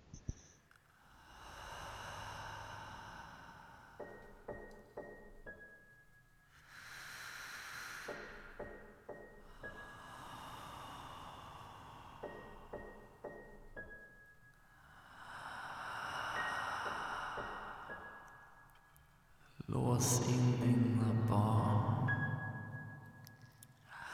Lås 19.93 20.21
in 20.29 20.51
dina 20.61 21.27
barn. 21.29 22.09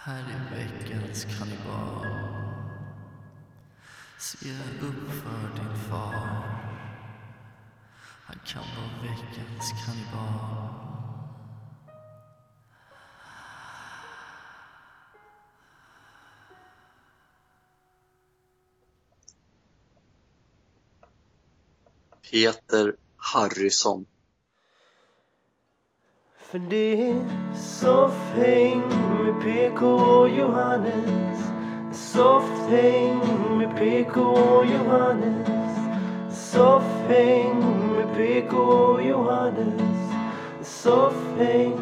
Här 0.03 0.23
är 0.23 0.55
veckans 0.55 1.25
kannibal. 1.25 2.07
Se 4.17 4.49
upp 4.81 5.11
för 5.11 5.55
din 5.55 5.75
far. 5.89 6.13
Han 8.25 8.39
kan 8.45 8.63
vara 8.63 9.01
veckans 9.01 9.85
kannibal. 9.85 10.69
Peter 22.31 22.95
Harrison. 23.17 24.05
För 26.51 26.59
det 26.59 27.09
är 27.09 27.15
soffhäng 27.55 28.81
med 29.23 29.41
PK 29.43 29.85
och 29.85 30.29
Johannes. 30.29 31.39
Soffhäng 31.91 33.19
med 33.57 33.77
PK 33.77 34.21
och 34.21 34.65
Johannes. 34.65 35.47
Soffhäng 36.31 37.59
med 37.95 38.15
PK 38.15 38.57
och 38.57 39.03
Johannes. 39.03 39.81
Soffhäng 40.61 41.77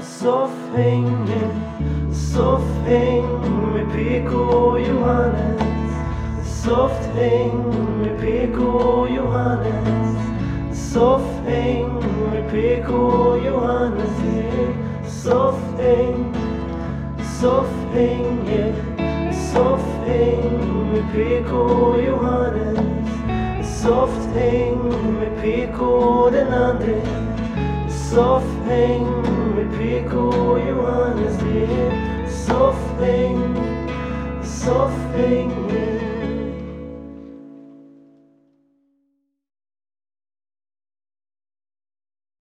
Soffhänget 0.00 1.54
Soffhäng 2.12 3.26
med 3.74 3.92
PK 3.92 4.36
och 4.36 4.80
Johannes. 4.80 5.62
Soffhäng 6.64 7.64
med 8.02 8.20
PK 8.20 8.62
och 8.62 9.10
Johannes 9.10 9.99
Soffhäng 10.92 11.94
med 12.32 12.50
PK 12.50 12.94
och 12.94 13.38
Johannes 13.46 14.10
Soffhäng 15.06 16.34
Soffhänget 17.40 18.74
Soffhäng 19.32 20.42
med 20.92 21.12
PK 21.12 21.56
och 21.56 22.02
Johannes 22.02 22.78
Soffhäng 23.82 24.78
med 25.20 25.42
PK 25.42 25.84
och 25.84 26.32
den 26.32 26.54
andre 26.54 27.00
Soffhäng 27.88 29.06
med 29.56 29.78
PK 29.78 30.18
och 30.18 30.58
Johannes 30.68 31.38
Det 31.38 31.64
är 31.64 32.26
soffhäng 32.26 33.56
Soffhäng 34.42 35.59